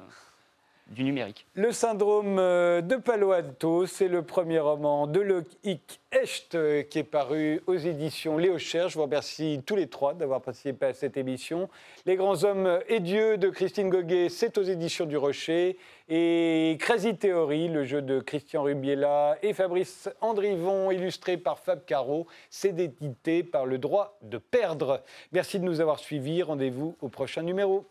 du 0.87 1.03
numérique. 1.03 1.45
Le 1.55 1.71
syndrome 1.71 2.37
euh, 2.37 2.81
de 2.81 2.95
Palo 2.95 3.31
Alto, 3.31 3.85
c'est 3.87 4.07
le 4.07 4.21
premier 4.21 4.59
roman 4.59 5.07
de 5.07 5.19
Loïc 5.19 5.99
Hecht 6.11 6.55
euh, 6.55 6.83
qui 6.83 6.99
est 6.99 7.03
paru 7.03 7.61
aux 7.65 7.75
éditions 7.75 8.37
Léo 8.37 8.57
Cher. 8.59 8.89
Je 8.89 8.95
vous 8.95 9.03
remercie 9.03 9.61
tous 9.65 9.75
les 9.75 9.87
trois 9.87 10.13
d'avoir 10.13 10.41
participé 10.41 10.87
à 10.87 10.93
cette 10.93 11.17
émission. 11.17 11.69
Les 12.05 12.15
grands 12.15 12.43
hommes 12.43 12.79
et 12.87 12.99
dieux 12.99 13.37
de 13.37 13.49
Christine 13.49 13.89
Goguet, 13.89 14.29
c'est 14.29 14.57
aux 14.57 14.63
éditions 14.63 15.05
du 15.05 15.17
Rocher. 15.17 15.77
Et 16.07 16.77
Crazy 16.79 17.17
Theory, 17.17 17.67
le 17.67 17.83
jeu 17.83 17.99
de 17.99 18.19
Christian 18.19 18.61
Rubiela 18.61 19.39
et 19.41 19.53
Fabrice 19.53 20.07
Andrivon, 20.21 20.91
illustré 20.91 21.35
par 21.35 21.57
Fab 21.57 21.83
Caro, 21.83 22.27
c'est 22.51 22.77
édité 22.77 23.41
par 23.41 23.65
le 23.65 23.79
droit 23.79 24.19
de 24.21 24.37
perdre. 24.37 25.01
Merci 25.31 25.59
de 25.59 25.65
nous 25.65 25.81
avoir 25.81 25.97
suivis. 25.97 26.43
Rendez-vous 26.43 26.95
au 27.01 27.09
prochain 27.09 27.41
numéro. 27.41 27.87